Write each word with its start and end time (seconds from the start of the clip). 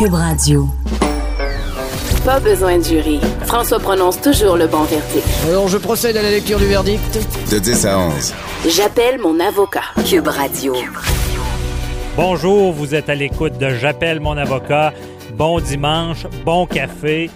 Cube 0.00 0.14
Radio. 0.14 0.66
Pas 2.24 2.40
besoin 2.40 2.78
de 2.78 2.82
jury. 2.82 3.20
François 3.44 3.78
prononce 3.78 4.18
toujours 4.18 4.56
le 4.56 4.66
bon 4.66 4.84
verdict. 4.84 5.28
Alors, 5.46 5.68
je 5.68 5.76
procède 5.76 6.16
à 6.16 6.22
la 6.22 6.30
lecture 6.30 6.58
du 6.58 6.64
verdict. 6.64 7.18
De 7.50 7.58
10 7.58 7.84
à 7.84 7.98
11. 7.98 8.34
J'appelle 8.66 9.20
mon 9.20 9.38
avocat. 9.38 9.82
Cube 10.08 10.26
Radio. 10.26 10.74
Bonjour, 12.16 12.72
vous 12.72 12.94
êtes 12.94 13.10
à 13.10 13.14
l'écoute 13.14 13.58
de 13.58 13.74
J'appelle 13.74 14.20
mon 14.20 14.38
avocat. 14.38 14.94
Bon 15.34 15.60
dimanche, 15.60 16.26
bon 16.46 16.64
café. 16.64 17.28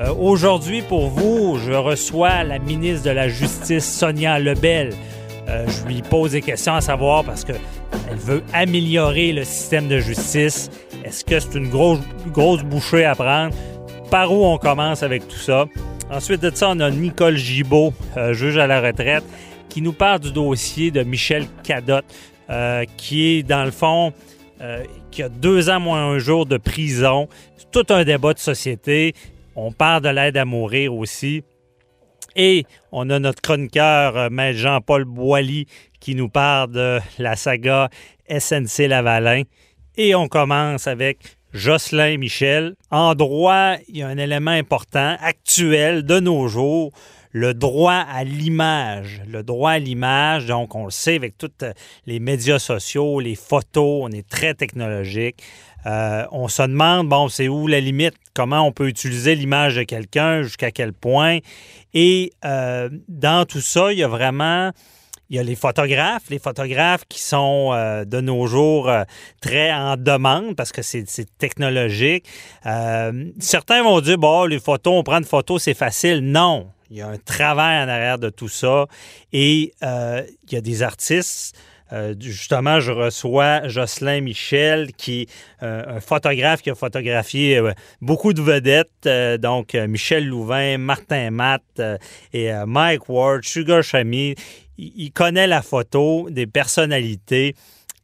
Euh, 0.00 0.14
Aujourd'hui, 0.16 0.82
pour 0.82 1.08
vous, 1.08 1.58
je 1.58 1.72
reçois 1.72 2.44
la 2.44 2.60
ministre 2.60 3.04
de 3.04 3.10
la 3.10 3.28
Justice, 3.28 3.98
Sonia 3.98 4.38
Lebel. 4.38 4.94
Euh, 5.48 5.66
je 5.66 5.88
lui 5.88 6.02
pose 6.02 6.30
des 6.30 6.42
questions 6.42 6.76
à 6.76 6.80
savoir 6.80 7.24
parce 7.24 7.42
que 7.42 7.54
elle 8.08 8.18
veut 8.18 8.42
améliorer 8.52 9.32
le 9.32 9.42
système 9.42 9.88
de 9.88 9.98
justice. 9.98 10.70
Est-ce 11.04 11.24
que 11.24 11.38
c'est 11.40 11.58
une 11.58 11.68
grosse, 11.68 12.00
grosse 12.28 12.62
bouchée 12.62 13.04
à 13.04 13.14
prendre? 13.14 13.54
Par 14.10 14.32
où 14.32 14.44
on 14.44 14.58
commence 14.58 15.02
avec 15.02 15.26
tout 15.26 15.36
ça? 15.36 15.66
Ensuite 16.10 16.42
de 16.42 16.54
ça, 16.54 16.70
on 16.70 16.80
a 16.80 16.90
Nicole 16.90 17.36
Gibault, 17.36 17.92
euh, 18.16 18.34
juge 18.34 18.58
à 18.58 18.66
la 18.66 18.80
retraite, 18.80 19.24
qui 19.68 19.80
nous 19.82 19.92
parle 19.92 20.20
du 20.20 20.32
dossier 20.32 20.90
de 20.90 21.02
Michel 21.02 21.46
Cadotte, 21.64 22.04
euh, 22.50 22.84
qui 22.96 23.38
est, 23.38 23.42
dans 23.42 23.64
le 23.64 23.70
fond, 23.70 24.12
euh, 24.60 24.84
qui 25.10 25.22
a 25.22 25.28
deux 25.28 25.70
ans 25.70 25.80
moins 25.80 26.06
un 26.06 26.18
jour 26.18 26.46
de 26.46 26.56
prison. 26.56 27.28
C'est 27.56 27.70
tout 27.70 27.92
un 27.92 28.04
débat 28.04 28.34
de 28.34 28.38
société. 28.38 29.14
On 29.56 29.72
parle 29.72 30.02
de 30.02 30.08
l'aide 30.08 30.36
à 30.36 30.44
mourir 30.44 30.94
aussi. 30.94 31.42
Et 32.36 32.64
on 32.92 33.10
a 33.10 33.18
notre 33.18 33.42
chroniqueur, 33.42 34.16
euh, 34.16 34.28
Maître 34.30 34.58
Jean-Paul 34.58 35.04
Boilly, 35.04 35.66
qui 36.00 36.14
nous 36.14 36.28
parle 36.28 36.70
de 36.72 37.00
la 37.18 37.36
saga 37.36 37.88
SNC 38.28 38.88
Lavalin. 38.88 39.42
Et 39.98 40.14
on 40.14 40.26
commence 40.26 40.86
avec 40.86 41.36
Jocelyn 41.52 42.16
Michel. 42.16 42.74
En 42.90 43.14
droit, 43.14 43.74
il 43.88 43.98
y 43.98 44.02
a 44.02 44.08
un 44.08 44.16
élément 44.16 44.50
important, 44.50 45.16
actuel, 45.20 46.02
de 46.04 46.18
nos 46.18 46.48
jours, 46.48 46.92
le 47.30 47.52
droit 47.52 48.02
à 48.10 48.24
l'image. 48.24 49.20
Le 49.28 49.42
droit 49.42 49.72
à 49.72 49.78
l'image, 49.78 50.46
donc 50.46 50.74
on 50.74 50.86
le 50.86 50.90
sait 50.90 51.16
avec 51.16 51.36
tous 51.36 51.50
les 52.06 52.20
médias 52.20 52.58
sociaux, 52.58 53.20
les 53.20 53.34
photos, 53.34 54.00
on 54.04 54.10
est 54.10 54.26
très 54.26 54.54
technologique. 54.54 55.42
Euh, 55.84 56.24
on 56.32 56.48
se 56.48 56.62
demande, 56.62 57.10
bon, 57.10 57.28
c'est 57.28 57.48
où 57.48 57.66
la 57.66 57.80
limite? 57.80 58.14
Comment 58.32 58.66
on 58.66 58.72
peut 58.72 58.88
utiliser 58.88 59.34
l'image 59.34 59.76
de 59.76 59.82
quelqu'un, 59.82 60.42
jusqu'à 60.42 60.70
quel 60.70 60.94
point? 60.94 61.40
Et 61.92 62.32
euh, 62.46 62.88
dans 63.08 63.44
tout 63.44 63.60
ça, 63.60 63.92
il 63.92 63.98
y 63.98 64.02
a 64.02 64.08
vraiment 64.08 64.70
il 65.32 65.36
y 65.36 65.38
a 65.38 65.42
les 65.42 65.56
photographes, 65.56 66.24
les 66.28 66.38
photographes 66.38 67.04
qui 67.08 67.18
sont 67.18 67.70
euh, 67.72 68.04
de 68.04 68.20
nos 68.20 68.46
jours 68.46 68.90
euh, 68.90 69.04
très 69.40 69.72
en 69.72 69.96
demande 69.96 70.54
parce 70.54 70.72
que 70.72 70.82
c'est 70.82 71.06
technologique. 71.38 72.26
Euh, 72.66 73.30
certains 73.40 73.82
vont 73.82 74.02
dire, 74.02 74.18
bon, 74.18 74.44
les 74.44 74.60
photos, 74.60 74.92
on 74.94 75.02
prend 75.02 75.16
une 75.16 75.24
photo, 75.24 75.58
c'est 75.58 75.72
facile. 75.72 76.20
Non, 76.20 76.68
il 76.90 76.98
y 76.98 77.00
a 77.00 77.08
un 77.08 77.16
travail 77.16 77.82
en 77.82 77.88
arrière 77.88 78.18
de 78.18 78.28
tout 78.28 78.50
ça. 78.50 78.86
Et 79.32 79.72
il 79.82 80.52
y 80.52 80.56
a 80.56 80.60
des 80.60 80.82
artistes. 80.82 81.56
Justement, 82.18 82.80
je 82.80 82.90
reçois 82.90 83.68
Jocelyn 83.68 84.22
Michel, 84.22 84.92
qui 84.94 85.22
est 85.22 85.28
un 85.62 86.00
photographe 86.00 86.62
qui 86.62 86.70
a 86.70 86.74
photographié 86.74 87.60
beaucoup 88.00 88.32
de 88.32 88.40
vedettes, 88.40 89.40
donc 89.40 89.74
Michel 89.74 90.26
Louvain, 90.26 90.78
Martin 90.78 91.30
Matt 91.30 91.82
et 92.32 92.50
Mike 92.66 93.10
Ward, 93.10 93.44
Sugar 93.44 93.82
Chami. 93.82 94.34
Il, 94.78 95.12
connaît 95.12 95.46
la 95.46 95.62
photo 95.62 96.28
des 96.30 96.46
personnalités 96.46 97.54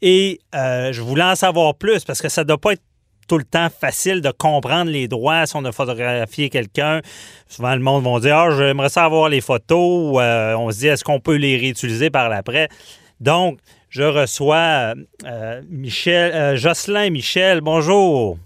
et 0.03 0.41
euh, 0.55 0.93
je 0.93 1.01
voulais 1.03 1.25
en 1.25 1.35
savoir 1.35 1.75
plus 1.75 2.05
parce 2.05 2.21
que 2.21 2.29
ça 2.29 2.43
ne 2.43 2.49
doit 2.49 2.59
pas 2.59 2.73
être 2.73 2.83
tout 3.27 3.39
le 3.39 3.45
temps 3.45 3.69
facile 3.69 4.21
de 4.21 4.31
comprendre 4.31 4.91
les 4.91 5.09
droits 5.09 5.47
si 5.47 5.57
on 5.57 5.65
a 5.65 5.73
photographié 5.73 6.49
quelqu'un. 6.49 7.01
Souvent, 7.47 7.75
le 7.75 7.81
monde 7.81 8.05
va 8.05 8.21
dire 8.21 8.37
Ah, 8.37 8.51
j'aimerais 8.57 8.89
savoir 8.89 9.29
les 9.29 9.41
photos. 9.41 10.17
euh, 10.21 10.55
on 10.57 10.71
se 10.71 10.79
dit 10.79 10.87
Est-ce 10.89 11.05
qu'on 11.05 11.21
peut 11.21 11.37
les 11.37 11.57
réutiliser 11.57 12.11
par 12.11 12.29
l'après? 12.29 12.69
Donc, 13.21 13.59
je 13.91 14.03
reçois 14.03 14.95
euh, 15.25 15.63
Michel, 15.69 16.57
Jocelyn 16.57 17.11
Michel. 17.11 17.61
Bonjour. 17.61 18.39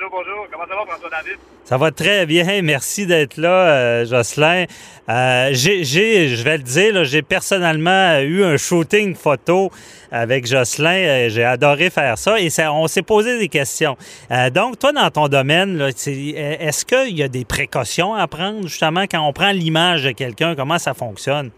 Bonjour, 0.00 0.10
bonjour. 0.24 0.46
Comment 0.52 0.64
ça 0.68 0.76
va, 0.76 0.86
François 0.86 1.10
David? 1.10 1.38
Ça 1.64 1.76
va 1.76 1.90
très 1.90 2.24
bien. 2.24 2.62
Merci 2.62 3.04
d'être 3.04 3.36
là, 3.36 3.48
euh, 3.50 4.04
Jocelyn. 4.06 4.66
Euh, 5.08 5.48
j'ai, 5.52 5.82
j'ai- 5.82 6.28
je 6.28 6.42
vais 6.44 6.56
le 6.58 6.62
dire, 6.62 7.02
j'ai 7.04 7.22
personnellement 7.22 8.20
eu 8.20 8.44
un 8.44 8.56
shooting 8.56 9.16
photo 9.16 9.70
avec 10.12 10.46
Jocelyn. 10.46 10.90
Euh, 11.04 11.28
J'ai 11.30 11.42
adoré 11.42 11.90
faire 11.90 12.16
ça 12.16 12.38
et 12.38 12.48
ça, 12.48 12.72
on 12.72 12.86
s'est 12.86 13.02
posé 13.02 13.38
des 13.40 13.48
questions. 13.48 13.96
Euh, 14.30 14.50
donc, 14.50 14.78
toi, 14.78 14.92
dans 14.92 15.10
ton 15.10 15.26
domaine, 15.26 15.76
là, 15.76 15.88
est-ce 15.88 16.84
qu'il 16.84 17.18
y 17.18 17.22
a 17.24 17.28
des 17.28 17.44
précautions 17.44 18.14
à 18.14 18.28
prendre 18.28 18.68
justement 18.68 19.02
quand 19.10 19.26
on 19.26 19.32
prend 19.32 19.50
l'image 19.50 20.04
de 20.04 20.12
quelqu'un? 20.12 20.54
Comment 20.54 20.78
ça 20.78 20.94
fonctionne? 20.94 21.50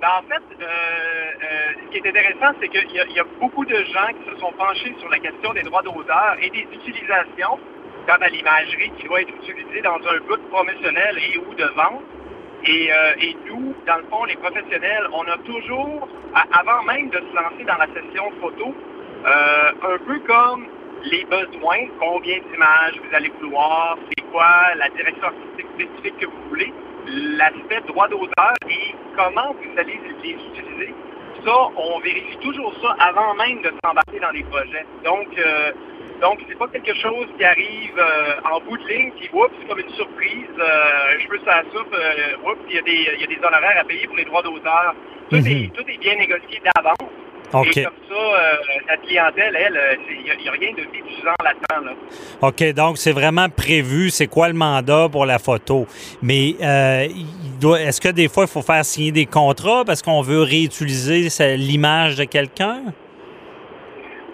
Ben, 0.00 0.08
en 0.18 0.22
fait, 0.28 0.64
ce 1.92 1.98
qui 1.98 2.06
est 2.06 2.08
intéressant, 2.08 2.56
c'est 2.60 2.68
qu'il 2.68 2.90
y, 2.92 3.00
a- 3.20 3.24
beaucoup 3.40 3.64
de 3.64 3.74
gens 3.76 4.08
qui 4.08 4.30
se 4.30 4.36
sont 4.40 4.52
penchés 4.52 4.94
sur 4.98 5.08
la 5.08 5.18
question 5.18 5.52
des 5.52 5.62
droits 5.62 5.82
d'auteur 5.82 6.36
et 6.40 6.50
des 6.50 6.66
utilisations 6.72 7.58
quant 8.06 8.16
à 8.20 8.28
l'imagerie 8.28 8.90
qui 8.98 9.06
va 9.06 9.20
être 9.20 9.34
utilisée 9.42 9.82
dans 9.82 9.96
un 9.96 10.18
but 10.28 10.40
promotionnel 10.50 11.18
et 11.18 11.38
ou 11.38 11.54
de 11.54 11.64
vente. 11.76 12.02
Et, 12.64 12.92
euh, 12.92 13.14
et 13.20 13.36
nous, 13.46 13.74
dans 13.86 13.96
le 13.98 14.04
fond, 14.10 14.24
les 14.24 14.36
professionnels, 14.36 15.06
on 15.12 15.22
a 15.28 15.38
toujours, 15.38 16.08
avant 16.34 16.82
même 16.84 17.08
de 17.10 17.18
se 17.18 17.34
lancer 17.34 17.64
dans 17.64 17.76
la 17.76 17.86
session 17.94 18.30
photo, 18.40 18.74
euh, 19.26 19.70
un 19.94 19.98
peu 19.98 20.18
comme 20.26 20.66
les 21.04 21.24
besoins, 21.24 21.86
combien 22.00 22.38
d'images 22.50 22.94
vous 22.98 23.14
allez 23.14 23.30
vouloir, 23.40 23.96
c'est 24.08 24.24
quoi 24.32 24.74
la 24.76 24.88
direction 24.90 25.26
artistique 25.28 25.66
spécifique 25.74 26.18
que 26.18 26.26
vous 26.26 26.48
voulez, 26.48 26.72
l'aspect 27.06 27.80
droit 27.86 28.08
d'auteur 28.08 28.54
et 28.68 28.94
comment 29.16 29.52
vous 29.54 29.78
allez 29.78 30.00
les 30.22 30.30
utiliser. 30.30 30.94
Ça, 31.44 31.54
on 31.76 32.00
vérifie 32.00 32.36
toujours 32.42 32.72
ça 32.82 32.96
avant 32.98 33.34
même 33.34 33.62
de 33.62 33.72
s'embarquer 33.84 34.20
dans 34.20 34.30
les 34.30 34.42
projets. 34.44 34.84
Donc, 35.04 35.28
euh, 35.38 35.72
donc 36.20 36.40
c'est 36.48 36.58
pas 36.58 36.66
quelque 36.68 36.94
chose 36.94 37.26
qui 37.38 37.44
arrive 37.44 37.96
euh, 37.98 38.34
en 38.52 38.60
bout 38.60 38.76
de 38.76 38.88
ligne, 38.88 39.12
puis 39.18 39.30
oups, 39.32 39.50
c'est 39.60 39.68
comme 39.68 39.78
une 39.78 39.90
surprise, 39.94 40.50
euh, 40.58 41.18
je 41.20 41.28
veux 41.28 41.38
ça 41.44 41.62
soupe, 41.72 41.94
euh, 41.94 42.50
oups, 42.50 42.58
il 42.68 42.74
y, 42.76 42.78
a 42.78 42.82
des, 42.82 43.08
il 43.16 43.20
y 43.20 43.24
a 43.24 43.26
des 43.26 43.38
honoraires 43.38 43.78
à 43.80 43.84
payer 43.84 44.06
pour 44.06 44.16
les 44.16 44.24
droits 44.24 44.42
d'auteur. 44.42 44.94
Tout, 45.30 45.36
Mhm. 45.36 45.46
est, 45.46 45.72
tout 45.74 45.84
est 45.88 45.98
bien 45.98 46.16
négocié 46.16 46.60
d'avance. 46.64 46.96
OK. 47.54 47.76
Et 47.78 47.82
comme 47.84 47.92
ça, 48.10 48.14
euh, 48.14 48.56
la 48.88 48.96
clientèle, 48.98 49.56
elle, 49.58 49.76
euh, 49.76 49.94
il 50.10 50.22
n'y 50.42 50.48
a, 50.48 50.52
rien 50.52 50.72
de 50.72 50.82
séduisant 50.92 51.32
là-dedans. 51.42 51.86
Là. 51.86 51.92
OK, 52.42 52.72
donc 52.74 52.98
c'est 52.98 53.12
vraiment 53.12 53.48
prévu, 53.48 54.10
c'est 54.10 54.26
quoi 54.26 54.48
le 54.48 54.54
mandat 54.54 55.08
pour 55.10 55.24
la 55.24 55.38
photo? 55.38 55.86
Mais 56.20 56.56
euh, 56.62 57.06
il 57.08 57.24
doit- 57.24 57.47
est-ce 57.62 58.00
que 58.00 58.08
des 58.08 58.28
fois, 58.28 58.44
il 58.44 58.50
faut 58.50 58.62
faire 58.62 58.84
signer 58.84 59.12
des 59.12 59.26
contrats 59.26 59.84
parce 59.84 60.02
qu'on 60.02 60.22
veut 60.22 60.42
réutiliser 60.42 61.28
l'image 61.56 62.16
de 62.16 62.24
quelqu'un? 62.24 62.82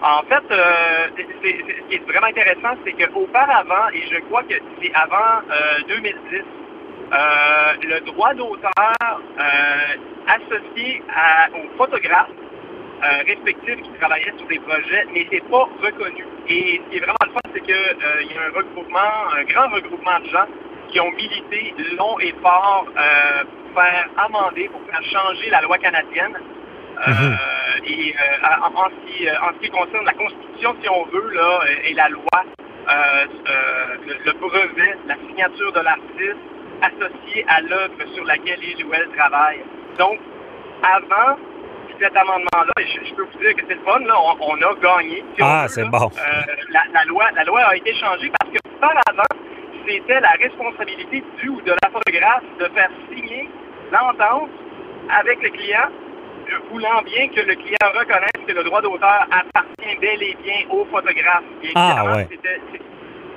En 0.01 0.21
fait, 0.29 0.43
euh, 0.51 1.07
ce 1.17 1.47
qui 1.47 1.95
est 1.95 2.07
vraiment 2.07 2.27
intéressant, 2.27 2.77
c'est 2.85 2.93
qu'auparavant, 2.93 3.89
et 3.93 4.03
je 4.11 4.19
crois 4.25 4.43
que 4.43 4.53
c'est 4.79 4.93
avant 4.93 5.41
euh, 5.49 5.79
2010, 5.87 6.43
euh, 7.13 7.17
le 7.83 7.99
droit 8.01 8.33
d'auteur 8.33 8.71
euh, 8.99 9.45
associé 10.27 11.03
aux 11.53 11.77
photographes 11.77 12.29
euh, 13.03 13.23
respectifs 13.27 13.81
qui 13.83 13.99
travaillaient 13.99 14.33
sur 14.37 14.47
des 14.47 14.59
projets 14.59 15.05
n'était 15.13 15.41
pas 15.41 15.69
reconnu. 15.83 16.25
Et 16.49 16.81
ce 16.83 16.89
qui 16.89 16.97
est 16.97 16.99
vraiment 16.99 17.25
le 17.25 17.31
fun, 17.31 17.39
c'est 17.53 17.61
qu'il 17.61 17.75
y 17.75 18.37
a 18.37 18.41
un 18.41 18.57
regroupement, 18.57 19.13
un 19.37 19.43
grand 19.43 19.69
regroupement 19.69 20.19
de 20.19 20.29
gens 20.29 20.47
qui 20.89 20.99
ont 20.99 21.11
milité 21.11 21.73
long 21.97 22.19
et 22.19 22.33
fort 22.41 22.85
euh, 22.97 23.43
pour 23.73 23.81
faire 23.83 24.05
amender, 24.17 24.69
pour 24.69 24.81
faire 24.89 25.03
changer 25.03 25.49
la 25.49 25.61
loi 25.61 25.77
canadienne. 25.77 26.35
Euh, 26.35 27.11
Mhm. 27.11 27.37
et 27.87 28.15
euh, 28.15 28.55
en, 28.63 28.85
en 28.85 28.87
ce 28.89 29.11
qui, 29.11 29.27
euh, 29.27 29.33
en 29.41 29.49
ce 29.53 29.59
qui 29.65 29.69
concerne 29.69 30.05
la 30.05 30.13
Constitution, 30.13 30.75
si 30.81 30.87
on 30.89 31.03
veut, 31.07 31.29
là, 31.33 31.59
et 31.83 31.93
la 31.93 32.07
loi, 32.07 32.23
euh, 32.37 33.25
euh, 33.49 33.95
le, 34.07 34.13
le 34.25 34.31
brevet, 34.39 34.95
la 35.05 35.15
signature 35.27 35.73
de 35.73 35.81
l'artiste 35.81 36.39
associée 36.81 37.45
à 37.49 37.59
l'œuvre 37.61 37.95
sur 38.13 38.23
laquelle 38.23 38.59
il 38.63 38.85
ou 38.85 38.93
elle 38.93 39.09
travaille. 39.17 39.59
Donc, 39.99 40.19
avant 40.83 41.35
cet 41.99 42.15
amendement-là, 42.15 42.71
et 42.79 42.85
je, 42.87 43.09
je 43.09 43.13
peux 43.13 43.23
vous 43.23 43.39
dire 43.39 43.55
que 43.55 43.63
c'est 43.67 43.75
le 43.75 43.81
fun, 43.81 43.99
là, 43.99 44.13
on, 44.17 44.37
on 44.39 44.55
a 44.55 44.73
gagné. 44.81 45.17
si 45.35 45.41
Ah, 45.41 45.65
c'est 45.67 45.83
bon. 45.85 45.97
Euh, 46.17 46.41
la, 46.71 46.81
la 46.93 47.03
loi, 47.05 47.25
la 47.35 47.43
loi 47.43 47.61
a 47.61 47.75
été 47.75 47.93
changée 47.95 48.31
parce 48.39 48.51
que 48.53 48.59
par 48.79 48.91
avant, 49.09 49.23
c'était 49.87 50.19
la 50.19 50.31
responsabilité 50.39 51.23
du 51.37 51.49
ou 51.49 51.61
de 51.61 51.71
la 51.83 51.89
photographe 51.89 52.43
de 52.59 52.65
faire 52.75 52.89
signer 53.11 53.49
l'entente 53.91 54.49
avec 55.09 55.41
le 55.43 55.49
client, 55.49 55.89
euh, 55.89 56.57
voulant 56.71 57.01
bien 57.03 57.27
que 57.29 57.41
le 57.41 57.55
client 57.55 57.89
reconnaisse 57.93 58.45
que 58.47 58.53
le 58.53 58.63
droit 58.63 58.81
d'auteur 58.81 59.27
appartient 59.31 59.95
bel 60.01 60.21
et 60.23 60.35
bien 60.43 60.65
au 60.69 60.85
photographe. 60.85 61.43
Et 61.63 61.71
Ah, 61.75 62.03
ouais. 62.15 62.27
c'était- 62.31 62.61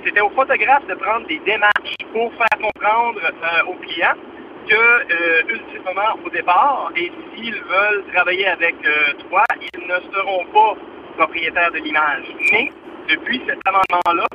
C'était 0.05 0.21
au 0.21 0.31
photographe 0.31 0.87
de 0.87 0.95
prendre 0.95 1.27
des 1.27 1.39
démarches 1.41 1.97
pour 2.13 2.33
faire 2.35 2.59
comprendre 2.63 3.21
euh, 3.21 3.65
au 3.67 3.75
client 3.75 4.15
que, 4.69 4.75
euh, 4.75 5.43
ultimement, 5.49 6.15
au 6.25 6.31
départ, 6.31 6.93
et 6.97 7.11
s'ils 7.35 7.61
veulent 7.65 8.05
travailler 8.15 8.47
avec 8.47 8.77
euh, 8.87 9.13
toi, 9.29 9.43
ils 9.61 9.87
ne 9.87 9.99
seront 10.15 10.45
pas 10.55 10.75
propriétaires 11.19 11.73
de 11.73 11.79
l'image. 11.79 12.25
Mais 12.53 12.73
depuis 13.09 13.43
cet 13.47 13.59
amendement-là, 13.67 14.27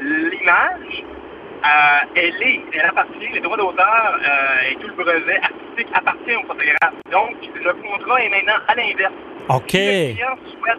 l'image, 0.00 1.04
euh, 1.64 2.06
elle 2.16 2.42
est, 2.42 2.60
elle 2.72 2.86
appartient, 2.86 3.28
les 3.32 3.40
droits 3.40 3.56
d'auteur 3.56 4.18
euh, 4.20 4.70
et 4.70 4.74
tout 4.76 4.88
le 4.88 4.94
brevet 4.94 5.36
artistique 5.42 5.88
appartient 5.94 6.34
au 6.36 6.42
photographe. 6.42 6.94
Donc, 7.10 7.36
le 7.54 7.72
contrat 7.74 8.22
est 8.22 8.28
maintenant 8.28 8.58
à 8.68 8.74
l'inverse. 8.74 9.12
OK. 9.48 9.70
Si 9.70 9.78
le 9.78 10.12
client 10.14 10.36
souhaite, 10.58 10.78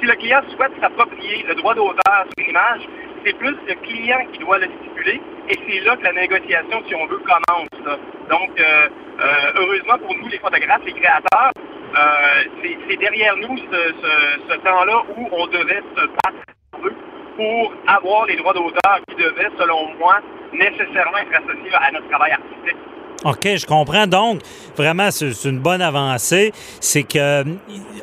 si 0.00 0.06
le 0.06 0.14
client 0.14 0.40
souhaite 0.56 0.72
s'approprier 0.80 1.44
le 1.48 1.54
droit 1.54 1.74
d'auteur 1.74 2.24
sur 2.26 2.44
une 2.44 2.50
image, 2.50 2.80
c'est 3.24 3.36
plus 3.38 3.56
le 3.68 3.74
client 3.86 4.18
qui 4.32 4.38
doit 4.40 4.58
le 4.58 4.66
stipuler 4.80 5.20
et 5.48 5.58
c'est 5.68 5.80
là 5.80 5.96
que 5.96 6.02
la 6.04 6.12
négociation, 6.12 6.82
si 6.86 6.94
on 6.94 7.06
veut, 7.06 7.18
commence. 7.18 7.68
là. 7.86 7.96
Donc, 8.28 8.50
euh, 8.60 8.88
heureusement 9.56 9.98
pour 9.98 10.14
nous, 10.16 10.28
les 10.28 10.38
photographes, 10.38 10.82
les 10.84 10.92
créateurs, 10.92 11.52
c'est 12.62 12.96
derrière 12.96 13.36
nous 13.36 13.56
ce, 13.56 13.64
ce- 14.02 14.52
ce 14.52 14.54
temps-là 14.58 15.02
où 15.16 15.28
on 15.32 15.46
devait 15.46 15.82
se 15.96 16.06
battre 16.06 16.53
pour 17.36 17.72
avoir 17.86 18.26
les 18.26 18.36
droits 18.36 18.54
d'auteur 18.54 19.00
qui 19.08 19.16
devaient, 19.16 19.50
selon 19.58 19.94
moi, 19.98 20.20
nécessairement 20.52 21.18
être 21.18 21.34
associés 21.34 21.74
à 21.74 21.90
notre 21.92 22.08
travail 22.08 22.32
artistique. 22.32 22.76
OK, 23.24 23.48
je 23.56 23.64
comprends. 23.66 24.06
Donc, 24.06 24.40
vraiment, 24.76 25.10
c'est 25.10 25.32
une 25.44 25.58
bonne 25.58 25.80
avancée. 25.80 26.52
C'est 26.80 27.04
que 27.04 27.44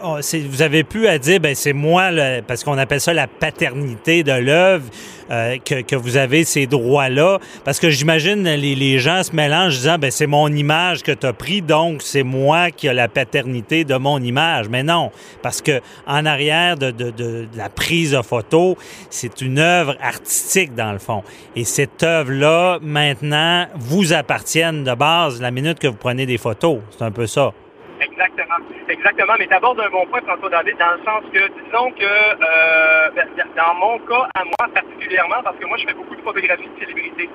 oh, 0.03 0.17
vous 0.49 0.61
avez 0.63 0.83
pu 0.83 1.07
à 1.07 1.17
dire, 1.19 1.39
ben 1.39 1.53
c'est 1.53 1.73
moi, 1.73 2.09
le- 2.11 2.41
parce 2.41 2.63
qu'on 2.63 2.77
appelle 2.77 2.99
ça 3.01 3.13
la 3.13 3.27
paternité 3.27 4.23
de 4.23 4.31
l'œuvre, 4.31 4.85
euh, 5.29 5.57
que, 5.63 5.81
que 5.81 5.95
vous 5.95 6.17
avez 6.17 6.43
ces 6.43 6.65
droits-là. 6.65 7.37
Parce 7.63 7.79
que 7.79 7.89
j'imagine 7.91 8.43
les, 8.43 8.73
les 8.75 8.99
gens 8.99 9.21
se 9.23 9.33
mélangent 9.35 9.75
en 9.75 9.77
disant, 9.79 9.97
ben 9.99 10.09
c'est 10.11 10.25
mon 10.27 10.47
image 10.49 11.03
que 11.03 11.11
tu 11.11 11.27
as 11.27 11.33
pris, 11.33 11.61
donc 11.61 12.01
c'est 12.01 12.23
moi 12.23 12.71
qui 12.71 12.87
ai 12.87 12.93
la 12.93 13.07
paternité 13.07 13.83
de 13.85 13.95
mon 13.95 14.19
image. 14.21 14.67
Mais 14.69 14.81
non, 14.83 15.11
parce 15.43 15.61
que 15.61 15.81
en 16.07 16.25
arrière 16.25 16.77
de, 16.77 16.89
de- 16.91 17.11
de- 17.11 17.47
de 17.51 17.57
la 17.57 17.69
prise 17.69 18.11
de 18.11 18.21
photo, 18.23 18.75
c'est 19.11 19.39
une 19.41 19.59
œuvre 19.59 19.95
artistique 20.01 20.73
dans 20.73 20.91
le 20.91 20.99
fond. 20.99 21.23
Et 21.55 21.63
cette 21.63 22.01
œuvre-là, 22.03 22.79
maintenant, 22.81 23.67
vous 23.75 24.13
appartiennent 24.13 24.83
de 24.83 24.93
base 24.95 25.10
la 25.41 25.51
minute 25.51 25.79
que 25.79 25.87
vous 25.87 25.97
prenez 25.97 26.25
des 26.25 26.37
photos. 26.37 26.79
C'est 26.91 27.03
un 27.03 27.11
peu 27.11 27.27
ça. 27.27 27.51
Exactement. 27.99 28.55
Exactement. 28.89 29.33
Mais 29.39 29.47
tu 29.47 29.53
abordes 29.53 29.79
un 29.79 29.89
bon 29.89 30.05
point, 30.07 30.21
François 30.25 30.49
David, 30.49 30.75
dans 30.77 30.91
le 30.97 30.99
sens 31.05 31.23
que, 31.31 31.39
disons 31.63 31.91
que, 31.91 32.03
euh, 32.03 33.09
ben, 33.15 33.27
dans 33.55 33.73
mon 33.75 33.99
cas, 33.99 34.27
à 34.35 34.43
moi 34.43 34.65
particulièrement, 34.73 35.41
parce 35.43 35.57
que 35.57 35.65
moi, 35.65 35.77
je 35.77 35.85
fais 35.87 35.93
beaucoup 35.93 36.15
de 36.15 36.21
photographies 36.21 36.69
de 36.75 36.79
célébrités. 36.85 37.29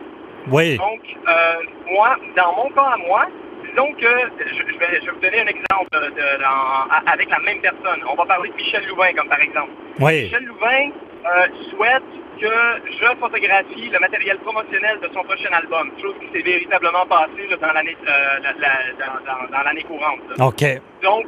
Oui. 0.49 0.77
Donc, 0.77 1.01
euh, 1.29 1.55
moi, 1.93 2.17
dans 2.37 2.53
mon 2.57 2.69
cas 2.71 2.91
à 2.95 2.97
moi, 2.99 3.27
disons 3.69 3.93
que, 3.95 4.07
je, 4.39 4.55
je 4.73 4.79
vais, 4.79 5.01
je 5.01 5.07
vais 5.07 5.13
vous 5.13 5.21
donner 5.21 5.41
un 5.41 5.47
exemple 5.47 5.89
de, 5.93 5.99
de- 6.11 6.43
dans- 6.43 6.91
a- 6.91 7.03
avec 7.13 7.29
la 7.31 7.39
même 7.41 7.61
personne. 7.61 8.01
On 8.11 8.15
va 8.15 8.25
parler 8.27 8.51
de 8.51 8.55
Michel 8.57 8.87
Louvain, 8.89 9.13
comme 9.17 9.29
par 9.29 9.41
exemple. 9.41 9.71
Oui. 10.01 10.25
Michel 10.25 10.45
Louvain 10.45 10.91
euh, 11.27 11.47
souhaite 11.71 12.03
que 12.41 12.47
je 12.91 13.07
photographie 13.19 13.89
le 13.91 13.99
matériel 13.99 14.39
promotionnel 14.39 15.01
de 15.01 15.09
son 15.15 15.23
prochain 15.25 15.51
album, 15.53 15.91
chose 16.01 16.15
qui 16.21 16.29
s'est 16.33 16.45
véritablement 16.45 17.07
passée 17.07 17.47
là, 17.49 17.57
dans 17.57 17.73
l'année 17.73 17.97
euh, 18.07 18.39
la- 18.43 18.53
la- 18.53 18.93
dans, 19.07 19.25
dans- 19.25 19.51
dans 19.51 19.63
l'année 19.65 19.83
courante. 19.85 20.21
là. 20.37 20.47
OK. 20.47 20.65
Donc, 21.03 21.27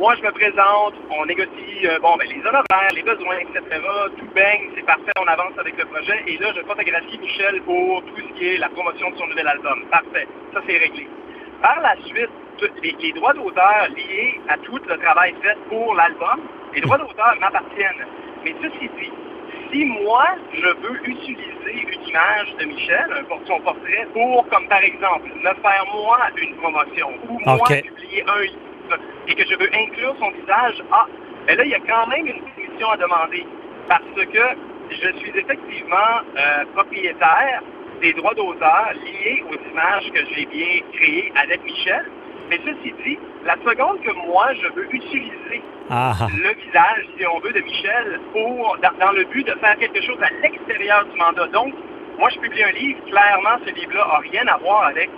moi, 0.00 0.14
je 0.16 0.22
me 0.22 0.30
présente, 0.30 0.94
on 1.10 1.26
négocie 1.26 1.84
euh, 1.86 1.98
bon, 2.00 2.16
ben, 2.16 2.28
les 2.28 2.40
honoraires, 2.40 2.90
les 2.94 3.02
besoins, 3.02 3.38
etc. 3.38 3.60
Tout 4.18 4.26
baigne, 4.34 4.70
c'est 4.76 4.86
parfait, 4.86 5.12
on 5.20 5.26
avance 5.26 5.52
avec 5.58 5.76
le 5.76 5.84
projet. 5.86 6.22
Et 6.26 6.38
là, 6.38 6.52
je 6.56 6.62
photographie 6.62 7.18
Michel 7.18 7.60
pour 7.62 8.02
tout 8.04 8.14
ce 8.16 8.38
qui 8.38 8.54
est 8.54 8.58
la 8.58 8.68
promotion 8.70 9.10
de 9.10 9.16
son 9.18 9.26
nouvel 9.26 9.48
album. 9.48 9.84
Parfait. 9.90 10.26
Ça, 10.54 10.60
c'est 10.66 10.78
réglé. 10.78 11.06
Par 11.60 11.80
la 11.80 11.94
suite, 12.06 12.30
les, 12.82 12.94
les 13.00 13.12
droits 13.12 13.34
d'auteur 13.34 13.88
liés 13.96 14.40
à 14.48 14.56
tout 14.58 14.78
le 14.88 14.96
travail 14.98 15.34
fait 15.42 15.56
pour 15.68 15.94
l'album, 15.94 16.40
les 16.74 16.80
droits 16.80 16.98
d'auteur 16.98 17.34
m'appartiennent. 17.40 18.06
Mais 18.44 18.54
ceci 18.62 18.88
dit, 19.00 19.10
si 19.72 19.84
moi, 19.84 20.26
je 20.52 20.66
veux 20.66 21.08
utiliser 21.08 21.72
une 21.72 22.08
image 22.08 22.54
de 22.58 22.64
Michel, 22.64 23.24
son 23.46 23.60
portrait, 23.60 24.06
pour, 24.12 24.46
comme 24.48 24.68
par 24.68 24.82
exemple, 24.82 25.28
me 25.34 25.54
faire 25.62 25.84
moi 25.92 26.18
une 26.36 26.54
promotion, 26.56 27.10
ou 27.28 27.38
moi 27.40 27.58
publier 27.66 28.24
un 28.26 28.40
livre, 28.42 28.98
et 29.26 29.34
que 29.34 29.44
je 29.44 29.56
veux 29.56 29.70
inclure 29.74 30.14
son 30.18 30.30
visage, 30.30 30.82
ah, 30.92 31.06
ben 31.46 31.56
là, 31.56 31.64
il 31.64 31.70
y 31.70 31.74
a 31.74 31.80
quand 31.80 32.06
même 32.08 32.26
une 32.26 32.42
permission 32.42 32.90
à 32.90 32.96
demander. 32.96 33.46
Parce 33.88 34.02
que 34.14 34.44
je 34.90 35.18
suis 35.18 35.30
effectivement 35.34 36.20
euh, 36.36 36.64
propriétaire 36.74 37.62
des 38.00 38.12
droits 38.14 38.34
d'auteur 38.34 38.92
liés 39.04 39.44
aux 39.50 39.70
images 39.70 40.10
que 40.12 40.20
j'ai 40.34 40.46
bien 40.46 40.80
créées 40.92 41.32
avec 41.36 41.62
Michel. 41.64 42.06
Mais 42.48 42.58
ceci 42.64 42.94
dit, 43.04 43.18
la 43.44 43.56
seconde 43.56 44.00
que 44.00 44.12
moi, 44.26 44.52
je 44.54 44.68
veux 44.74 44.94
utiliser 44.94 45.62
Ah, 45.90 46.14
le 46.30 46.54
visage, 46.54 47.06
si 47.16 47.26
on 47.26 47.40
veut, 47.40 47.52
de 47.52 47.60
Michel 47.60 48.20
pour 48.32 48.76
dans 49.00 49.12
le 49.12 49.24
but 49.24 49.46
de 49.46 49.54
faire 49.58 49.76
quelque 49.78 50.02
chose 50.02 50.18
à 50.20 50.30
l'extérieur 50.42 51.04
du 51.06 51.18
mandat. 51.18 51.46
Donc, 51.46 51.72
moi, 52.18 52.28
je 52.30 52.38
publie 52.40 52.62
un 52.62 52.72
livre. 52.72 53.00
Clairement, 53.06 53.58
ce 53.64 53.72
livre-là 53.72 54.06
n'a 54.06 54.18
rien 54.18 54.46
à 54.48 54.58
voir 54.58 54.86
avec 54.86 55.08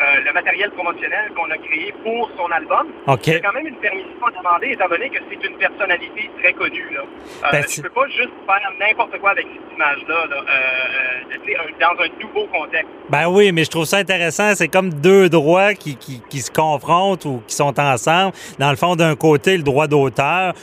euh, 0.00 0.20
le 0.24 0.32
matériel 0.32 0.70
promotionnel 0.72 1.30
qu'on 1.36 1.50
a 1.50 1.56
créé 1.58 1.92
pour 2.02 2.30
son 2.36 2.50
album. 2.50 2.88
OK. 3.06 3.26
Il 3.28 3.32
y 3.34 3.36
a 3.36 3.40
quand 3.40 3.52
même 3.52 3.66
une 3.66 3.76
permission 3.76 4.26
à 4.26 4.30
demander, 4.30 4.68
étant 4.72 4.88
donné 4.88 5.08
que 5.10 5.18
c'est 5.30 5.46
une 5.48 5.56
personnalité 5.56 6.30
très 6.40 6.52
connue. 6.52 6.88
Là. 6.94 7.00
Euh, 7.00 7.48
Ben, 7.52 7.64
c'est- 7.66 7.82
peux 7.82 7.88
pas 7.90 8.08
juste 8.08 8.30
faire 8.46 8.70
n'importe 8.80 9.18
quoi 9.20 9.30
avec 9.30 9.46
cette 9.46 9.74
image-là, 9.74 10.26
là, 10.30 10.36
euh, 10.36 11.32
euh, 11.32 11.36
tu 11.44 11.54
dans 11.80 12.02
un 12.02 12.22
nouveau 12.22 12.46
contexte. 12.46 12.88
Ben 13.10 13.28
oui, 13.28 13.52
mais 13.52 13.64
je 13.64 13.70
trouve 13.70 13.84
ça 13.84 13.98
intéressant. 13.98 14.54
C'est 14.54 14.68
comme 14.68 14.90
deux 14.94 15.28
droits 15.28 15.74
qui, 15.74 15.96
qui, 15.96 16.22
qui 16.28 16.38
se 16.40 16.50
confrontent 16.50 17.24
ou 17.26 17.42
qui 17.46 17.54
sont 17.54 17.78
ensemble. 17.78 18.32
Dans 18.58 18.70
le 18.70 18.76
fond, 18.76 18.96
d'un 18.96 19.14
côté, 19.16 19.56
le 19.56 19.62
droit 19.62 19.86
d'auteur. 19.86 20.54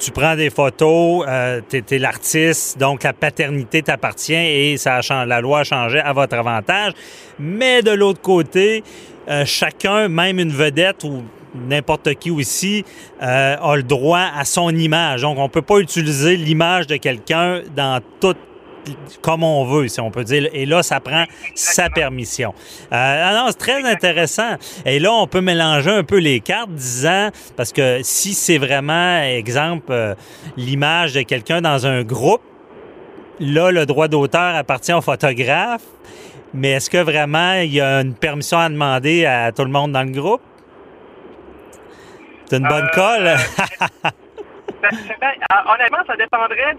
Tu 0.00 0.12
prends 0.12 0.34
des 0.34 0.48
photos, 0.48 1.26
euh, 1.28 1.60
t'es 1.68 1.84
es, 1.90 1.98
l'artiste, 1.98 2.78
donc 2.78 3.02
la 3.02 3.12
paternité 3.12 3.82
t'appartient 3.82 4.32
et 4.32 4.78
ça 4.78 5.00
la 5.26 5.42
loi 5.42 5.60
a 5.60 5.64
changé 5.64 5.98
à 5.98 6.14
votre 6.14 6.36
avantage. 6.36 6.94
Mais 7.38 7.82
de 7.82 7.90
l'autre 7.90 8.22
côté, 8.22 8.82
euh, 9.28 9.44
chacun, 9.44 10.08
même 10.08 10.38
une 10.38 10.52
vedette 10.52 11.04
ou 11.04 11.22
n'importe 11.54 12.14
qui 12.14 12.30
aussi, 12.30 12.82
euh, 13.22 13.56
a 13.60 13.76
le 13.76 13.82
droit 13.82 14.24
à 14.34 14.46
son 14.46 14.70
image. 14.70 15.20
Donc, 15.20 15.38
on 15.38 15.50
peut 15.50 15.60
pas 15.60 15.78
utiliser 15.78 16.36
l'image 16.36 16.86
de 16.86 16.96
quelqu'un 16.96 17.60
dans 17.76 18.00
toute 18.20 18.38
comme 19.22 19.42
on 19.44 19.64
veut, 19.64 19.88
si 19.88 20.00
on 20.00 20.10
peut 20.10 20.24
dire. 20.24 20.48
Et 20.52 20.66
là, 20.66 20.82
ça 20.82 21.00
prend 21.00 21.24
sa 21.54 21.90
permission. 21.90 22.54
Euh, 22.92 23.32
non, 23.32 23.46
c'est 23.48 23.58
très 23.58 23.84
intéressant. 23.84 24.56
Et 24.84 24.98
là, 24.98 25.12
on 25.12 25.26
peut 25.26 25.40
mélanger 25.40 25.90
un 25.90 26.04
peu 26.04 26.18
les 26.18 26.40
cartes, 26.40 26.70
disant, 26.70 27.30
parce 27.56 27.72
que 27.72 28.00
si 28.02 28.34
c'est 28.34 28.58
vraiment, 28.58 29.20
exemple, 29.22 29.86
euh, 29.90 30.14
l'image 30.56 31.14
de 31.14 31.22
quelqu'un 31.22 31.60
dans 31.60 31.86
un 31.86 32.02
groupe, 32.02 32.42
là, 33.38 33.70
le 33.70 33.86
droit 33.86 34.08
d'auteur 34.08 34.54
appartient 34.56 34.92
au 34.92 35.00
photographe. 35.00 35.82
Mais 36.52 36.70
est-ce 36.72 36.90
que 36.90 36.98
vraiment 36.98 37.52
il 37.54 37.72
y 37.74 37.80
a 37.80 38.00
une 38.00 38.14
permission 38.14 38.58
à 38.58 38.68
demander 38.68 39.24
à 39.24 39.52
tout 39.52 39.62
le 39.62 39.70
monde 39.70 39.92
dans 39.92 40.02
le 40.02 40.10
groupe? 40.10 40.40
C'est 42.46 42.56
une 42.56 42.66
bonne 42.66 42.88
Euh, 42.92 42.94
colle. 42.94 43.36
Ça- 44.82 44.90
ça- 44.90 45.14
ben, 45.20 45.32
euh, 45.52 45.72
honnêtement, 45.74 45.98
ça 46.06 46.16
dépendrait 46.16 46.74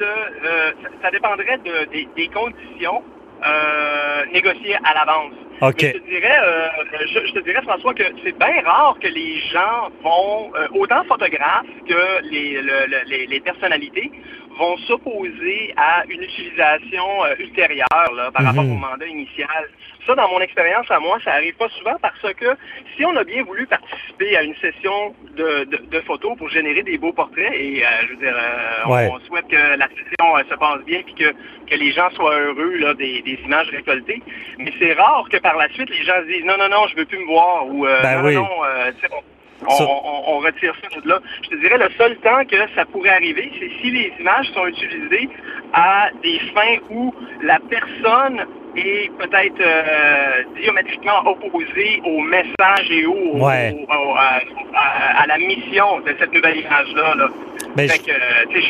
euh, 1.67 1.85
des 2.15 2.27
conditions 2.29 3.03
euh, 3.45 4.25
négociées 4.33 4.77
à 4.83 4.93
l'avance. 4.93 5.33
Mais 5.61 5.93
Je 5.93 5.99
te 5.99 6.09
dirais, 6.09 6.37
euh, 6.43 6.67
je, 7.13 7.27
je 7.27 7.33
te 7.33 7.39
dirais, 7.39 7.61
François, 7.63 7.93
que 7.93 8.03
c'est 8.23 8.37
bien 8.37 8.61
rare 8.65 8.97
que 9.01 9.07
les 9.07 9.39
gens 9.53 9.89
vont, 10.03 10.51
euh, 10.55 10.67
autant 10.73 11.03
photographes 11.05 11.65
que 11.87 12.23
les, 12.31 12.61
le- 12.61 12.87
le- 12.87 13.03
les, 13.07 13.27
les 13.27 13.39
personnalités, 13.39 14.11
vont 14.57 14.75
s'opposer 14.79 15.73
à 15.77 16.03
une 16.09 16.21
utilisation 16.23 17.25
euh, 17.25 17.35
ultérieure 17.39 18.11
là, 18.15 18.31
par 18.31 18.41
Mhm. 18.41 18.47
rapport 18.47 18.65
au 18.65 18.75
mandat 18.75 19.07
initial. 19.07 19.69
Ça, 20.05 20.15
dans 20.15 20.27
mon 20.29 20.39
expérience 20.41 20.89
à 20.89 20.99
moi, 20.99 21.19
ça 21.23 21.33
arrive 21.33 21.55
pas 21.55 21.69
souvent 21.69 21.95
parce 22.01 22.33
que 22.33 22.57
si 22.97 23.05
on 23.05 23.15
a 23.15 23.23
bien 23.23 23.43
voulu 23.43 23.67
participer 23.67 24.35
à 24.35 24.43
une 24.43 24.55
session 24.55 25.15
de, 25.37 25.63
de, 25.65 25.77
de 25.77 25.99
photos 26.01 26.35
pour 26.37 26.49
générer 26.49 26.81
des 26.83 26.97
beaux 26.97 27.13
portraits, 27.13 27.53
et 27.53 27.85
euh, 27.85 27.87
je 28.03 28.07
veux 28.09 28.15
dire, 28.17 28.35
euh, 28.35 28.83
on- 28.87 29.19
souhaite 29.27 29.47
que 29.47 29.55
la 29.77 29.87
session 29.89 30.37
euh, 30.37 30.41
se 30.49 30.55
passe 30.55 30.83
bien 30.85 31.01
puis 31.03 31.13
que, 31.13 31.31
que 31.69 31.75
les 31.75 31.91
gens 31.91 32.09
soient 32.11 32.35
heureux 32.35 32.75
là, 32.77 32.93
des, 32.95 33.21
des 33.21 33.39
images 33.45 33.69
récoltées, 33.69 34.21
mais 34.57 34.73
c'est 34.79 34.93
rare 34.93 35.27
que 35.31 35.37
par 35.51 35.57
la 35.59 35.69
suite 35.73 35.89
les 35.89 36.03
gens 36.03 36.13
se 36.21 36.27
disent 36.27 36.45
non, 36.45 36.57
non, 36.57 36.69
non, 36.69 36.87
je 36.87 36.95
veux 36.95 37.05
plus 37.05 37.19
me 37.19 37.25
voir 37.25 37.65
ou 37.67 37.85
euh, 37.85 38.01
Ben 38.01 38.21
non, 38.21 38.27
oui. 38.27 38.35
non, 38.35 38.47
euh, 38.65 38.91
on, 39.11 39.67
on, 39.67 39.69
Ça- 39.77 39.85
on- 39.85 40.23
on 40.35 40.37
retire 40.39 40.73
ça 40.81 40.99
de 40.99 41.07
là. 41.07 41.19
Je 41.43 41.49
te 41.49 41.55
dirais, 41.55 41.77
le 41.77 41.89
seul 41.97 42.15
temps 42.17 42.43
que 42.45 42.55
ça 42.75 42.85
pourrait 42.85 43.09
arriver, 43.09 43.51
c'est 43.59 43.69
si 43.81 43.91
les 43.91 44.11
images 44.19 44.47
sont 44.55 44.65
utilisées 44.67 45.29
à 45.73 46.09
des 46.23 46.39
fins 46.55 46.77
où 46.89 47.13
la 47.43 47.59
personne 47.69 48.45
est 48.75 49.11
peut-être 49.19 49.59
euh, 49.61 50.43
diamétriquement 50.59 51.19
opposée 51.25 52.01
au 52.05 52.21
message 52.21 52.89
et 52.89 53.05
au, 53.05 53.37
Ouais. 53.37 53.85
au- 53.87 54.15
à, 54.15 54.39
à- 54.75 55.23
à 55.23 55.27
la 55.27 55.37
mission 55.37 55.99
de 55.99 56.15
cette 56.19 56.33
nouvelle 56.33 56.57
image-là. 56.57 57.15
Là. 57.15 57.27
Ben, 57.75 57.87
fait 57.89 57.97
je- 57.97 58.03
que, 58.03 58.11
euh, 58.11 58.61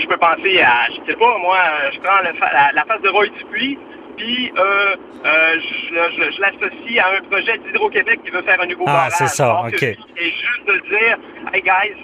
je- 0.00 0.06
peux 0.06 0.16
penser 0.18 0.60
à, 0.60 0.86
je 0.90 1.10
sais 1.10 1.16
pas, 1.18 1.38
moi, 1.38 1.58
je 1.92 1.98
prends 2.00 2.20
le 2.22 2.32
fa- 2.38 2.52
la, 2.52 2.72
la 2.74 2.84
face 2.84 3.00
de 3.02 3.08
Roy 3.08 3.26
Dupuis, 3.38 3.78
puis 4.16 4.52
euh, 4.56 4.96
je, 5.24 6.40
l'associe 6.40 7.04
à 7.04 7.16
un 7.16 7.20
projet 7.28 7.58
d'Hydro-Québec 7.58 8.20
qui 8.24 8.30
veut 8.30 8.42
faire 8.42 8.60
un 8.60 8.66
nouveau 8.66 8.84
ah, 8.86 8.92
barrage. 8.92 9.12
c'est 9.16 9.28
ça, 9.28 9.62
OK. 9.66 9.82
Et 9.82 9.96
juste 10.18 10.66
de 10.66 10.82
dire, 10.88 11.18
hey 11.52 11.62
guys, 11.62 11.96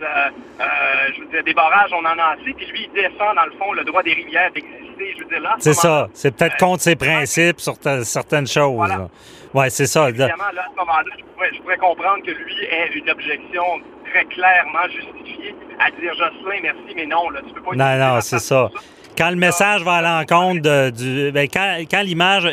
je 1.15 1.21
veux 1.21 1.29
dire, 1.29 1.45
des 1.45 1.55
barrages, 1.55 1.91
on 1.93 2.05
en 2.05 2.19
a 2.19 2.37
assez, 2.37 2.53
puis 2.55 2.67
lui, 2.67 2.89
il 2.89 3.03
défend, 3.03 3.35
dans 3.35 3.47
le 3.47 3.53
fond, 3.59 3.73
le 3.73 3.85
droit 3.85 4.03
des 4.03 4.15
rivières 4.15 4.51
d'exister. 4.53 5.15
Je 5.17 5.23
veux 5.23 5.29
dire, 5.29 5.41
là, 5.41 5.57
C'est 5.59 5.75
ça. 5.75 6.09
C'est 6.13 6.37
peut-être 6.37 6.57
contre 6.59 6.83
ses 6.83 6.97
principes 6.97 7.61
sur 7.61 7.75
certaines 8.03 8.47
choses. 8.47 8.77
Voilà. 8.77 9.09
Oui, 9.55 9.71
c'est 9.71 9.87
ça. 9.87 10.09
Évidemment, 10.09 10.51
là, 10.55 10.63
à 10.63 10.71
ce 10.71 10.77
moment-là, 10.77 11.11
je 11.19 11.25
pourrais, 11.25 11.51
je 11.53 11.61
pourrais 11.61 11.77
comprendre 11.77 12.25
que 12.25 12.31
lui 12.31 12.65
ait 12.65 12.91
une 12.95 13.11
objection 13.11 13.65
très 14.11 14.25
clairement 14.27 14.89
justifiée 14.89 15.55
à 15.79 15.91
dire 15.91 16.15
Jocelyn, 16.15 16.61
merci, 16.63 16.95
mais 16.95 17.07
non, 17.07 17.31
là, 17.31 17.41
tu 17.47 17.55
peux 17.55 17.63
pas 17.63 17.75
Non, 17.75 17.99
non, 17.99 18.21
c'est 18.21 18.39
ça. 18.39 18.71
Quand 19.17 19.31
le 19.31 19.37
message 19.37 19.83
va 19.83 19.95
à 19.95 20.03
l'encontre 20.03 20.91
du. 20.91 21.31
Ben, 21.33 21.49
quand 21.53 21.79
quand 21.91 22.03
l'image 22.03 22.47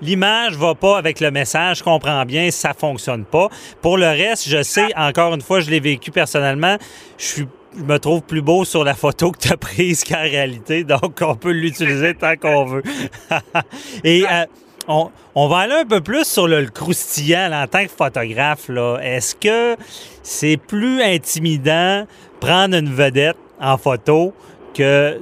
l'image 0.00 0.56
va 0.56 0.74
pas 0.74 0.98
avec 0.98 1.20
le 1.20 1.30
message, 1.30 1.78
je 1.78 1.84
comprends 1.84 2.24
bien, 2.24 2.50
ça 2.50 2.74
fonctionne 2.74 3.24
pas. 3.24 3.48
Pour 3.80 3.96
le 3.96 4.06
reste, 4.06 4.48
je 4.48 4.62
sais, 4.62 4.88
encore 4.96 5.34
une 5.34 5.40
fois, 5.40 5.60
je 5.60 5.70
l'ai 5.70 5.80
vécu 5.80 6.10
personnellement, 6.10 6.76
je 7.18 7.24
suis 7.24 7.46
je 7.76 7.84
me 7.84 7.98
trouve 7.98 8.22
plus 8.22 8.42
beau 8.42 8.64
sur 8.64 8.84
la 8.84 8.94
photo 8.94 9.30
que 9.30 9.38
tu 9.38 9.52
as 9.52 9.56
prise 9.56 10.04
qu'en 10.04 10.22
réalité, 10.22 10.84
donc 10.84 11.20
on 11.20 11.34
peut 11.36 11.52
l'utiliser 11.52 12.14
tant 12.14 12.36
qu'on 12.36 12.64
veut. 12.64 12.82
Et 14.04 14.24
euh, 14.24 14.44
on, 14.88 15.10
on, 15.34 15.48
va 15.48 15.58
aller 15.58 15.74
un 15.74 15.84
peu 15.84 16.00
plus 16.00 16.26
sur 16.26 16.48
le, 16.48 16.66
croustillant 16.66 17.50
en 17.52 17.66
tant 17.66 17.84
que 17.84 17.90
photographe. 17.90 18.70
Est-ce 19.02 19.36
que 19.36 19.76
c'est 20.22 20.56
plus 20.56 21.00
intimidant 21.02 22.06
prendre 22.40 22.76
une 22.76 22.92
vedette 22.92 23.36
en 23.60 23.76
photo 23.76 24.34
que 24.80 25.18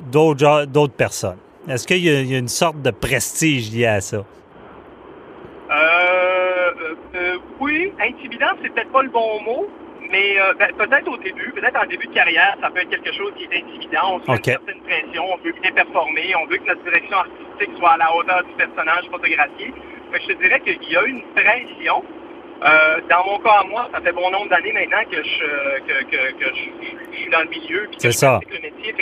d'autres 0.70 0.94
personnes? 0.94 1.38
Est-ce 1.68 1.86
qu'il 1.86 1.98
y, 1.98 2.08
y, 2.08 2.34
a 2.34 2.38
une 2.38 2.48
sorte 2.48 2.80
de 2.80 2.90
prestige 2.90 3.70
lié 3.72 3.86
à 3.86 4.00
ça? 4.00 4.18
Euh, 4.18 4.24
euh, 5.70 6.94
euh 7.14 7.36
oui, 7.60 7.92
intimidant, 8.00 8.52
c'est 8.62 8.72
peut-être 8.72 8.92
pas 8.92 9.02
le 9.02 9.10
bon 9.10 9.42
mot. 9.42 9.68
Mais 10.10 10.40
euh, 10.40 10.54
ben, 10.58 10.72
peut-être 10.78 11.08
au 11.08 11.18
début, 11.18 11.52
peut-être 11.52 11.76
en 11.76 11.86
début 11.86 12.06
de 12.06 12.14
carrière, 12.14 12.56
ça 12.62 12.70
peut 12.70 12.80
être 12.80 12.88
quelque 12.88 13.12
chose 13.12 13.32
qui 13.36 13.44
est 13.44 13.58
intimidant. 13.58 14.14
On 14.14 14.20
se 14.20 14.30
met 14.30 14.36
une 14.38 14.44
certaine 14.44 14.80
pression, 14.80 15.24
on 15.34 15.36
veut 15.44 15.52
bien 15.60 15.72
performer, 15.72 16.34
on 16.36 16.46
veut 16.46 16.56
que 16.56 16.66
notre 16.66 16.82
direction 16.84 17.18
artistique 17.18 17.76
soit 17.78 17.90
à 17.90 17.96
la 17.98 18.14
hauteur 18.14 18.42
du 18.44 18.52
personnage 18.54 19.04
photographié. 19.10 19.74
Fait 20.12 20.20
je 20.22 20.32
te 20.32 20.42
dirais 20.42 20.60
qu'il 20.60 20.90
y 20.90 20.96
a 20.96 21.02
une 21.02 21.22
pression. 21.34 22.02
Euh, 22.64 23.00
dans 23.10 23.24
mon 23.26 23.38
cas 23.40 23.60
à 23.60 23.64
moi, 23.64 23.88
ça 23.92 24.00
fait 24.00 24.12
bon 24.12 24.30
nombre 24.30 24.48
d'années 24.48 24.72
maintenant 24.72 25.04
que 25.10 25.22
je, 25.22 25.80
que, 25.86 26.04
que, 26.04 26.32
que 26.38 26.54
je, 26.54 27.16
suis 27.16 27.30
dans 27.30 27.42
le 27.42 27.48
milieu 27.50 27.86
puis 27.90 27.98
que 27.98 28.10
je 28.10 28.16
ça. 28.16 28.40
le 28.50 28.60
métier. 28.62 28.94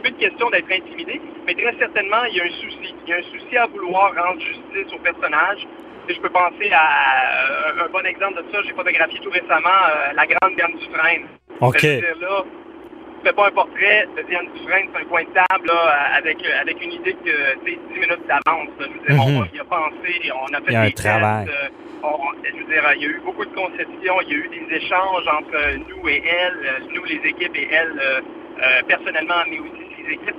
C'est 0.00 0.12
plus 0.12 0.24
une 0.24 0.30
question 0.30 0.50
d'être 0.50 0.70
intimidé, 0.70 1.20
mais 1.46 1.54
très 1.54 1.76
certainement, 1.78 2.24
il 2.30 2.36
y 2.36 2.40
a 2.40 2.44
un 2.44 2.50
souci. 2.50 2.94
Il 3.06 3.10
y 3.10 3.12
a 3.12 3.16
un 3.16 3.22
souci 3.22 3.56
à 3.56 3.66
vouloir 3.66 4.12
rendre 4.14 4.40
justice 4.40 4.92
au 4.94 4.98
personnage, 4.98 5.66
je 6.14 6.20
peux 6.20 6.30
penser 6.30 6.70
à 6.72 7.78
euh, 7.78 7.84
un 7.84 7.88
bon 7.88 8.04
exemple 8.06 8.42
de 8.42 8.52
ça. 8.52 8.62
J'ai 8.64 8.72
photographié 8.72 9.18
tout 9.20 9.30
récemment 9.30 9.68
euh, 9.68 10.12
la 10.14 10.26
grande 10.26 10.56
Diane 10.56 10.72
Dufresne. 10.78 11.26
OK. 11.60 11.82
Là, 11.82 12.44
fais 13.24 13.32
pas 13.32 13.48
un 13.48 13.50
portrait 13.50 14.08
de 14.16 14.22
Diane 14.22 14.46
Dufresne 14.54 14.88
c'est 14.92 15.00
un 15.02 15.04
coin 15.04 15.22
de 15.22 15.28
table 15.28 15.66
là, 15.66 16.14
avec, 16.16 16.38
avec 16.60 16.82
une 16.82 16.92
idée 16.92 17.12
que 17.24 17.30
c'est 17.64 17.78
10 17.92 18.00
minutes 18.00 18.26
d'avance. 18.26 18.68
Je 18.80 18.84
veux 18.84 19.16
dire, 19.16 19.24
on 19.24 19.44
y 19.54 19.60
a 19.60 19.64
pensé, 19.64 20.32
on 20.34 20.54
a 20.54 20.58
fait 20.58 20.64
il 20.68 20.72
y 20.72 20.76
a 20.76 20.82
des 20.82 20.88
un 20.88 20.90
travail. 20.90 21.46
Tests, 21.46 21.56
euh, 21.56 21.68
on, 22.02 22.18
je 22.42 22.56
veux 22.56 22.72
dire, 22.72 22.84
il 22.96 23.02
y 23.02 23.04
a 23.04 23.08
eu 23.08 23.20
beaucoup 23.24 23.44
de 23.44 23.54
conceptions, 23.54 24.20
il 24.22 24.28
y 24.28 24.32
a 24.32 24.36
eu 24.36 24.48
des 24.48 24.76
échanges 24.76 25.28
entre 25.28 25.76
nous 25.88 26.08
et 26.08 26.22
elle, 26.26 26.88
nous 26.94 27.04
les 27.04 27.20
équipes 27.28 27.56
et 27.56 27.68
elle 27.70 28.22
personnellement, 28.86 29.42
mais 29.48 29.58
aussi 29.58 29.79
les 30.02 30.14
équipes. 30.14 30.36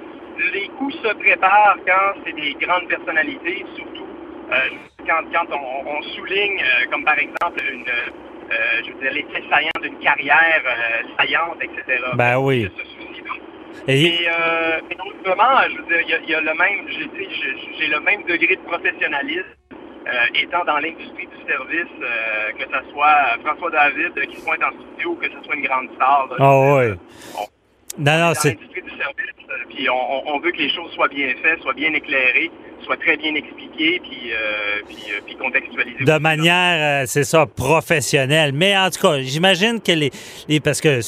Les 0.54 0.68
coups 0.70 0.96
se 0.96 1.14
préparent 1.14 1.78
quand 1.86 2.22
c'est 2.26 2.34
des 2.34 2.54
grandes 2.60 2.88
personnalités, 2.88 3.66
surtout 3.76 4.08
quand, 5.08 5.24
quand 5.34 5.56
on, 5.56 5.90
on 5.90 6.02
souligne, 6.14 6.60
euh, 6.60 6.90
comme 6.92 7.04
par 7.04 7.18
exemple 7.18 7.62
une, 7.72 7.88
euh, 7.88 8.82
je 8.86 8.92
veux 8.92 9.00
dire, 9.00 9.14
l'effet 9.14 9.44
saillant 9.50 9.70
d'une 9.82 10.00
carrière 10.00 10.62
euh, 10.66 11.04
saillante, 11.18 11.58
etc. 11.62 12.04
Ben 12.16 12.38
oui. 12.38 12.70
Et... 13.88 14.28
Euh, 14.28 14.80
mais 14.90 14.98
autrement, 15.00 15.62
je 15.70 15.78
veux 15.78 15.88
dire, 15.88 16.02
il 16.02 16.10
y, 16.10 16.14
a, 16.14 16.20
il 16.20 16.30
y 16.30 16.36
a 16.36 16.42
le 16.42 16.54
même, 16.54 16.88
j'ai 17.80 17.88
le 17.88 18.00
même 18.00 18.24
degré 18.24 18.56
de 18.56 18.62
professionnalisme. 18.62 19.46
Euh, 20.08 20.26
étant 20.34 20.66
dans 20.66 20.80
l'industrie 20.80 21.28
du 21.28 21.46
service, 21.48 21.86
euh, 22.02 22.52
que 22.58 22.64
ce 22.64 22.92
soit 22.92 23.38
François 23.46 23.70
David 23.70 24.14
qui 24.30 24.38
se 24.38 24.44
pointe 24.44 24.64
en 24.64 24.72
studio 24.72 25.14
que 25.14 25.28
ce 25.28 25.44
soit 25.44 25.56
une 25.56 25.62
grande 25.62 25.90
star. 25.94 26.28
Ah 26.40 26.52
oh, 26.52 26.80
oui. 26.80 26.96
Non, 27.98 28.18
non, 28.20 28.34
c'est. 28.34 28.58
service, 28.58 29.70
puis 29.70 29.90
on, 29.90 30.28
on, 30.30 30.40
veut 30.40 30.52
que 30.52 30.58
les 30.58 30.70
choses 30.70 30.92
soient 30.92 31.08
bien 31.08 31.34
faites, 31.42 31.62
soient 31.62 31.74
bien 31.74 31.94
éclairées 31.94 32.52
soit 32.84 32.98
très 32.98 33.18
bien 33.18 33.34
expliqué 33.36 34.00
puis, 34.00 34.32
euh, 34.32 34.36
euh, 34.36 35.20
puis 35.26 35.36
contextualisé. 35.36 36.04
De 36.04 36.18
manière, 36.18 37.04
euh, 37.04 37.06
c'est 37.08 37.24
ça, 37.24 37.46
professionnelle. 37.46 38.52
Mais 38.54 38.78
en 38.78 38.90
tout 38.90 39.02
cas, 39.02 39.22
j'imagine 39.22 39.80
que 39.82 39.92
les, 39.92 40.12
les, 40.48 40.60
parce 40.60 40.82
que 40.82 41.00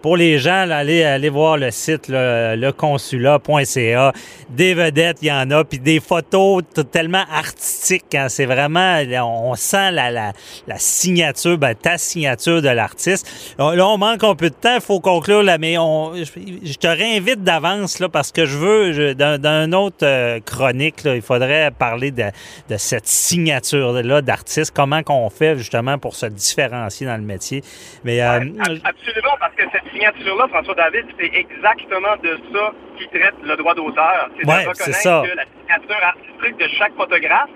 pour 0.00 0.16
les 0.16 0.38
gens, 0.38 0.64
là, 0.64 0.78
allez, 0.78 1.28
voir 1.28 1.56
le 1.56 1.70
site 1.70 2.08
là, 2.08 2.56
leconsulat.ca. 2.56 4.12
Des 4.50 4.74
vedettes, 4.74 5.18
il 5.22 5.28
y 5.28 5.32
en 5.32 5.50
a, 5.50 5.64
puis 5.64 5.78
des 5.78 6.00
photos 6.00 6.62
tellement 6.90 7.24
artistiques. 7.30 8.14
Hein, 8.14 8.28
c'est 8.28 8.46
vraiment, 8.46 9.02
on 9.22 9.54
sent 9.54 9.90
la, 9.92 10.10
la, 10.10 10.32
signature, 10.78 11.58
ben, 11.58 11.74
ta 11.74 11.98
signature 11.98 12.62
de 12.62 12.68
l'artiste. 12.68 13.54
Là, 13.58 13.86
on 13.86 13.98
manque 13.98 14.24
un 14.24 14.34
peu 14.34 14.50
de 14.50 14.54
temps, 14.54 14.76
il 14.76 14.80
faut 14.80 15.00
conclure 15.00 15.42
là, 15.42 15.58
mais 15.58 15.76
on, 15.78 16.14
je, 16.14 16.74
te 16.74 16.86
réinvite 16.86 17.42
d'avance 17.42 17.98
parce 18.12 18.32
que 18.32 18.46
je 18.46 18.56
veux, 18.56 19.14
dans, 19.14 19.38
une 19.44 19.74
autre 19.74 20.38
chronique, 20.40 21.02
il 21.18 21.22
faudrait 21.22 21.70
parler 21.70 22.10
de, 22.10 22.30
cette 22.76 23.06
signature-là 23.06 24.22
d'artiste. 24.22 24.74
Comment 24.74 25.02
qu'on 25.02 25.28
fait 25.30 25.56
justement 25.56 25.98
pour 25.98 26.14
se 26.14 26.26
différencier 26.26 27.06
dans 27.06 27.16
le 27.16 27.22
métier? 27.22 27.62
Mais, 28.04 28.22
euh, 28.22 28.40
absolument, 28.84 29.36
parce 29.40 29.54
que 29.56 29.64
cette 29.72 29.90
signature-là, 29.92 30.48
François 30.48 30.74
David, 30.74 31.06
c'est 31.18 31.32
exactement 31.34 32.16
de 32.22 32.38
ça 32.52 32.72
qui 32.98 33.08
traite 33.08 33.34
le 33.42 33.56
droit 33.56 33.74
d'auteur. 33.74 34.30
C'est 34.38 34.46
ouais, 34.46 34.64
de 34.64 34.68
reconnaître 34.68 35.22
que 35.22 35.36
la 35.36 35.44
signature 35.44 36.04
artistique 36.04 36.58
de 36.58 36.68
chaque 36.78 36.94
photographe 36.94 37.50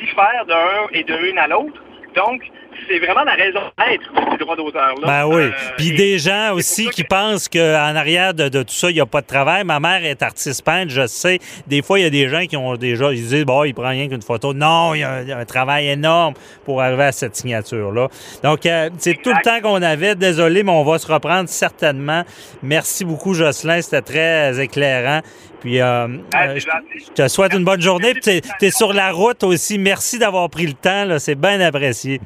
diffère 0.00 0.44
d'un 0.46 0.88
et 0.92 1.04
de 1.04 1.30
une 1.30 1.38
à 1.38 1.46
l'autre. 1.46 1.80
Donc, 2.14 2.42
c'est 2.88 2.98
vraiment 2.98 3.24
la 3.24 3.34
raison 3.34 3.60
d'être 3.78 4.30
du 4.30 4.38
droit 4.38 4.56
d'auteur. 4.56 4.94
Ben 5.02 5.26
oui. 5.26 5.44
Euh, 5.44 5.50
Puis 5.76 5.92
des 5.92 6.18
gens 6.18 6.54
aussi 6.54 6.88
qui 6.88 7.04
pensent 7.04 7.48
qu'en 7.48 7.96
arrière 7.96 8.34
de, 8.34 8.48
tout 8.48 8.74
ça, 8.74 8.90
il 8.90 8.94
n'y 8.94 9.00
a 9.00 9.06
pas 9.06 9.20
de 9.20 9.26
travail. 9.26 9.64
Ma 9.64 9.80
mère 9.80 10.04
est 10.04 10.22
artiste 10.22 10.62
peintre, 10.62 10.90
je 10.90 11.06
sais. 11.06 11.38
Des 11.66 11.82
fois, 11.82 11.98
il 11.98 12.02
y 12.02 12.06
a 12.06 12.10
des 12.10 12.28
gens 12.28 12.44
qui 12.46 12.56
ont 12.56 12.76
déjà, 12.76 13.12
ils 13.12 13.26
disent, 13.26 13.44
bon, 13.44 13.64
il 13.64 13.74
prend 13.74 13.88
rien 13.88 14.08
qu'une 14.08 14.22
photo. 14.22 14.54
Non, 14.54 14.94
il 14.94 15.00
y, 15.00 15.02
a 15.04 15.38
un, 15.38 15.44
travail 15.44 15.88
énorme 15.88 16.34
pour 16.64 16.82
arriver 16.82 17.04
à 17.04 17.12
cette 17.12 17.36
signature-là. 17.36 18.08
Donc, 18.42 18.66
euh, 18.66 18.90
c'est 18.98 19.20
tout 19.20 19.30
le 19.30 19.42
temps 19.42 19.60
qu'on 19.60 19.82
avait. 19.82 20.14
Désolé, 20.14 20.62
mais 20.62 20.72
on 20.72 20.84
va 20.84 20.98
se 20.98 21.10
reprendre 21.10 21.48
certainement. 21.48 22.24
Merci 22.62 23.04
beaucoup, 23.04 23.34
Jocelyn. 23.34 23.82
C'était 23.82 24.02
très 24.02 24.60
éclairant. 24.60 25.20
Puis, 25.60 25.80
euh, 25.80 26.06
euh 26.34 26.58
je 26.58 27.12
te 27.14 27.28
souhaite 27.28 27.54
une 27.54 27.64
bonne 27.64 27.80
journée. 27.80 28.12
Puis, 28.14 28.42
tu 28.58 28.66
es, 28.66 28.70
sur 28.70 28.92
la 28.92 29.12
route 29.12 29.42
aussi. 29.44 29.78
Merci 29.78 30.18
d'avoir 30.18 30.48
pris 30.50 30.66
le 30.66 30.74
temps. 30.74 31.18
C'est 31.18 31.34
bien 31.34 31.60
apprécié. 31.60 32.20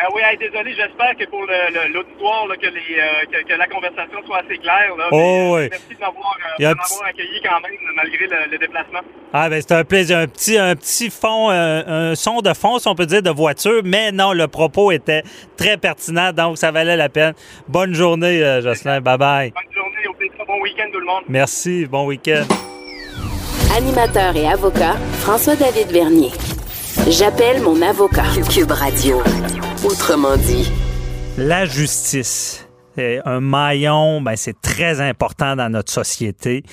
Ben 0.00 0.06
oui, 0.14 0.22
désolé, 0.38 0.76
j'espère 0.76 1.16
que 1.16 1.28
pour 1.28 1.40
l'auditoire, 1.40 2.46
que, 2.60 2.66
euh, 2.66 3.42
que, 3.48 3.54
la 3.54 3.66
conversation 3.66 4.24
soit 4.24 4.38
assez 4.38 4.56
claire. 4.58 4.94
Là, 4.96 5.08
oh, 5.10 5.56
oui. 5.56 5.68
Merci 5.70 5.94
de 5.94 6.00
m'avoir 6.00 6.38
euh, 6.60 7.08
accueilli 7.08 7.42
quand 7.42 7.60
même, 7.60 7.72
malgré 7.96 8.28
le, 8.48 8.58
déplacement. 8.58 9.00
Ah, 9.32 9.50
ben 9.50 9.60
c'est 9.60 9.74
un 9.74 9.82
plaisir. 9.82 10.18
Un 10.18 10.28
petit, 10.28 10.56
un 10.56 10.76
petit 10.76 11.10
fond, 11.10 11.50
un 11.50 12.14
son 12.14 12.42
de 12.42 12.54
fond, 12.54 12.78
si 12.78 12.86
on 12.86 12.94
peut 12.94 13.06
dire, 13.06 13.22
de 13.22 13.30
voiture, 13.30 13.80
mais 13.84 14.12
non, 14.12 14.34
le 14.34 14.46
propos 14.46 14.92
était 14.92 15.24
très 15.56 15.76
pertinent, 15.76 16.32
donc 16.32 16.58
ça 16.58 16.70
valait 16.70 16.96
la 16.96 17.08
peine. 17.08 17.34
Bonne 17.66 17.94
journée, 17.94 18.38
Jocelyn. 18.62 19.00
Bye-bye. 19.00 19.52
Bonne 19.52 19.74
journée, 19.74 20.06
au 20.08 20.14
plaisir. 20.14 20.44
Bon 20.46 20.60
week-end, 20.60 20.86
tout 20.92 21.00
le 21.00 21.06
monde. 21.06 21.24
Merci, 21.28 21.86
bon 21.86 22.06
week-end. 22.06 22.44
Animateur 23.76 24.36
et 24.36 24.46
avocat, 24.46 24.94
François-David 25.22 25.88
Vernier. 25.88 26.30
J'appelle 27.10 27.62
mon 27.62 27.80
avocat. 27.80 28.24
Cube 28.50 28.70
Radio. 28.70 29.22
Autrement 29.82 30.36
dit. 30.36 30.70
La 31.38 31.64
justice. 31.64 32.68
Un 32.98 33.40
maillon, 33.40 34.20
ben, 34.20 34.36
c'est 34.36 34.60
très 34.60 35.00
important 35.00 35.56
dans 35.56 35.70
notre 35.70 35.90
société. 35.90 36.64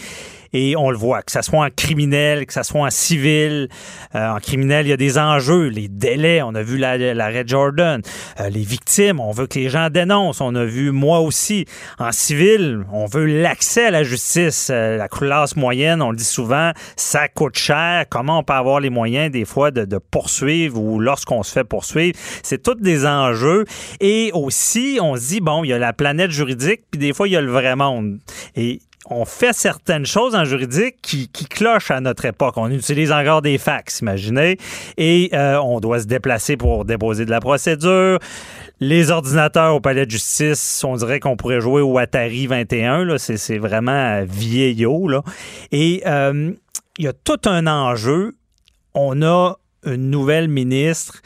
Et 0.58 0.78
on 0.78 0.90
le 0.90 0.98
voit, 0.98 1.22
que 1.22 1.34
ce 1.34 1.42
soit 1.42 1.66
en 1.66 1.70
criminel, 1.70 2.46
que 2.46 2.54
ce 2.54 2.64
soit 2.64 2.84
en 2.84 2.90
civil. 2.90 3.68
Euh, 4.16 4.30
en 4.30 4.40
criminel, 4.40 4.86
il 4.86 4.90
y 4.90 4.94
a 4.94 4.98
des 4.98 5.18
enjeux, 5.18 5.68
les 5.68 5.90
délais. 5.90 6.42
On 6.42 6.56
a 6.56 6.64
vu 6.64 6.78
l'arrêt 6.78 7.44
Jordan. 7.46 8.02
Euh, 8.40 8.48
les 8.48 8.62
victimes, 8.62 9.20
on 9.20 9.32
veut 9.32 9.48
que 9.48 9.60
les 9.60 9.68
gens 9.68 9.90
dénoncent. 9.90 10.40
On 10.40 10.56
a 10.56 10.64
vu 10.64 10.92
moi 10.92 11.20
aussi. 11.20 11.66
En 12.00 12.14
civil, 12.14 12.86
on 12.94 13.06
veut 13.06 13.26
l'accès 13.26 13.88
à 13.88 13.92
la 13.92 14.04
justice. 14.04 14.70
Euh, 14.72 14.96
la 14.96 15.10
classe 15.10 15.58
moyenne, 15.58 16.02
on 16.02 16.12
le 16.12 16.16
dit 16.16 16.24
souvent, 16.24 16.72
ça 16.96 17.28
coûte 17.28 17.58
cher. 17.58 18.06
Comment 18.10 18.40
on 18.40 18.44
peut 18.44 18.54
avoir 18.54 18.80
les 18.80 18.90
moyens 18.90 19.32
des 19.32 19.44
fois 19.44 19.72
de, 19.72 19.84
de 19.84 19.98
poursuivre 19.98 20.80
ou 20.80 21.02
lorsqu'on 21.02 21.44
se 21.44 21.52
fait 21.52 21.66
poursuivre? 21.66 22.18
C'est 22.44 22.64
tous 22.64 22.76
des 22.76 23.06
enjeux. 23.06 23.66
Et 24.00 24.32
aussi, 24.34 25.00
on 25.02 25.18
se 25.18 25.28
dit, 25.28 25.42
bon, 25.42 25.66
il 25.66 25.72
y 25.72 25.74
a 25.74 25.80
la 25.80 25.92
planète 25.92 26.32
juridique, 26.32 26.84
puis 26.92 26.98
des 26.98 27.12
fois, 27.12 27.28
il 27.28 27.32
y 27.32 27.36
a 27.36 27.42
le 27.42 27.52
vrai 27.52 27.76
monde. 27.76 28.20
Et 28.56 28.80
on 29.10 29.26
fait 29.26 29.54
certaines 29.54 30.06
choses 30.06 30.36
en 30.36 30.46
juridique 30.46 30.96
qui, 31.02 31.28
clochent 31.28 31.92
à 31.92 32.02
notre 32.02 32.26
époque. 32.26 32.56
On 32.58 32.70
utilise 32.72 33.12
encore 33.12 33.42
des 33.42 33.58
fax, 33.58 34.02
imaginez, 34.02 34.58
et 34.98 35.30
euh, 35.34 35.60
on 35.60 35.80
doit 35.80 36.02
se 36.02 36.08
déplacer 36.08 36.58
pour 36.58 36.86
déposer 36.86 37.26
de 37.26 37.30
la 37.30 37.40
procédure. 37.40 38.20
Les 38.80 39.12
ordinateurs 39.12 39.76
au 39.76 39.80
palais 39.80 40.06
de 40.06 40.12
justice, 40.12 40.84
on 40.84 40.96
dirait 40.96 41.20
qu'on 41.20 41.38
pourrait 41.38 41.62
jouer 41.62 41.82
au 41.82 41.98
Atari 41.98 42.48
21. 42.48 43.18
C'est 43.18 43.58
vraiment 43.58 44.24
vieillot. 44.26 45.08
Là. 45.08 45.22
Et 45.72 46.04
euh, 46.06 46.52
il 46.98 47.06
y 47.06 47.08
a 47.08 47.14
tout 47.14 47.40
un 47.46 47.68
enjeu. 47.68 48.36
On 48.94 49.22
a 49.22 49.56
une 49.86 50.10
nouvelle 50.10 50.48
ministre 50.48 51.22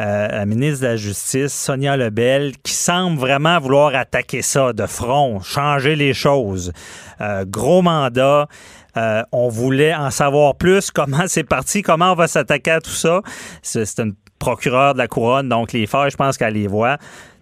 euh, 0.00 0.28
la 0.28 0.46
ministre 0.46 0.82
de 0.82 0.88
la 0.88 0.96
Justice, 0.96 1.52
Sonia 1.52 1.96
Lebel, 1.96 2.52
qui 2.62 2.72
semble 2.72 3.18
vraiment 3.18 3.58
vouloir 3.60 3.94
attaquer 3.94 4.42
ça 4.42 4.72
de 4.72 4.86
front, 4.86 5.40
changer 5.40 5.94
les 5.94 6.14
choses. 6.14 6.72
Euh, 7.20 7.44
gros 7.46 7.82
mandat. 7.82 8.48
Euh, 8.96 9.22
on 9.32 9.48
voulait 9.48 9.94
en 9.94 10.10
savoir 10.10 10.54
plus 10.56 10.90
comment 10.92 11.24
c'est 11.26 11.44
parti, 11.44 11.82
comment 11.82 12.12
on 12.12 12.16
va 12.16 12.26
s'attaquer 12.26 12.72
à 12.72 12.80
tout 12.80 12.90
ça? 12.90 13.22
C'est 13.62 13.98
une 14.00 14.14
procureure 14.38 14.94
de 14.94 14.98
la 14.98 15.08
couronne, 15.08 15.48
donc 15.48 15.72
les 15.72 15.86
faits, 15.86 16.10
je 16.10 16.16
pense 16.16 16.36
qu'elle 16.36 16.54
les 16.54 16.66
voit. 16.66 16.98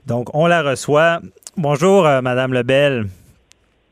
Donc, 0.06 0.34
on 0.34 0.46
la 0.46 0.62
reçoit. 0.62 1.20
Bonjour, 1.56 2.04
Madame 2.22 2.52
Lebel. 2.52 3.06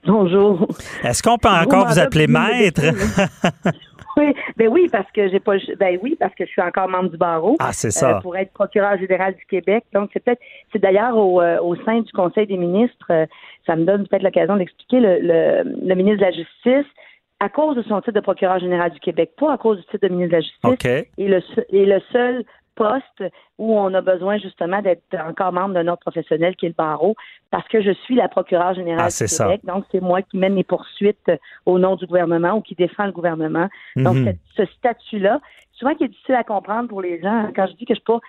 Bonjour. 0.06 0.66
Est-ce 1.02 1.22
qu'on 1.22 1.36
peut 1.36 1.48
encore 1.48 1.88
vous 1.88 1.98
appeler 1.98 2.26
maître? 2.26 2.82
Oui, 4.20 4.34
ben 4.56 4.68
oui, 4.68 4.88
parce 4.90 5.10
que 5.12 5.28
j'ai 5.28 5.40
pas 5.40 5.54
ben 5.78 5.98
oui, 6.02 6.16
parce 6.18 6.34
que 6.34 6.44
je 6.44 6.50
suis 6.50 6.60
encore 6.60 6.88
membre 6.88 7.10
du 7.10 7.16
barreau. 7.16 7.56
Ah, 7.58 7.72
c'est 7.72 7.90
ça. 7.90 8.16
Euh, 8.16 8.20
pour 8.20 8.36
être 8.36 8.52
procureur 8.52 8.98
général 8.98 9.34
du 9.34 9.46
Québec. 9.46 9.84
Donc, 9.94 10.10
c'est 10.12 10.22
peut-être 10.22 10.40
c'est 10.72 10.78
d'ailleurs 10.78 11.16
au, 11.16 11.40
euh, 11.40 11.58
au, 11.60 11.74
sein 11.76 12.00
du 12.00 12.12
Conseil 12.12 12.46
des 12.46 12.58
ministres, 12.58 13.06
euh, 13.10 13.26
ça 13.66 13.76
me 13.76 13.84
donne 13.84 14.06
peut-être 14.06 14.22
l'occasion 14.22 14.56
d'expliquer 14.56 15.00
le, 15.00 15.64
le, 15.82 15.94
ministre 15.94 16.18
de 16.18 16.24
la 16.24 16.32
Justice 16.32 16.92
à 17.40 17.48
cause 17.48 17.76
de 17.76 17.82
son 17.82 18.00
titre 18.02 18.12
de 18.12 18.20
procureur 18.20 18.58
général 18.58 18.90
du 18.90 19.00
Québec, 19.00 19.30
pas 19.38 19.54
à 19.54 19.56
cause 19.56 19.78
du 19.78 19.84
titre 19.84 20.06
de 20.06 20.12
ministre 20.12 20.32
de 20.32 20.36
la 20.36 20.42
Justice. 20.42 20.60
OK. 20.64 20.84
Et 21.16 21.28
le, 21.28 21.40
et 21.70 21.86
le 21.86 22.00
seul 22.12 22.44
poste 22.74 23.24
où 23.58 23.78
on 23.78 23.92
a 23.94 24.00
besoin 24.00 24.38
justement 24.38 24.80
d'être 24.82 25.02
encore 25.28 25.52
membre 25.52 25.74
d'un 25.74 25.88
ordre 25.88 26.00
professionnel 26.00 26.56
qui 26.56 26.66
est 26.66 26.70
le 26.70 26.74
barreau, 26.74 27.14
parce 27.50 27.66
que 27.68 27.82
je 27.82 27.90
suis 27.90 28.14
la 28.14 28.28
procureure 28.28 28.74
générale 28.74 29.08
ah, 29.10 29.24
du 29.24 29.36
Québec. 29.36 29.60
Donc, 29.64 29.84
c'est 29.90 30.00
moi 30.00 30.22
qui 30.22 30.38
mène 30.38 30.54
les 30.54 30.64
poursuites 30.64 31.30
au 31.66 31.78
nom 31.78 31.96
du 31.96 32.06
gouvernement 32.06 32.52
ou 32.52 32.60
qui 32.60 32.74
défend 32.74 33.06
le 33.06 33.12
gouvernement. 33.12 33.68
Donc, 33.96 34.16
Mhm. 34.16 34.34
ce 34.56 34.64
statut-là, 34.66 35.40
souvent 35.72 35.94
qui 35.94 36.04
est 36.04 36.08
difficile 36.08 36.34
à 36.34 36.44
comprendre 36.44 36.88
pour 36.88 37.02
les 37.02 37.20
gens. 37.20 37.50
Quand 37.56 37.66
je 37.66 37.72
dis 37.72 37.86
que 37.86 37.94
je 37.94 38.00
suis 38.00 38.04
pas 38.04 38.20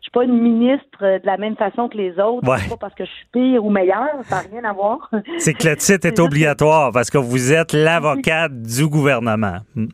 je 0.00 0.04
suis 0.04 0.10
pas 0.12 0.24
une 0.24 0.40
ministre 0.40 0.98
de 1.02 1.26
la 1.26 1.36
même 1.36 1.56
façon 1.56 1.88
que 1.88 1.96
les 1.96 2.12
autres. 2.18 2.48
Ouais. 2.48 2.56
Pas 2.70 2.76
parce 2.80 2.94
que 2.94 3.04
je 3.04 3.10
suis 3.10 3.26
pire 3.32 3.64
ou 3.64 3.70
meilleure, 3.70 4.08
ça 4.24 4.36
n'a 4.36 4.48
rien 4.50 4.64
à 4.64 4.72
voir. 4.72 5.10
C'est 5.38 5.52
que 5.52 5.68
le 5.68 5.76
titre 5.76 6.06
est 6.06 6.18
obligatoire 6.18 6.90
parce 6.92 7.10
que 7.10 7.18
vous 7.18 7.52
êtes 7.52 7.72
l'avocate 7.74 8.52
du 8.62 8.86
gouvernement. 8.88 9.58
Donc, 9.76 9.90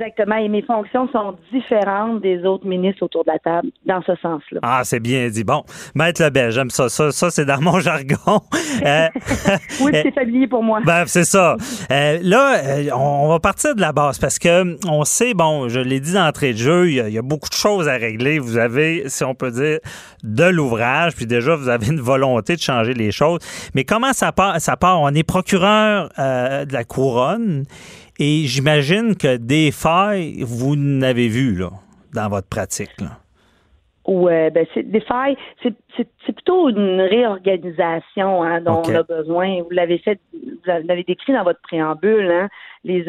Exactement. 0.00 0.36
Et 0.36 0.48
mes 0.48 0.62
fonctions 0.62 1.08
sont 1.08 1.36
différentes 1.52 2.20
des 2.22 2.44
autres 2.44 2.66
ministres 2.66 3.02
autour 3.02 3.24
de 3.24 3.32
la 3.32 3.38
table, 3.40 3.68
dans 3.84 4.00
ce 4.02 4.14
sens-là. 4.16 4.60
ah, 4.62 4.82
c'est 4.84 5.00
bien 5.00 5.28
dit. 5.28 5.42
Bon, 5.44 5.64
Maître 5.94 6.22
Lebel, 6.22 6.52
j'aime 6.52 6.70
ça. 6.70 6.88
Ça, 6.88 7.10
ça 7.10 7.30
c'est 7.30 7.44
dans 7.44 7.60
mon 7.60 7.80
jargon. 7.80 8.40
Euh, 8.84 9.08
Oui, 9.80 9.90
c'est 9.92 10.14
familier 10.14 10.46
pour 10.46 10.62
moi. 10.62 10.80
Ben, 10.84 11.04
c'est 11.06 11.24
ça. 11.24 11.56
Euh, 11.90 12.18
là, 12.22 12.58
euh, 12.64 12.90
on 12.94 13.28
va 13.28 13.40
partir 13.40 13.74
de 13.74 13.80
la 13.80 13.92
base 13.92 14.18
parce 14.18 14.38
que 14.38 14.76
on 14.88 15.04
sait, 15.04 15.34
bon, 15.34 15.68
je 15.68 15.80
l'ai 15.80 16.00
dit 16.00 16.14
d'entrée 16.14 16.52
de 16.52 16.58
jeu, 16.58 16.88
il 16.88 16.94
y, 16.94 17.00
a, 17.00 17.08
il 17.08 17.14
y 17.14 17.18
a 17.18 17.22
beaucoup 17.22 17.48
de 17.48 17.54
choses 17.54 17.88
à 17.88 17.94
régler. 17.96 18.38
Vous 18.38 18.56
avez, 18.56 19.08
si 19.08 19.24
on 19.24 19.34
peut 19.34 19.47
de 19.50 20.44
l'ouvrage, 20.44 21.14
puis 21.14 21.26
déjà, 21.26 21.56
vous 21.56 21.68
avez 21.68 21.88
une 21.88 22.00
volonté 22.00 22.56
de 22.56 22.60
changer 22.60 22.94
les 22.94 23.12
choses. 23.12 23.40
Mais 23.74 23.84
comment 23.84 24.12
ça 24.12 24.32
part? 24.32 24.60
Ça 24.60 24.76
part? 24.76 25.00
On 25.00 25.10
est 25.10 25.22
procureur 25.22 26.10
euh, 26.18 26.64
de 26.64 26.72
la 26.72 26.84
couronne 26.84 27.64
et 28.18 28.44
j'imagine 28.46 29.14
que 29.14 29.36
des 29.36 29.70
failles, 29.70 30.42
vous 30.42 30.76
n'avez 30.76 31.28
vu, 31.28 31.62
dans 32.12 32.28
votre 32.28 32.48
pratique. 32.48 32.90
Ouais, 34.08 34.50
ben 34.50 34.64
c'est 34.72 34.84
des 34.90 35.00
failles, 35.00 35.36
c'est, 35.62 35.74
c'est, 35.94 36.08
c'est 36.24 36.32
plutôt 36.32 36.70
une 36.70 36.98
réorganisation 37.02 38.42
hein, 38.42 38.62
dont 38.62 38.82
on 38.86 38.94
a 38.94 39.02
besoin. 39.02 39.60
Vous 39.62 39.70
l'avez 39.70 39.98
fait, 39.98 40.18
vous 40.32 40.60
l'avez 40.64 41.02
décrit 41.04 41.34
dans 41.34 41.44
votre 41.44 41.60
préambule. 41.60 42.30
Hein, 42.30 42.48
les, 42.84 43.04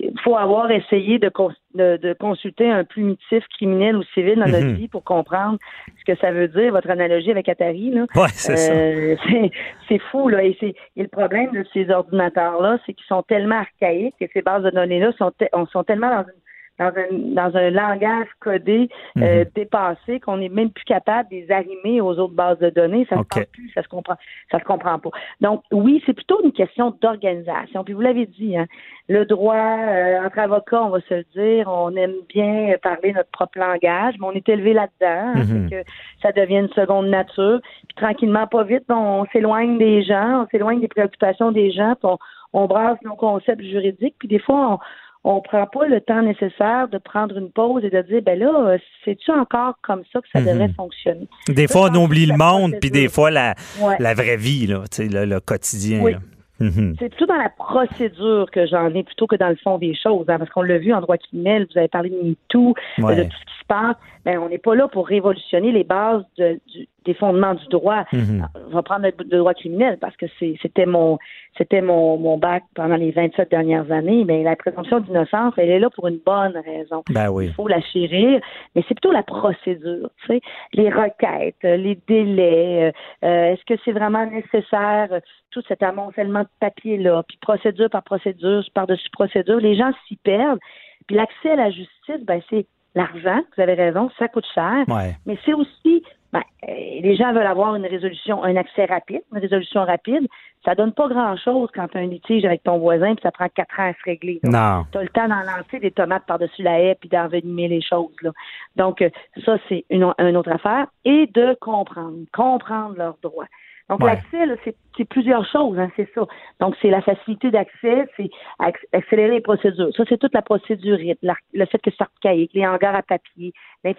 il 0.00 0.12
faut 0.24 0.36
avoir 0.36 0.72
essayé 0.72 1.20
de, 1.20 1.28
cons- 1.28 1.52
de, 1.74 1.98
de 1.98 2.14
consulter 2.14 2.68
un 2.68 2.82
plumitif 2.82 3.44
criminel 3.56 3.96
ou 3.96 4.02
civil 4.14 4.36
dans 4.40 4.46
notre 4.46 4.66
Mhm. 4.66 4.74
vie 4.74 4.88
pour 4.88 5.04
comprendre 5.04 5.56
ce 6.00 6.04
que 6.12 6.18
ça 6.18 6.32
veut 6.32 6.48
dire. 6.48 6.72
Votre 6.72 6.90
analogie 6.90 7.30
avec 7.30 7.48
Atari, 7.48 7.90
là. 7.90 8.06
Ouais, 8.16 8.28
c'est 8.32 8.56
ça. 8.56 8.72
Euh, 8.72 9.14
c'est, 9.28 9.50
c'est 9.88 9.98
fou, 10.10 10.28
là. 10.28 10.42
Et, 10.42 10.56
c'est, 10.58 10.74
et 10.96 11.02
le 11.02 11.08
problème 11.08 11.52
de 11.52 11.64
ces 11.72 11.90
ordinateurs-là, 11.90 12.78
c'est 12.86 12.92
qu'ils 12.94 13.06
sont 13.06 13.22
tellement 13.22 13.60
archaïques 13.60 14.16
et 14.20 14.28
ces 14.32 14.42
bases 14.42 14.64
de 14.64 14.70
données-là 14.70 15.12
sont, 15.16 15.30
te- 15.30 15.44
on- 15.52 15.66
sont 15.66 15.84
tellement 15.84 16.10
dans 16.10 16.22
une 16.24 16.40
dans 16.78 16.86
un, 16.86 17.06
dans 17.10 17.56
un 17.56 17.70
langage 17.70 18.28
codé 18.40 18.88
euh, 19.18 19.40
Mhm. 19.40 19.50
dépassé 19.54 20.20
qu'on 20.20 20.36
n'est 20.38 20.48
même 20.48 20.70
plus 20.70 20.84
capable 20.84 21.28
de 21.30 21.36
les 21.36 21.50
arrimer 21.50 22.00
aux 22.00 22.18
autres 22.18 22.34
bases 22.34 22.58
de 22.58 22.70
données. 22.70 23.06
Ça 23.10 23.16
OK. 23.16 23.24
se 23.34 23.38
passe 23.40 23.48
plus, 23.52 23.70
ça 23.74 23.82
se 23.82 23.88
comprend, 23.88 24.14
ça 24.50 24.58
se 24.58 24.64
comprend 24.64 24.98
pas. 24.98 25.10
Donc 25.40 25.62
oui, 25.72 26.02
c'est 26.06 26.12
plutôt 26.12 26.40
une 26.44 26.52
question 26.52 26.94
d'organisation. 27.00 27.84
Puis 27.84 27.94
vous 27.94 28.00
l'avez 28.00 28.26
dit, 28.26 28.56
hein, 28.56 28.66
le 29.08 29.24
droit 29.24 29.54
euh, 29.56 30.24
entre 30.24 30.38
avocats, 30.38 30.82
on 30.84 30.90
va 30.90 31.00
se 31.00 31.14
le 31.14 31.24
dire, 31.34 31.68
on 31.68 31.94
aime 31.96 32.14
bien 32.28 32.74
parler 32.82 33.12
notre 33.12 33.30
propre 33.30 33.58
langage, 33.58 34.14
mais 34.20 34.26
on 34.26 34.32
est 34.32 34.48
élevé 34.48 34.72
là-dedans, 34.72 35.32
hein, 35.34 35.44
Mhm. 35.44 35.70
que 35.70 35.82
ça 36.22 36.32
devient 36.32 36.58
une 36.58 36.68
seconde 36.70 37.08
nature. 37.08 37.60
Puis 37.88 37.96
tranquillement, 37.96 38.46
pas 38.46 38.64
vite, 38.64 38.84
on 38.88 39.24
s'éloigne 39.32 39.78
des 39.78 40.02
gens, 40.02 40.42
on 40.44 40.46
s'éloigne 40.50 40.80
des 40.80 40.88
préoccupations 40.88 41.50
des 41.52 41.70
gens, 41.72 41.94
puis 42.00 42.10
on, 42.12 42.18
on 42.52 42.66
brasse 42.66 42.98
nos 43.02 43.14
concepts 43.16 43.62
juridiques, 43.62 44.14
puis 44.18 44.28
des 44.28 44.38
fois 44.38 44.72
on 44.74 44.78
on 45.24 45.40
prend 45.40 45.66
pas 45.66 45.86
le 45.86 46.00
temps 46.00 46.22
nécessaire 46.22 46.88
de 46.88 46.98
prendre 46.98 47.36
une 47.36 47.50
pause 47.50 47.84
et 47.84 47.90
de 47.90 48.00
dire 48.02 48.22
ben 48.22 48.38
là, 48.38 48.52
euh, 48.70 48.78
c'est-tu 49.04 49.30
encore 49.30 49.74
comme 49.82 50.02
ça 50.12 50.20
que 50.20 50.28
ça 50.32 50.40
Mhm. 50.40 50.46
devrait 50.46 50.72
fonctionner? 50.76 51.28
Des 51.48 51.66
fois, 51.68 51.90
on 51.92 51.94
oublie 52.04 52.26
le 52.26 52.36
monde, 52.36 52.74
puis 52.80 52.90
des 52.90 53.08
fois, 53.08 53.30
la, 53.30 53.54
Ouais. 53.82 53.96
la 53.98 54.14
vraie 54.14 54.36
vie, 54.36 54.66
là, 54.66 54.84
le, 54.98 55.24
le 55.26 55.40
quotidien. 55.40 56.00
Oui. 56.02 56.14
Mhm. 56.60 56.96
C'est 56.98 57.08
plutôt 57.10 57.26
dans 57.26 57.36
la 57.36 57.50
procédure 57.50 58.50
que 58.50 58.66
j'en 58.66 58.92
ai 58.94 59.04
plutôt 59.04 59.26
que 59.28 59.36
dans 59.36 59.48
le 59.48 59.56
fond 59.62 59.78
des 59.78 59.94
choses, 59.94 60.24
hein, 60.28 60.38
parce 60.38 60.50
qu'on 60.50 60.62
l'a 60.62 60.78
vu 60.78 60.92
en 60.92 61.00
droit 61.00 61.16
criminel, 61.16 61.66
vous 61.72 61.78
avez 61.78 61.86
parlé 61.88 62.10
de 62.10 62.16
MeToo, 62.16 62.74
Ouais. 62.98 63.14
de 63.16 63.22
tout 63.24 63.30
ce 63.30 63.44
qui 63.57 63.57
passe. 63.68 63.96
Ben, 64.24 64.38
on 64.38 64.48
n'est 64.48 64.58
pas 64.58 64.74
là 64.74 64.88
pour 64.88 65.06
révolutionner 65.06 65.70
les 65.72 65.84
bases 65.84 66.24
de- 66.38 66.58
du- 66.72 66.88
des 67.04 67.14
fondements 67.14 67.54
du 67.54 67.66
droit. 67.68 68.04
Mhm. 68.12 68.46
On 68.66 68.74
va 68.74 68.82
prendre 68.82 69.02
le, 69.06 69.12
le 69.18 69.38
droit 69.38 69.54
criminel 69.54 69.96
parce 69.98 70.14
que 70.16 70.26
c'était 70.60 70.84
mon 70.84 71.18
c'était 71.56 71.80
mon, 71.80 72.18
mon 72.18 72.36
bac 72.36 72.64
pendant 72.74 72.96
les 72.96 73.10
27 73.12 73.50
dernières 73.50 73.90
années. 73.90 74.24
Mais 74.26 74.42
la 74.42 74.56
présomption 74.56 75.00
d'innocence, 75.00 75.54
elle 75.56 75.70
est 75.70 75.78
là 75.78 75.88
pour 75.90 76.06
une 76.08 76.18
bonne 76.24 76.56
raison. 76.64 77.02
Ben 77.10 77.30
oui. 77.30 77.46
Il 77.46 77.52
faut 77.54 77.66
la 77.68 77.80
chérir, 77.80 78.40
mais 78.74 78.82
c'est 78.86 78.94
plutôt 78.94 79.10
la 79.12 79.22
procédure, 79.22 80.10
tu 80.20 80.26
sais, 80.26 80.40
les 80.74 80.90
requêtes, 80.90 81.56
les 81.62 81.98
délais, 82.06 82.92
euh, 83.24 83.26
euh, 83.26 83.52
est-ce 83.52 83.64
que 83.64 83.80
c'est 83.84 83.92
vraiment 83.92 84.26
nécessaire, 84.26 85.08
tout 85.50 85.62
cet 85.66 85.82
amoncellement 85.82 86.42
de 86.42 86.48
papier-là, 86.60 87.22
puis 87.26 87.38
procédure 87.40 87.88
par 87.90 88.02
procédure, 88.02 88.62
par-dessus 88.74 89.08
procédure, 89.10 89.58
les 89.58 89.76
gens 89.76 89.90
s'y 90.06 90.16
perdent. 90.16 90.58
Puis 91.06 91.16
l'accès 91.16 91.52
à 91.52 91.56
la 91.56 91.70
justice, 91.70 92.22
ben 92.24 92.40
c'est 92.50 92.66
l'argent, 92.94 93.40
vous 93.56 93.62
avez 93.62 93.74
raison, 93.74 94.10
ça 94.18 94.28
coûte 94.28 94.46
cher, 94.54 94.84
Ouais. 94.88 95.14
mais 95.26 95.38
c'est 95.44 95.52
aussi, 95.54 96.02
ben, 96.32 96.42
euh, 96.68 96.72
les 97.00 97.16
gens 97.16 97.32
veulent 97.32 97.46
avoir 97.46 97.74
une 97.76 97.86
résolution, 97.86 98.42
un 98.44 98.56
accès 98.56 98.84
rapide, 98.86 99.22
une 99.32 99.38
résolution 99.40 99.84
rapide. 99.84 100.26
Ça 100.64 100.74
donne 100.74 100.92
pas 100.92 101.08
grand-chose 101.08 101.70
quand 101.72 101.86
tu 101.88 101.96
as 101.98 102.00
un 102.00 102.06
litige 102.06 102.44
avec 102.44 102.62
ton 102.64 102.78
voisin, 102.78 103.14
puis 103.14 103.22
ça 103.22 103.30
prend 103.30 103.48
quatre 103.48 103.78
ans 103.78 103.88
à 103.90 103.92
se 103.92 104.02
régler. 104.04 104.40
Tu 104.42 104.98
as 104.98 105.02
le 105.02 105.08
temps 105.08 105.28
d'en 105.28 105.40
lancer 105.42 105.78
des 105.80 105.92
tomates 105.92 106.26
par-dessus 106.26 106.62
la 106.62 106.80
haie 106.80 106.96
puis 107.00 107.08
d'envenimer 107.08 107.68
les 107.68 107.80
choses. 107.80 108.14
Là. 108.22 108.32
Donc, 108.76 109.00
euh, 109.00 109.08
ça, 109.44 109.56
c'est 109.68 109.84
une, 109.88 110.12
une 110.18 110.36
autre 110.36 110.50
affaire. 110.50 110.88
Et 111.04 111.26
de 111.32 111.56
comprendre, 111.60 112.16
comprendre 112.34 112.96
leurs 112.98 113.16
droits. 113.22 113.46
Donc, 113.88 114.00
Ouais. 114.00 114.10
l'accès, 114.10 114.54
c'est, 114.96 115.04
plusieurs 115.08 115.46
choses, 115.50 115.78
hein, 115.78 115.90
c'est 115.96 116.08
ça. 116.14 116.22
Donc, 116.60 116.74
c'est 116.82 116.90
la 116.90 117.00
facilité 117.00 117.50
d'accès, 117.50 118.06
c'est 118.16 118.28
acc- 118.60 118.84
accélérer 118.92 119.30
les 119.36 119.40
procédures. 119.40 119.88
Ça, 119.96 120.02
c'est 120.08 120.18
toute 120.18 120.34
la 120.34 120.42
procédure, 120.42 120.98
le 120.98 121.66
fait 121.66 121.78
que 121.78 121.90
c'est 121.96 122.02
archaïque, 122.02 122.50
les 122.52 122.66
hangars 122.66 122.94
à 122.96 123.02
papier, 123.02 123.52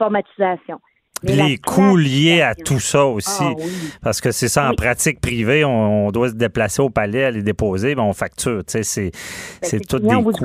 l'informatisation. 0.03 0.79
Mais 1.21 1.35
la 1.35 1.47
Les 1.47 1.57
coûts 1.57 1.97
liés 1.97 2.41
à 2.41 2.55
tout 2.55 2.79
ça 2.79 3.05
aussi. 3.05 3.43
Ah 3.43 3.53
oui. 3.57 3.63
Parce 4.01 4.21
que 4.21 4.31
c'est 4.31 4.47
ça, 4.47 4.67
en 4.67 4.69
Oui. 4.69 4.75
pratique 4.77 5.19
privée, 5.19 5.65
on, 5.65 6.07
on 6.07 6.11
doit 6.11 6.29
se 6.29 6.35
déplacer 6.35 6.81
au 6.81 6.89
palais, 6.89 7.25
aller 7.25 7.41
déposer, 7.43 7.93
ben 7.93 8.03
on 8.03 8.13
facture. 8.13 8.59
Tu 8.63 8.71
sais, 8.71 8.83
c'est, 8.83 9.11
Ben, 9.11 9.67
c'est 9.67 9.79
tout 9.85 9.99
des 9.99 10.07
coûts. 10.07 10.31
C'est 10.31 10.43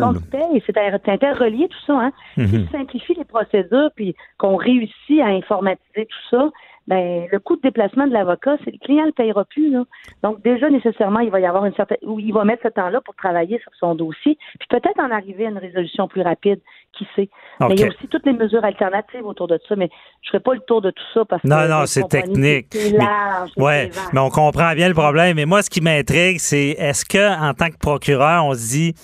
inter- 0.76 0.98
c'est 1.04 1.08
interrelié 1.12 1.68
tout 1.68 1.78
ça. 1.86 1.92
Hein? 2.00 2.12
Si 2.34 2.40
Mhm. 2.40 2.66
tu 2.66 2.72
simplifies 2.72 3.14
les 3.14 3.24
procédures 3.24 3.90
puis 3.94 4.16
qu'on 4.36 4.56
réussit 4.56 5.20
à 5.20 5.26
informatiser 5.26 6.06
tout 6.06 6.28
ça, 6.30 6.50
ben 6.86 7.26
le 7.30 7.38
coût 7.38 7.56
de 7.56 7.62
déplacement 7.62 8.06
de 8.06 8.12
l'avocat, 8.12 8.56
c'est 8.64 8.72
le 8.72 8.78
client 8.78 9.04
le 9.04 9.12
payera 9.12 9.44
plus. 9.44 9.70
Là. 9.70 9.84
Donc 10.22 10.42
déjà 10.42 10.68
nécessairement, 10.68 11.20
il 11.20 11.30
va 11.30 11.40
y 11.40 11.46
avoir 11.46 11.64
une 11.64 11.74
certaine 11.74 11.98
où 12.02 12.20
il 12.20 12.32
va 12.32 12.44
mettre 12.44 12.62
ce 12.62 12.68
temps-là 12.68 13.00
pour 13.00 13.14
travailler 13.14 13.58
sur 13.60 13.72
son 13.78 13.94
dossier, 13.94 14.36
puis 14.58 14.68
peut-être 14.68 14.98
en 14.98 15.10
arriver 15.10 15.46
à 15.46 15.50
une 15.50 15.58
résolution 15.58 16.08
plus 16.08 16.22
rapide, 16.22 16.60
qui 16.96 17.06
sait. 17.16 17.28
Mais 17.60 17.74
il 17.74 17.80
y 17.80 17.84
a 17.84 17.88
aussi 17.88 18.06
toutes 18.08 18.26
les 18.26 18.32
mesures 18.32 18.64
alternatives 18.64 19.24
autour 19.24 19.48
de 19.48 19.58
ça, 19.68 19.76
mais 19.76 19.90
je 20.22 20.28
ferai 20.30 20.40
pas 20.40 20.54
le 20.54 20.60
tour 20.60 20.80
de 20.80 20.90
tout 20.90 21.04
ça 21.12 21.24
parce 21.24 21.42
que 21.42 21.48
non, 21.48 21.68
non, 21.68 21.86
c'est 21.86 22.06
technique. 22.08 22.68
C'est 22.70 22.90
large. 22.90 23.50
Ouais, 23.56 23.90
mais 24.12 24.20
on 24.20 24.30
comprend 24.30 24.72
bien 24.74 24.88
le 24.88 24.94
problème. 24.94 25.36
Mais 25.36 25.46
moi, 25.46 25.62
ce 25.62 25.70
qui 25.70 25.80
m'intrigue, 25.80 26.38
c'est 26.38 26.70
est-ce 26.78 27.04
que 27.04 27.40
en 27.40 27.54
tant 27.54 27.70
que 27.70 27.78
procureur, 27.78 28.44
on 28.44 28.54
se 28.54 28.68
dit 28.70 28.94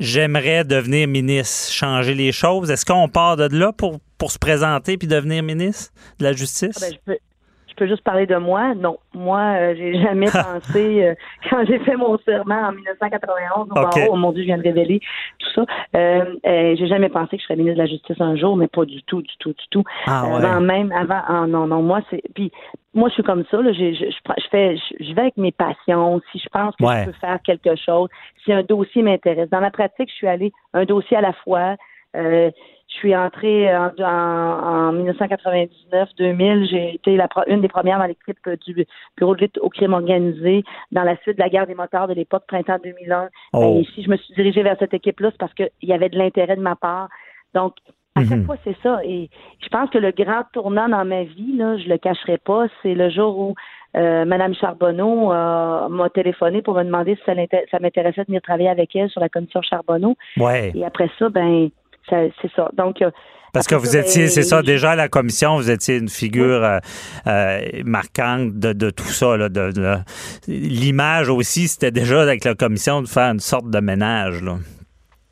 j'aimerais 0.00 0.64
devenir 0.64 1.06
ministre, 1.06 1.72
changer 1.72 2.14
les 2.14 2.32
choses. 2.32 2.70
Est-ce 2.70 2.84
qu'on 2.84 3.08
part 3.08 3.36
de 3.36 3.56
là 3.56 3.72
pour, 3.72 4.00
pour 4.18 4.32
se 4.32 4.38
présenter 4.38 4.96
puis 4.96 5.06
devenir 5.06 5.42
ministre 5.42 5.92
de 6.18 6.24
la 6.24 6.32
Justice? 6.32 6.82
Ah 6.82 6.86
ben, 7.06 7.16
peux 7.80 7.88
juste 7.88 8.04
parler 8.04 8.26
de 8.26 8.36
moi? 8.36 8.74
Non, 8.74 8.98
moi, 9.14 9.40
euh, 9.40 9.74
j'ai 9.76 10.00
jamais 10.02 10.26
pensé, 10.30 11.04
euh, 11.04 11.14
quand 11.48 11.64
j'ai 11.66 11.78
fait 11.80 11.96
mon 11.96 12.18
serment 12.18 12.68
en 12.68 12.72
1991 12.72 13.68
au 13.70 14.12
oh 14.12 14.16
mon 14.16 14.32
Dieu, 14.32 14.42
je 14.42 14.46
viens 14.46 14.58
de 14.58 14.62
révéler 14.62 15.00
tout 15.38 15.48
ça, 15.54 15.64
euh, 15.96 16.24
j'ai 16.44 16.86
jamais 16.86 17.08
pensé 17.08 17.36
que 17.36 17.42
je 17.42 17.44
serais 17.46 17.56
ministre 17.56 17.78
de 17.78 17.82
la 17.82 17.88
Justice 17.88 18.20
un 18.20 18.36
jour, 18.36 18.56
mais 18.56 18.68
pas 18.68 18.84
du 18.84 19.02
tout, 19.04 19.22
du 19.22 19.36
tout, 19.38 19.50
du 19.50 19.64
tout. 19.70 19.84
Ah, 20.06 20.26
ouais. 20.26 20.44
Avant 20.44 20.60
même, 20.60 20.92
avant, 20.92 21.22
ah, 21.26 21.46
non, 21.48 21.66
non, 21.66 21.82
moi, 21.82 22.00
c'est... 22.10 22.22
Puis, 22.34 22.52
moi, 22.92 23.08
je 23.08 23.14
suis 23.14 23.22
comme 23.22 23.44
ça. 23.50 23.62
Là, 23.62 23.72
je, 23.72 23.92
je, 23.92 24.04
je, 24.10 24.48
fais, 24.50 24.76
je, 24.98 25.14
vais 25.14 25.20
avec 25.20 25.36
mes 25.36 25.52
passions. 25.52 26.20
Si 26.32 26.38
je 26.40 26.48
pense 26.48 26.74
que 26.74 26.84
Ouais. 26.84 27.02
je 27.02 27.10
peux 27.10 27.16
faire 27.20 27.38
quelque 27.42 27.76
chose, 27.76 28.08
si 28.44 28.52
un 28.52 28.62
dossier 28.62 29.02
m'intéresse. 29.02 29.48
Dans 29.48 29.60
ma 29.60 29.70
pratique, 29.70 30.10
je 30.10 30.14
suis 30.14 30.26
allée 30.26 30.52
un 30.74 30.84
dossier 30.84 31.16
à 31.16 31.20
la 31.20 31.32
fois. 31.32 31.76
Euh, 32.16 32.50
je 32.90 32.96
suis 32.96 33.16
entrée 33.16 33.74
en, 33.74 33.90
en, 34.00 34.88
en 34.88 34.92
1999-2000. 34.92 36.68
J'ai 36.70 36.94
été 36.94 37.16
la, 37.16 37.28
pro- 37.28 37.42
une 37.46 37.60
des 37.60 37.68
premières 37.68 37.98
dans 37.98 38.04
l'équipe 38.06 38.36
du 38.66 38.86
bureau 39.16 39.34
de 39.34 39.42
lutte 39.42 39.58
au 39.58 39.68
crime 39.68 39.92
organisé. 39.92 40.64
Dans 40.92 41.04
la 41.04 41.16
suite 41.18 41.36
de 41.38 41.42
la 41.42 41.48
guerre 41.48 41.66
des 41.66 41.74
moteurs 41.74 42.08
de 42.08 42.14
l'époque, 42.14 42.44
printemps 42.48 42.78
2001. 42.82 43.28
Oh. 43.52 43.60
Ben, 43.60 43.84
si 43.94 44.02
je 44.02 44.10
me 44.10 44.16
suis 44.16 44.34
dirigée 44.34 44.62
vers 44.62 44.76
cette 44.78 44.94
équipe-là, 44.94 45.30
c'est 45.30 45.38
parce 45.38 45.54
qu'il 45.54 45.70
y 45.82 45.92
avait 45.92 46.08
de 46.08 46.18
l'intérêt 46.18 46.56
de 46.56 46.60
ma 46.62 46.76
part. 46.76 47.08
Donc, 47.54 47.74
à 48.16 48.22
chaque 48.24 48.38
Mhm. 48.38 48.44
fois, 48.46 48.56
c'est 48.64 48.76
ça. 48.82 49.00
Et 49.04 49.30
je 49.62 49.68
pense 49.68 49.88
que 49.90 49.98
le 49.98 50.10
grand 50.10 50.42
tournant 50.52 50.88
dans 50.88 51.04
ma 51.04 51.22
vie, 51.22 51.56
là, 51.56 51.76
je 51.78 51.88
le 51.88 51.96
cacherai 51.96 52.38
pas, 52.38 52.66
c'est 52.82 52.94
le 52.94 53.08
jour 53.08 53.38
où 53.38 53.54
euh, 53.96 54.24
Madame 54.24 54.54
Charbonneau 54.54 55.32
euh, 55.32 55.88
m'a 55.88 56.08
téléphoné 56.10 56.60
pour 56.62 56.74
me 56.74 56.82
demander 56.84 57.14
si 57.16 57.22
ça, 57.24 57.34
ça 57.70 57.78
m'intéressait 57.80 58.22
de 58.22 58.26
venir 58.26 58.42
travailler 58.42 58.68
avec 58.68 58.94
elle 58.96 59.08
sur 59.10 59.20
la 59.20 59.28
commission 59.28 59.62
Charbonneau. 59.62 60.16
Ouais. 60.36 60.72
Et 60.74 60.84
après 60.84 61.08
ça, 61.18 61.28
ben, 61.28 61.70
c'est 62.42 62.50
ça. 62.54 62.68
Donc, 62.76 63.02
Parce 63.52 63.66
que 63.66 63.74
vous 63.74 63.96
étiez, 63.96 64.24
ben, 64.24 64.28
c'est 64.30 64.42
ça, 64.42 64.62
déjà 64.62 64.92
à 64.92 64.96
la 64.96 65.08
commission, 65.08 65.56
vous 65.56 65.70
étiez 65.70 65.96
une 65.98 66.08
figure 66.08 66.62
euh, 66.64 66.78
euh, 67.26 67.60
marquante 67.84 68.58
de, 68.58 68.72
de 68.72 68.90
tout 68.90 69.04
ça. 69.04 69.36
Là, 69.36 69.48
de, 69.48 69.72
de- 69.72 69.96
L'image 70.48 71.28
aussi, 71.28 71.68
c'était 71.68 71.90
déjà 71.90 72.22
avec 72.22 72.44
la 72.44 72.54
commission 72.54 73.02
de 73.02 73.08
faire 73.08 73.32
une 73.32 73.40
sorte 73.40 73.68
de 73.70 73.80
ménage. 73.80 74.42
Là. 74.42 74.56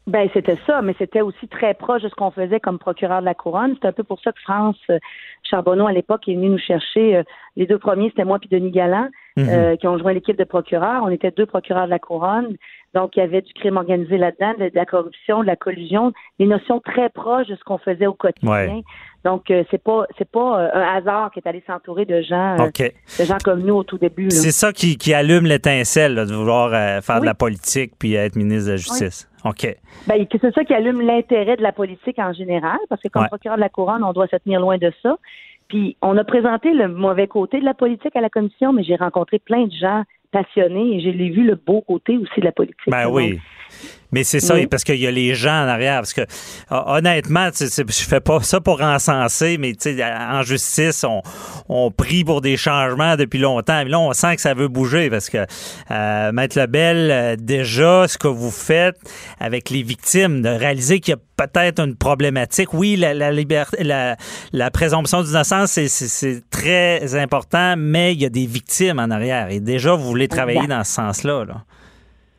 Ben, 0.07 0.27
c'était 0.33 0.57
ça, 0.67 0.81
mais 0.81 0.95
c'était 0.99 1.21
aussi 1.21 1.47
très 1.49 1.75
proche 1.75 2.01
de 2.03 2.09
ce 2.09 2.15
qu'on 2.15 2.31
faisait 2.31 2.61
comme 2.61 2.79
procureur 2.79 3.21
de 3.21 3.27
la 3.27 3.35
couronne. 3.35 3.77
C'est 3.81 3.89
un 3.89 3.93
peu 3.93 4.05
pour 4.05 4.19
ça 4.23 4.33
que 4.33 4.41
France 4.41 4.79
euh, 4.91 4.99
Charbonneau, 5.43 5.87
à 5.87 5.93
l'époque, 5.93 6.27
est 6.29 6.35
venu 6.35 6.49
nous 6.49 6.59
chercher. 6.59 7.23
les 7.57 7.67
deux 7.67 7.79
premiers, 7.79 8.09
c'était 8.09 8.25
moi 8.25 8.39
puis 8.39 8.49
Denis 8.49 8.71
Galland, 8.71 9.09
Mhm. 9.37 9.49
euh, 9.51 9.77
qui 9.77 9.87
ont 9.87 9.97
joint 9.99 10.13
l'équipe 10.15 10.37
de 10.39 10.45
procureurs. 10.45 11.03
On 11.05 11.11
était 11.11 11.31
deux 11.31 11.47
procureurs 11.47 11.85
de 11.85 11.91
la 11.91 11.99
couronne. 12.01 12.57
Donc, 12.95 13.17
il 13.17 13.21
y 13.21 13.23
avait 13.23 13.43
du 13.43 13.53
crime 13.53 13.77
organisé 13.77 14.17
là-dedans, 14.17 14.55
de, 14.59 14.71
de 14.71 14.75
la 14.75 14.87
corruption, 14.87 15.43
de 15.43 15.47
la 15.47 15.57
collusion, 15.57 16.13
des 16.39 16.47
notions 16.47 16.81
très 16.81 17.11
proches 17.11 17.47
de 17.47 17.55
ce 17.55 17.63
qu'on 17.65 17.79
faisait 17.79 18.07
au 18.07 18.15
quotidien. 18.15 18.51
Ouais. 18.51 18.83
Donc, 19.25 19.51
euh, 19.51 19.63
c'est 19.71 19.83
pas 19.83 20.07
c'est 20.17 20.31
pas 20.31 20.61
euh, 20.61 20.71
un 20.73 20.97
hasard 20.97 21.31
qui 21.33 21.41
est 21.41 21.47
allé 21.49 21.63
s'entourer 21.67 22.07
de 22.07 22.23
gens 22.23 22.57
euh, 22.61 22.89
de 23.19 23.25
gens 23.25 23.37
comme 23.45 23.61
nous 23.61 23.75
au 23.75 23.83
tout 23.85 23.99
début. 23.99 24.31
C'est 24.31 24.53
ça 24.53 24.73
qui, 24.73 24.97
qui 24.97 25.13
allume 25.13 25.45
l'étincelle, 25.45 26.15
de 26.15 26.33
vouloir 26.33 26.73
euh, 26.73 27.01
faire 27.03 27.21
de 27.21 27.27
la 27.27 27.35
politique 27.35 27.93
puis 27.99 28.15
être 28.15 28.37
ministre 28.37 28.67
de 28.67 28.71
la 28.73 28.77
Justice. 28.77 29.29
OK. 29.45 29.77
Ben, 30.07 30.27
c'est 30.31 30.55
ça 30.55 30.65
qui 30.65 30.73
allume 30.73 31.01
l'intérêt 31.03 31.57
de 31.57 31.63
la 31.63 31.73
politique 31.73 32.19
en 32.19 32.33
général, 32.33 32.79
parce 32.89 33.03
que 33.03 33.09
comme 33.09 33.23
Ouais. 33.23 33.29
procureur 33.29 33.57
de 33.57 33.63
la 33.63 33.69
couronne, 33.69 34.03
on 34.03 34.13
doit 34.13 34.29
se 34.29 34.37
tenir 34.37 34.61
loin 34.61 34.79
de 34.79 34.93
ça. 35.03 35.17
Puis 35.69 35.97
on 36.01 36.17
a 36.17 36.25
présenté 36.25 36.73
le 36.73 36.89
mauvais 36.89 37.27
côté 37.27 37.61
de 37.61 37.65
la 37.65 37.75
politique 37.75 38.17
à 38.17 38.21
la 38.23 38.31
commission, 38.31 38.73
mais 38.73 38.83
j'ai 38.83 38.97
rencontré 38.97 39.39
plein 39.39 39.67
de 39.67 39.73
gens 39.73 40.03
passionnés 40.31 40.97
et 40.97 41.01
j'ai 41.01 41.13
vu 41.13 41.45
le 41.45 41.55
beau 41.55 41.83
côté 41.83 42.17
aussi 42.17 42.41
de 42.41 42.45
la 42.45 42.53
politique. 42.53 42.89
Ben 42.89 43.09
oui. 43.09 43.39
Mais 44.11 44.25
c'est 44.25 44.41
ça, 44.41 44.55
Oui. 44.55 44.67
parce 44.67 44.85
qu'il 44.85 44.97
y 44.97 45.07
a 45.07 45.11
les 45.11 45.35
gens 45.35 45.65
en 45.65 45.69
arrière. 45.69 45.97
Parce 46.01 46.15
que 46.15 46.23
hon- 46.71 46.83
honnêtement, 46.97 47.51
tu 47.51 47.67
sais, 47.69 47.85
je 47.87 48.03
fais 48.05 48.21
pas 48.21 48.41
ça 48.43 48.61
pour 48.61 48.81
encenser, 48.81 49.59
mais 49.59 49.73
tu 49.75 49.97
sais, 49.97 50.03
en 50.05 50.43
justice, 50.43 51.05
on, 51.05 51.21
on 51.69 51.91
prie 51.91 52.25
pour 52.25 52.41
des 52.41 52.57
changements 52.57 53.17
depuis 53.17 53.39
longtemps. 53.39 53.83
Mais 53.85 53.91
là, 53.91 54.01
on 54.01 54.13
sent 54.15 54.37
que 54.37 54.41
ça 54.43 54.55
veut 54.55 54.69
bouger 54.69 55.11
parce 55.11 55.29
que 55.29 55.45
euh, 55.91 56.33
Maître 56.33 56.59
Lebel, 56.59 57.11
euh, 57.11 57.37
déjà, 57.39 58.07
ce 58.09 58.17
que 58.17 58.29
vous 58.29 58.51
faites 58.51 58.97
avec 59.41 59.69
les 59.71 59.83
victimes, 59.83 60.41
de 60.41 60.49
réaliser 60.49 61.01
qu'il 61.01 61.13
y 61.13 61.17
a 61.17 61.47
peut-être 61.47 61.79
une 61.81 61.95
problématique. 61.95 62.73
Oui, 62.75 62.97
la, 62.97 63.13
la 63.15 63.31
liberté, 63.31 63.85
la, 63.85 64.17
la 64.53 64.71
présomption 64.71 65.23
d'innocence, 65.23 65.73
c'est- 65.73 65.89
c'est 65.89 66.09
c'est 66.09 66.43
très 66.51 67.15
important, 67.15 67.75
mais 67.77 68.13
il 68.15 68.21
y 68.23 68.25
a 68.25 68.29
des 68.31 68.47
victimes 68.47 68.99
en 68.99 69.11
arrière. 69.11 69.51
Et 69.51 69.61
déjà, 69.61 69.93
vous 69.95 70.05
voulez 70.05 70.29
travailler 70.29 70.67
dans 70.67 70.83
ce 70.83 70.93
sens-là. 70.95 71.45
Là. 71.45 71.65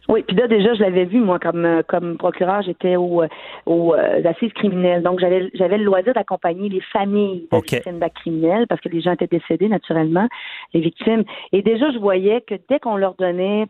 Oui, 0.10 0.24
puis 0.24 0.36
là 0.36 0.48
déjà 0.48 0.74
je 0.74 0.82
l'avais 0.82 1.06
vu 1.06 1.20
moi 1.20 1.38
comme 1.40 1.64
euh, 1.66 1.84
comme 1.88 2.18
procureur, 2.18 2.62
j'étais 2.64 2.96
au, 2.96 3.22
euh, 3.22 3.28
aux 3.68 3.94
euh, 3.94 4.24
assises 4.26 4.52
criminelles, 4.54 5.04
donc 5.04 5.20
j'avais 5.20 5.50
j'avais 5.54 5.78
le 5.78 5.84
loisir 5.84 6.14
d'accompagner 6.14 6.68
les 6.68 6.82
familles 6.82 7.48
de 7.52 7.56
OK. 7.58 7.70
victimes 7.72 8.00
d'actes 8.00 8.18
criminels 8.18 8.66
parce 8.68 8.82
que 8.82 8.90
les 8.90 9.02
gens 9.02 9.12
étaient 9.12 9.28
décédés 9.28 9.68
naturellement, 9.70 10.28
les 10.74 10.82
victimes. 10.82 11.24
Et 11.54 11.62
déjà 11.62 11.92
je 11.92 12.00
voyais 12.00 12.42
que 12.42 12.56
dès 12.70 12.80
qu'on 12.80 12.98
leur 12.98 13.14
donnait, 13.16 13.68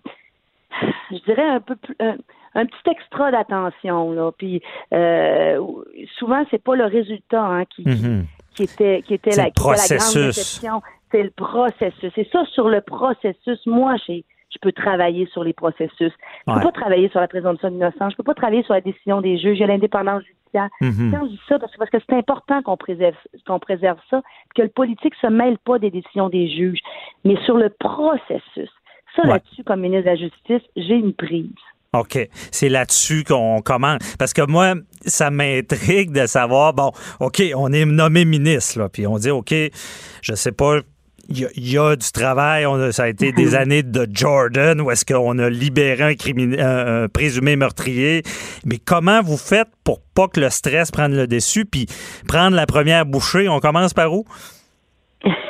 je 1.11 1.17
dirais 1.25 1.43
un 1.47 1.59
peu 1.59 1.75
plus 1.75 1.95
un, 1.99 2.15
un 2.55 2.65
petit 2.65 2.89
extra 2.89 3.31
d'attention 3.31 4.11
là, 4.13 4.31
puis 4.37 4.61
euh, 4.93 5.59
souvent 6.17 6.43
c'est 6.51 6.63
pas 6.63 6.75
le 6.75 6.85
résultat 6.85 7.43
hein, 7.43 7.65
qui, 7.65 7.83
qui- 7.83 7.89
Mhm. 7.89 8.25
qui 8.55 8.63
était 8.63 9.01
qui 9.03 9.13
était 9.15 9.31
la, 9.35 9.35
qui 9.35 9.39
était 9.39 9.41
la 9.41 9.49
grande 9.51 9.75
processus. 9.75 10.25
déception. 10.37 10.81
C'est 11.11 11.23
le 11.23 11.31
processus. 11.31 12.11
C'est 12.15 12.29
ça 12.31 12.45
sur 12.53 12.69
le 12.69 12.81
processus. 12.81 13.59
Moi, 13.65 13.95
j'ai 14.05 14.23
je 14.51 14.57
peux 14.61 14.71
travailler 14.71 15.27
sur 15.31 15.43
les 15.43 15.53
processus. 15.53 15.91
Je 15.99 16.51
Ouais. 16.51 16.57
peux 16.59 16.65
pas 16.65 16.71
travailler 16.71 17.09
sur 17.09 17.19
la 17.19 17.27
présomption 17.27 17.69
d'innocence. 17.69 18.11
Je 18.13 18.17
peux 18.17 18.23
pas 18.23 18.33
travailler 18.33 18.63
sur 18.63 18.73
la 18.73 18.81
décision 18.81 19.21
des 19.21 19.37
juges. 19.37 19.57
Il 19.57 19.61
y 19.61 19.63
a 19.63 19.67
l'indépendance 19.67 20.23
judiciaire. 20.23 20.69
Mhm. 20.81 21.11
Quand 21.11 21.25
je 21.25 21.31
dis 21.31 21.41
ça, 21.47 21.59
parce 21.59 21.71
que 21.73 21.77
parce 21.77 21.91
que 21.91 21.97
c'est 22.09 22.15
important 22.15 22.61
qu'on 22.63 22.77
préserve 22.77 23.15
qu'on 23.45 23.59
préserve 23.59 23.99
ça, 24.09 24.21
que 24.55 24.61
le 24.63 24.69
politique 24.69 25.13
se 25.21 25.27
mêle 25.27 25.57
pas 25.59 25.77
des 25.79 25.91
décisions 25.91 26.29
des 26.29 26.49
juges, 26.49 26.79
mais 27.23 27.35
sur 27.45 27.57
le 27.57 27.69
processus. 27.69 28.69
Ça 29.15 29.23
Ouais. 29.23 29.29
là-dessus, 29.29 29.63
comme 29.63 29.81
ministre 29.81 30.05
de 30.05 30.09
la 30.09 30.15
Justice, 30.15 30.67
j'ai 30.75 30.95
une 30.95 31.13
prise. 31.13 31.49
OK. 31.93 32.19
C'est 32.51 32.69
là-dessus 32.69 33.23
qu'on 33.23 33.61
commence. 33.63 34.15
Parce 34.17 34.33
que 34.33 34.43
moi, 34.45 34.75
ça 35.01 35.31
m'intrigue 35.31 36.11
de 36.11 36.27
savoir, 36.27 36.73
bon, 36.75 36.91
OK, 37.19 37.41
on 37.55 37.71
est 37.73 37.85
nommé 37.85 38.25
ministre, 38.25 38.77
là, 38.79 38.89
puis 38.89 39.07
on 39.07 39.17
dit, 39.17 39.31
OK, 39.31 39.51
je 40.21 40.33
sais 40.35 40.51
pas, 40.51 40.81
il 41.29 41.49
y, 41.55 41.71
y 41.73 41.77
a 41.77 41.95
du 41.95 42.11
travail, 42.11 42.65
on 42.65 42.75
a- 42.75 42.91
ça 42.91 43.03
a 43.03 43.07
été 43.07 43.31
des 43.31 43.55
années 43.55 43.83
de 43.83 44.07
Jordan 44.11 44.81
où 44.81 44.91
est-ce 44.91 45.05
qu'on 45.05 45.37
a 45.39 45.49
libéré 45.49 46.03
un, 46.03 46.13
crimin- 46.13 46.59
un- 46.59 47.03
un 47.03 47.07
présumé 47.07 47.55
meurtrier. 47.55 48.23
Mais 48.65 48.77
comment 48.77 49.21
vous 49.21 49.37
faites 49.37 49.67
pour 49.83 50.01
pas 50.15 50.27
que 50.27 50.39
le 50.39 50.49
stress 50.49 50.91
prenne 50.91 51.15
le 51.15 51.27
dessus, 51.27 51.65
puis 51.65 51.85
prendre 52.27 52.55
la 52.55 52.65
première 52.65 53.05
bouchée? 53.05 53.47
On 53.49 53.59
commence 53.59 53.93
par 53.93 54.13
où? 54.13 54.25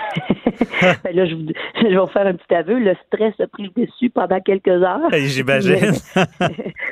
Ben 1.03 1.15
là, 1.15 1.25
je, 1.25 1.35
vous- 1.35 1.45
je 1.81 1.87
vais 1.87 1.95
vous 1.97 2.07
faire 2.07 2.27
un 2.27 2.33
petit 2.33 2.53
aveu. 2.53 2.79
Le 2.79 2.95
stress 3.07 3.33
a 3.39 3.47
pris 3.47 3.63
le 3.75 3.85
dessus 3.85 4.09
pendant 4.09 4.39
quelques 4.39 4.67
heures. 4.67 5.09
J'imagine. 5.13 5.93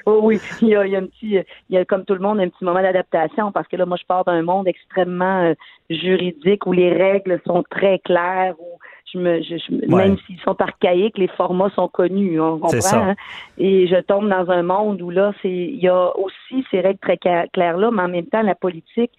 Oh 0.06 0.22
oui, 0.24 0.40
il 0.62 0.70
y, 0.70 0.76
a, 0.76 0.86
il 0.86 0.92
y 0.94 0.96
a 0.96 1.00
un 1.00 1.06
petit, 1.06 1.40
il 1.70 1.76
y 1.76 1.78
a 1.78 1.84
comme 1.84 2.06
tout 2.06 2.14
le 2.14 2.22
monde 2.22 2.40
un 2.40 2.48
petit 2.48 2.64
moment 2.64 2.82
d'adaptation 2.82 3.52
parce 3.52 3.68
que 3.68 3.76
là, 3.76 3.86
moi, 3.86 3.98
je 4.00 4.06
pars 4.06 4.24
d'un 4.24 4.42
monde 4.42 4.66
extrêmement 4.68 5.42
euh, 5.44 5.54
juridique 5.90 6.66
où 6.66 6.72
les 6.72 6.94
règles 6.94 7.42
sont 7.46 7.62
très 7.70 8.00
claires, 8.00 8.54
où 8.58 8.78
je 9.14 9.20
me, 9.20 9.42
je, 9.42 9.58
je- 9.58 9.92
Ouais. 9.94 10.08
même 10.08 10.18
s'ils 10.26 10.40
sont 10.40 10.56
archaïques, 10.62 11.18
les 11.18 11.28
formats 11.28 11.70
sont 11.76 11.90
connus, 11.90 12.40
on 12.40 12.58
comprend. 12.60 12.78
Hein. 13.10 13.16
Et 13.58 13.88
je 13.88 13.98
tombe 14.02 14.30
dans 14.30 14.50
un 14.50 14.64
monde 14.64 15.02
où 15.02 15.10
là, 15.10 15.34
c'est, 15.42 15.50
il 15.50 15.80
y 15.82 15.90
a 15.90 16.10
aussi 16.18 16.66
ces 16.72 16.80
règles 16.80 17.00
très 17.00 17.18
claires 17.18 17.78
là, 17.78 17.92
mais 17.92 18.04
en 18.04 18.08
même 18.08 18.28
temps, 18.28 18.42
la 18.44 18.56
politique. 18.56 19.12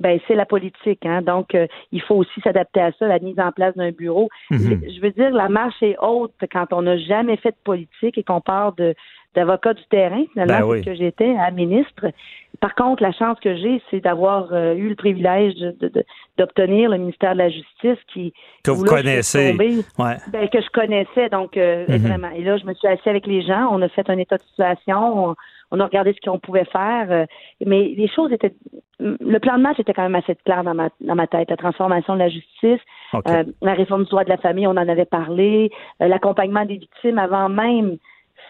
Ben, 0.00 0.20
c'est 0.28 0.34
la 0.36 0.46
politique, 0.46 1.04
hein. 1.04 1.22
Donc, 1.22 1.54
euh, 1.54 1.66
il 1.92 2.00
faut 2.02 2.14
aussi 2.14 2.40
s'adapter 2.42 2.80
à 2.80 2.92
ça, 2.92 3.06
la 3.08 3.18
mise 3.18 3.38
en 3.40 3.50
place 3.50 3.74
d'un 3.76 3.90
bureau. 3.90 4.28
Mhm. 4.50 4.80
Je 4.88 5.00
veux 5.00 5.10
dire, 5.10 5.30
la 5.30 5.48
marche 5.48 5.82
est 5.82 5.96
haute 6.00 6.32
quand 6.52 6.66
on 6.72 6.82
n'a 6.82 6.96
jamais 6.98 7.36
fait 7.36 7.50
de 7.50 7.56
politique 7.64 8.16
et 8.16 8.22
qu'on 8.22 8.40
part 8.40 8.72
de 8.74 8.94
d'avocat 9.34 9.74
du 9.74 9.84
terrain, 9.90 10.24
finalement, 10.32 10.60
Ben 10.60 10.64
oui. 10.66 10.82
que 10.84 10.94
j'étais 10.94 11.36
à 11.36 11.50
ministre. 11.50 12.06
Par 12.60 12.74
contre, 12.74 13.02
la 13.02 13.12
chance 13.12 13.38
que 13.40 13.54
j'ai, 13.56 13.80
c'est 13.90 14.00
d'avoir 14.00 14.48
euh, 14.52 14.74
eu 14.74 14.88
le 14.88 14.94
privilège 14.96 15.54
de- 15.56 15.76
de- 15.78 15.88
de- 15.88 16.04
d'obtenir 16.38 16.88
le 16.90 16.96
ministère 16.96 17.34
de 17.34 17.38
la 17.38 17.50
Justice 17.50 17.98
qui 18.12 18.32
Que 18.64 18.70
vous 18.70 18.84
là, 18.84 18.90
connaissez. 18.90 19.50
tombée, 19.52 19.76
Ouais. 19.98 20.16
ben, 20.32 20.48
que 20.48 20.60
je 20.60 20.68
connaissais, 20.70 21.28
donc 21.28 21.56
euh, 21.56 21.84
Mhm. 21.88 21.98
vraiment. 21.98 22.30
Et 22.34 22.42
là, 22.42 22.56
je 22.56 22.64
me 22.64 22.72
suis 22.74 22.88
assise 22.88 23.06
avec 23.06 23.26
les 23.26 23.42
gens, 23.42 23.68
on 23.70 23.82
a 23.82 23.88
fait 23.90 24.08
un 24.08 24.18
état 24.18 24.38
de 24.38 24.42
situation, 24.44 25.28
on, 25.30 25.34
on 25.70 25.80
a 25.80 25.84
regardé 25.84 26.12
ce 26.14 26.20
qu'on 26.30 26.38
pouvait 26.38 26.64
faire. 26.64 27.06
euh, 27.10 27.26
mais 27.64 27.94
les 27.96 28.08
choses 28.08 28.32
étaient. 28.32 28.54
Le 29.00 29.38
plan 29.38 29.56
de 29.58 29.62
match 29.62 29.78
était 29.78 29.92
quand 29.92 30.02
même 30.02 30.14
assez 30.16 30.34
clair 30.44 30.64
dans 30.64 30.74
ma, 30.74 30.88
dans 31.00 31.14
ma 31.14 31.26
tête. 31.26 31.50
La 31.50 31.56
transformation 31.56 32.14
de 32.14 32.18
la 32.18 32.28
justice, 32.28 32.80
euh, 33.28 33.44
la 33.62 33.74
réforme 33.74 34.04
du 34.04 34.10
droit 34.10 34.24
de 34.24 34.28
la 34.28 34.38
famille, 34.38 34.66
on 34.66 34.70
en 34.72 34.88
avait 34.88 35.04
parlé, 35.04 35.70
euh, 36.02 36.08
l'accompagnement 36.08 36.64
des 36.64 36.78
victimes 36.78 37.18
avant 37.18 37.48
même 37.48 37.98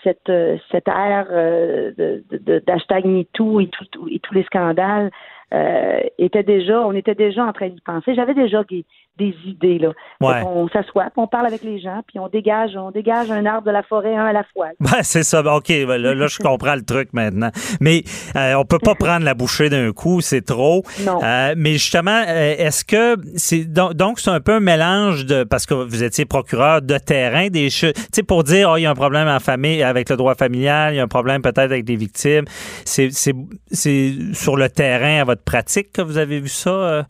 cette, 0.05 0.31
euh, 0.31 0.57
cette 0.71 0.87
ère 0.89 1.27
euh, 1.31 1.93
de, 1.99 2.25
de, 2.31 2.39
de- 2.39 2.59
d'hashtag 2.67 3.05
MeToo 3.05 3.61
et, 3.61 3.67
tout, 3.67 3.85
tout- 3.91 4.09
et 4.09 4.21
tous 4.21 4.33
les 4.35 4.45
scandales 4.45 5.11
euh, 5.55 6.01
était 6.19 6.43
déjà, 6.43 6.81
on 6.81 6.93
était 6.93 7.15
déjà 7.15 7.45
en 7.45 7.53
train 7.53 7.69
d'y 7.69 7.81
penser. 7.81 8.15
J'avais 8.15 8.35
déjà 8.35 8.63
des, 8.65 8.85
des 9.19 9.35
idées 9.45 9.79
là. 9.79 9.93
Ouais. 10.21 10.43
Qu'on 10.43 10.69
s'assoit, 10.69 11.09
on 11.17 11.27
parle 11.27 11.47
avec 11.47 11.63
les 11.63 11.81
gens, 11.81 12.01
puis 12.07 12.19
on 12.19 12.29
dégage, 12.29 12.77
on 12.77 12.91
dégage 12.91 13.31
un 13.31 13.45
arbre 13.47 13.67
de 13.67 13.73
la 13.73 13.83
forêt 13.83 14.17
un 14.17 14.27
à 14.27 14.33
la 14.33 14.45
fois. 14.45 14.69
Ben, 14.81 15.03
c'est 15.03 15.23
ça. 15.23 15.43
Ben, 15.43 15.55
OK, 15.55 15.69
ben, 15.69 15.97
là, 15.97 16.15
là, 16.15 16.27
je 16.29 16.39
comprends 16.39 16.75
le 16.75 16.83
truc 16.83 17.13
maintenant. 17.13 17.51
Mais 17.81 18.05
euh, 18.37 18.55
on 18.55 18.65
peut 18.65 18.79
pas 18.79 18.95
prendre 18.99 19.25
la 19.25 19.35
bouchée 19.35 19.69
d'un 19.69 19.93
coup, 19.93 20.21
c'est 20.21 20.45
trop. 20.45 20.83
Non. 21.05 21.21
Euh, 21.23 21.55
mais 21.57 21.73
justement, 21.73 22.23
euh, 22.27 22.55
est-ce 22.57 22.85
que 22.85 23.17
c'est 23.37 23.65
donc 23.65 23.95
donc 23.95 24.21
c'est 24.21 24.31
un 24.31 24.41
peu 24.41 24.53
un 24.53 24.61
mélange 24.61 25.27
de 25.27 25.45
parce 25.45 25.67
que 25.67 25.75
vous 25.75 26.03
étiez 26.03 26.25
procureur 26.25 26.81
de 26.81 26.97
terrain 26.97 27.49
des 27.49 27.71
choses, 27.71 27.93
tu 27.93 28.03
sais 28.13 28.23
pour 28.23 28.45
dire 28.45 28.71
oh, 28.73 28.77
il 28.77 28.83
y 28.83 28.87
a 28.87 28.91
un 28.91 28.95
problème 28.95 29.29
en 29.29 29.41
famille 29.41 29.83
avec 29.83 30.09
le 30.09 30.17
droit 30.17 30.35
familial, 30.35 30.95
il 30.95 30.97
y 30.97 31.01
a 31.01 31.03
un 31.03 31.09
problème 31.09 31.43
peut-être 31.43 31.59
avec 31.59 31.85
des 31.85 31.97
victimes. 31.97 32.45
C'est 32.85 33.11
c'est 33.11 33.35
c'est 33.71 34.13
sur 34.33 34.57
le 34.57 34.69
terrain 34.69 35.21
à 35.21 35.25
votre 35.25 35.38
pratique 35.45 35.93
que 35.93 36.03
vous 36.03 36.19
avez 36.19 36.41
vu 36.41 36.49
ça 36.49 36.71
euh, 36.71 37.03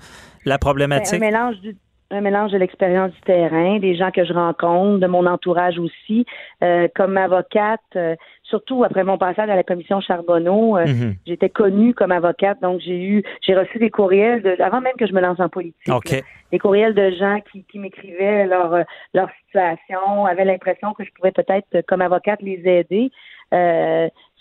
la 0.45 0.53
Ben, 0.53 0.55
un 0.55 0.59
problématique. 0.59 1.21
mélange 1.21 1.57
du 1.61 1.77
un 2.11 2.23
mélange 2.23 2.53
de 2.53 2.57
l'expérience 2.57 3.13
du 3.13 3.21
terrain, 3.21 3.79
des 3.81 3.95
gens 3.95 4.11
que 4.11 4.25
je 4.25 4.33
rencontre, 4.33 4.99
de 4.99 5.07
mon 5.07 5.27
entourage 5.27 5.79
aussi, 5.79 6.25
Euh, 6.65 6.89
comme 6.97 7.19
avocate, 7.19 7.81
euh, 7.97 8.17
surtout 8.45 8.83
après 8.83 9.05
mon 9.05 9.19
passage 9.19 9.51
à 9.51 9.55
la 9.55 9.63
commission 9.63 10.01
Charbonneau, 10.01 10.79
euh, 10.79 10.87
Mhm. 10.87 11.17
j'étais 11.27 11.51
connue 11.51 11.93
comme 11.93 12.11
avocate, 12.11 12.61
donc 12.63 12.81
j'ai 12.81 12.99
eu, 13.05 13.23
j'ai 13.43 13.55
reçu 13.55 13.79
des 13.79 13.91
courriels 13.91 14.41
de, 14.43 14.57
avant 14.63 14.81
même 14.81 14.97
que 14.99 15.07
je 15.07 15.13
me 15.13 15.21
lance 15.21 15.39
en 15.39 15.51
politique. 15.51 15.87
Là, 15.87 16.01
des 16.51 16.59
courriels 16.59 16.95
de 16.95 17.11
gens 17.11 17.41
qui, 17.53 17.63
qui 17.71 17.79
m'écrivaient 17.79 18.47
leur 18.47 18.85
leur 19.13 19.29
situation, 19.45 20.25
avaient 20.25 20.47
l'impression 20.47 20.95
que 20.95 21.05
je 21.05 21.11
pourrais 21.13 21.33
peut-être, 21.33 21.83
comme 21.87 22.01
avocate, 22.01 22.41
les 22.41 22.63
aider. 22.67 23.11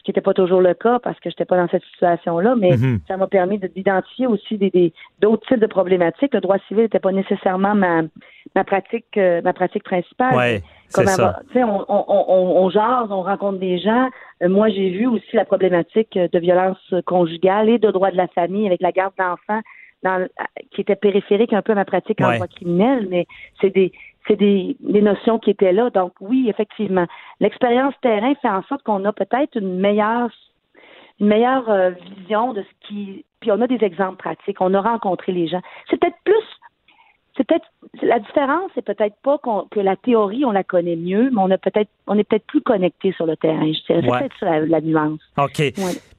Qui 0.08 0.12
n'était 0.12 0.22
pas 0.22 0.34
toujours 0.34 0.62
le 0.62 0.74
cas 0.74 1.00
parce 1.00 1.20
que 1.20 1.30
je 1.30 1.34
n'étais 1.34 1.44
pas 1.44 1.58
dans 1.58 1.68
cette 1.68 1.84
situation-là, 1.92 2.56
mais 2.56 2.78
Mhm. 2.78 3.00
ça 3.10 3.18
m'a 3.18 3.28
permis 3.28 3.58
de- 3.60 3.68
d'identifier 3.68 4.26
aussi 4.26 4.58
des 4.58 4.94
d'autres 5.20 5.46
types 5.46 5.60
de 5.60 5.68
problématiques. 5.68 6.34
Le 6.34 6.40
droit 6.40 6.60
civil 6.70 6.84
n'était 6.84 7.00
pas 7.02 7.12
nécessairement 7.12 7.76
ma 7.76 8.04
ma 8.56 8.64
pratique 8.64 9.18
euh, 9.18 9.42
ma 9.44 9.52
pratique 9.52 9.84
principale. 9.84 10.34
Ouais, 10.34 10.62
Comme 10.96 11.08
ça. 11.08 11.32
avo- 11.42 11.48
tu 11.48 11.54
sais, 11.56 11.64
on, 11.66 11.84
on, 11.90 12.06
on, 12.08 12.64
on 12.64 12.70
jase, 12.70 13.12
on 13.12 13.22
rencontre 13.22 13.60
des 13.60 13.80
gens. 13.80 14.08
Euh, 14.42 14.48
moi, 14.48 14.70
j'ai 14.70 14.92
vu 14.92 15.08
aussi 15.08 15.36
la 15.36 15.44
problématique 15.44 16.16
euh, 16.16 16.30
de 16.32 16.40
violence 16.40 16.94
conjugale 17.06 17.68
et 17.68 17.80
de 17.80 17.92
droit 17.92 18.10
de 18.12 18.16
la 18.18 18.28
famille 18.30 18.66
avec 18.66 18.80
la 18.82 18.94
garde 18.94 19.14
d'enfants 19.20 19.60
dans, 20.04 20.26
qui 20.72 20.80
était 20.80 20.96
périphérique 20.96 21.52
un 21.52 21.62
peu 21.62 21.74
à 21.74 21.76
ma 21.76 21.84
pratique 21.84 22.22
en 22.22 22.30
Ouais. 22.30 22.36
droit 22.36 22.48
criminel, 22.48 23.08
mais 23.10 23.26
c'est 23.60 23.72
des 23.72 23.92
c'est 24.28 24.36
des, 24.36 24.78
notions 24.82 25.40
qui 25.40 25.50
étaient 25.50 25.74
là. 25.74 25.90
Donc 25.90 26.14
oui, 26.20 26.48
effectivement, 26.50 27.06
l'expérience 27.40 27.94
terrain 28.02 28.34
fait 28.42 28.50
en 28.50 28.64
sorte 28.64 28.84
qu'on 28.84 29.04
a 29.06 29.14
peut-être 29.14 29.56
une 29.58 29.80
meilleure 29.80 30.30
une 31.20 31.28
meilleure 31.28 31.68
euh, 31.70 31.90
vision 32.20 32.54
de 32.54 32.62
ce 32.62 32.88
qui 32.88 33.26
puis 33.40 33.52
on 33.52 33.62
a 33.62 33.68
des 33.68 33.84
exemples 33.84 34.18
pratiques, 34.18 34.62
on 34.62 34.74
a 34.74 34.82
rencontré 34.82 35.32
les 35.32 35.48
gens. 35.48 35.62
C'est 35.90 36.00
peut-être 36.00 36.18
plus 36.24 36.36
c'est 37.38 37.46
peut-être 37.48 37.66
la 38.02 38.20
différence, 38.20 38.72
c'est 38.76 38.84
peut-être 38.84 39.16
pas 39.24 39.40
que 39.72 39.80
la 39.80 39.96
théorie 39.96 40.44
on 40.46 40.52
la 40.52 40.64
connaît 40.64 40.96
mieux, 40.96 41.30
mais 41.32 41.40
on 41.40 41.52
a 41.52 41.58
peut-être 41.58 41.90
on 42.08 42.18
est 42.18 42.24
peut-être 42.24 42.46
plus 42.48 42.62
connecté 42.62 43.14
sur 43.14 43.26
le 43.26 43.38
terrain. 43.38 43.72
Je 43.72 43.94
dirais 43.94 44.08
Ouais. 44.10 44.20
peut-être 44.20 44.36
ça 44.40 44.46
la, 44.48 44.60
la 44.66 44.82
nuance. 44.82 45.20
OK. 45.38 45.60
Ouais. 45.60 45.74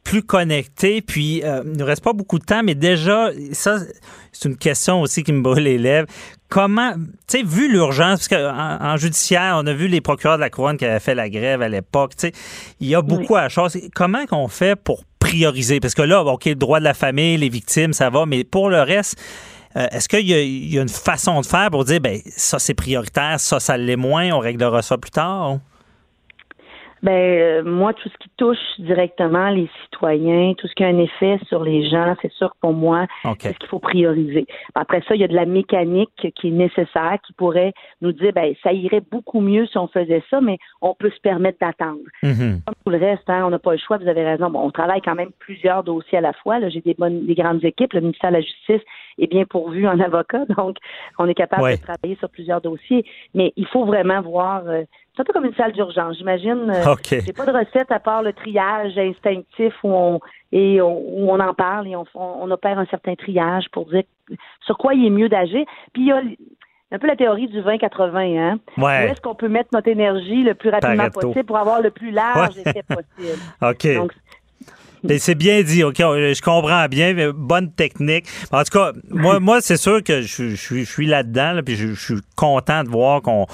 Plus 0.04 0.22
connecté, 0.22 1.02
puis 1.02 1.42
euh, 1.44 1.62
il 1.66 1.76
ne 1.76 1.82
reste 1.84 2.02
pas 2.02 2.14
beaucoup 2.14 2.38
de 2.38 2.44
temps, 2.44 2.62
mais 2.64 2.74
déjà, 2.74 3.30
ça, 3.52 3.76
c'est 4.32 4.48
une 4.48 4.56
question 4.56 5.02
aussi 5.02 5.22
qui 5.22 5.34
me 5.34 5.42
brûle 5.42 5.64
les 5.64 5.76
lèvres. 5.76 6.06
Comment, 6.48 6.92
tu 6.94 7.38
sais, 7.38 7.42
vu 7.42 7.70
l'urgence, 7.70 8.26
parce 8.26 8.28
qu'en 8.28 8.78
en 8.92 8.96
judiciaire, 8.96 9.56
on 9.62 9.66
a 9.66 9.72
vu 9.74 9.86
les 9.86 10.00
procureurs 10.00 10.36
de 10.36 10.40
la 10.40 10.48
couronne 10.48 10.78
qui 10.78 10.86
avaient 10.86 10.98
fait 10.98 11.14
la 11.14 11.28
grève 11.28 11.60
à 11.60 11.68
l'époque, 11.68 12.12
tu 12.16 12.28
sais, 12.28 12.32
il 12.80 12.88
y 12.88 12.94
a 12.94 13.02
beaucoup 13.02 13.36
à 13.36 13.42
la 13.42 13.48
chose. 13.50 13.76
Comment 13.94 14.24
qu'on 14.24 14.48
fait 14.48 14.76
pour 14.82 15.02
prioriser? 15.18 15.78
Parce 15.78 15.94
que 15.94 16.00
là, 16.02 16.24
OK, 16.24 16.46
le 16.46 16.54
droit 16.54 16.78
de 16.78 16.84
la 16.84 16.94
famille, 16.94 17.36
les 17.36 17.50
victimes, 17.50 17.92
ça 17.92 18.08
va, 18.08 18.24
mais 18.24 18.44
pour 18.44 18.70
le 18.70 18.80
reste, 18.80 19.20
euh, 19.76 19.86
est-ce 19.92 20.08
qu'il 20.08 20.28
y, 20.28 20.34
a- 20.34 20.42
il 20.42 20.74
y 20.74 20.78
a 20.78 20.82
une 20.82 20.88
façon 20.88 21.40
de 21.40 21.46
faire 21.46 21.70
pour 21.70 21.84
dire, 21.84 22.00
ben 22.00 22.16
ça, 22.26 22.58
c'est 22.58 22.74
prioritaire, 22.74 23.38
ça, 23.38 23.60
ça 23.60 23.76
l'est 23.76 23.96
moins, 23.96 24.30
on 24.32 24.38
réglera 24.38 24.82
ça 24.82 24.96
plus 24.98 25.10
tard? 25.10 25.58
Ben 27.00 27.12
euh, 27.12 27.62
moi, 27.62 27.92
tout 27.94 28.08
ce 28.08 28.18
qui 28.18 28.28
touche 28.36 28.58
directement 28.80 29.50
les 29.50 29.70
citoyens, 29.84 30.54
tout 30.58 30.66
ce 30.66 30.74
qui 30.74 30.82
a 30.82 30.88
un 30.88 30.98
effet 30.98 31.38
sur 31.46 31.62
les 31.62 31.88
gens, 31.88 32.16
c'est 32.20 32.32
sûr 32.32 32.50
pour 32.60 32.72
moi, 32.72 33.06
c'est 33.40 33.52
ce 33.52 33.58
qu'il 33.60 33.68
faut 33.68 33.78
prioriser. 33.78 34.46
Après 34.74 35.00
ça, 35.06 35.14
il 35.14 35.20
y 35.20 35.24
a 35.24 35.28
de 35.28 35.34
la 35.36 35.46
mécanique 35.46 36.10
qui 36.34 36.48
est 36.48 36.50
nécessaire, 36.50 37.18
qui 37.24 37.32
pourrait 37.34 37.72
nous 38.02 38.10
dire, 38.10 38.32
ben 38.34 38.52
ça 38.64 38.72
irait 38.72 39.02
beaucoup 39.12 39.38
mieux 39.40 39.66
si 39.68 39.78
on 39.78 39.86
faisait 39.86 40.24
ça, 40.28 40.40
mais 40.40 40.58
on 40.82 40.92
peut 40.98 41.10
se 41.14 41.20
permettre 41.20 41.58
d'attendre. 41.60 42.00
Mhm. 42.24 42.62
Comme 42.66 42.74
tout 42.84 42.90
le 42.90 42.98
reste, 42.98 43.30
hein, 43.30 43.44
on 43.46 43.50
n'a 43.50 43.60
pas 43.60 43.70
le 43.72 43.78
choix, 43.78 43.98
vous 43.98 44.08
avez 44.08 44.24
raison. 44.24 44.50
Bon, 44.50 44.62
on 44.66 44.72
travaille 44.72 45.00
quand 45.00 45.14
même 45.14 45.30
plusieurs 45.38 45.84
dossiers 45.84 46.18
à 46.18 46.22
la 46.22 46.32
fois. 46.32 46.58
Là, 46.58 46.68
j'ai 46.68 46.80
des 46.80 46.94
bonnes, 46.94 47.26
des 47.26 47.34
grandes 47.36 47.64
équipes. 47.64 47.92
Le 47.92 48.00
ministère 48.00 48.30
de 48.30 48.36
la 48.38 48.40
Justice 48.42 48.82
est 49.18 49.26
bien 49.26 49.44
pourvu 49.44 49.86
en 49.88 49.98
avocats, 50.08 50.44
donc 50.56 50.76
on 51.18 51.26
est 51.28 51.34
capable 51.34 51.62
Ouais. 51.62 51.76
de 51.76 51.82
travailler 51.82 52.16
sur 52.16 52.28
plusieurs 52.30 52.60
dossiers. 52.60 53.04
Mais 53.34 53.52
il 53.56 53.66
faut 53.66 53.84
vraiment 53.84 54.20
voir. 54.22 54.62
euh, 54.66 54.82
c'est 55.14 55.22
un 55.22 55.24
peu 55.24 55.32
comme 55.32 55.46
une 55.46 55.54
salle 55.54 55.72
d'urgence. 55.72 56.16
J'imagine. 56.16 56.70
euh, 56.70 56.92
OK. 56.92 57.08
J'ai 57.24 57.32
pas 57.32 57.44
de 57.46 57.52
recette 57.52 57.90
à 57.90 57.98
part 57.98 58.22
le 58.22 58.32
triage 58.32 58.96
instinctif 58.96 59.74
où 59.82 59.88
on 59.92 60.20
et 60.52 60.80
on, 60.80 60.96
où 60.96 61.30
on 61.30 61.40
en 61.40 61.52
parle 61.54 61.88
et 61.88 61.96
on, 61.96 62.04
on 62.14 62.50
opère 62.50 62.78
un 62.78 62.86
certain 62.86 63.14
triage 63.16 63.66
pour 63.72 63.86
dire 63.86 64.04
sur 64.64 64.78
quoi 64.78 64.94
il 64.94 65.04
est 65.06 65.10
mieux 65.10 65.28
d'agir. 65.28 65.64
Puis 65.92 66.02
il 66.02 66.06
y 66.08 66.12
a 66.12 66.22
un 66.90 66.98
peu 66.98 67.06
la 67.06 67.16
théorie 67.16 67.48
du 67.48 67.60
20-80, 67.60 68.38
hein? 68.38 68.58
Ouais. 68.78 69.08
Où 69.08 69.12
est-ce 69.12 69.20
qu'on 69.20 69.34
peut 69.34 69.48
mettre 69.48 69.70
notre 69.74 69.88
énergie 69.88 70.42
le 70.42 70.54
plus 70.54 70.70
rapidement 70.70 70.96
Pareto. 71.10 71.20
possible 71.20 71.44
pour 71.44 71.58
avoir 71.58 71.82
le 71.82 71.90
plus 71.90 72.10
large 72.12 72.54
Ouais. 72.56 72.62
effet 72.64 72.82
possible? 72.82 73.42
OK. 73.62 73.94
Donc, 73.94 74.12
Mais 75.04 75.18
c'est 75.18 75.34
bien 75.34 75.62
dit, 75.62 75.84
OK, 75.84 75.96
je 75.98 76.42
comprends 76.42 76.86
bien, 76.86 77.14
mais 77.14 77.32
bonne 77.32 77.70
technique. 77.72 78.26
En 78.50 78.62
tout 78.64 78.78
cas, 78.78 78.92
moi, 79.10 79.40
moi 79.40 79.60
c'est 79.60 79.76
sûr 79.76 80.02
que 80.02 80.22
je, 80.22 80.54
suis- 80.54 81.06
là-dedans, 81.06 81.52
là, 81.52 81.62
puis 81.62 81.76
je, 81.76 81.94
suis 81.94 82.20
content 82.36 82.84
de 82.84 82.88
voir 82.88 83.22
qu'on 83.22 83.46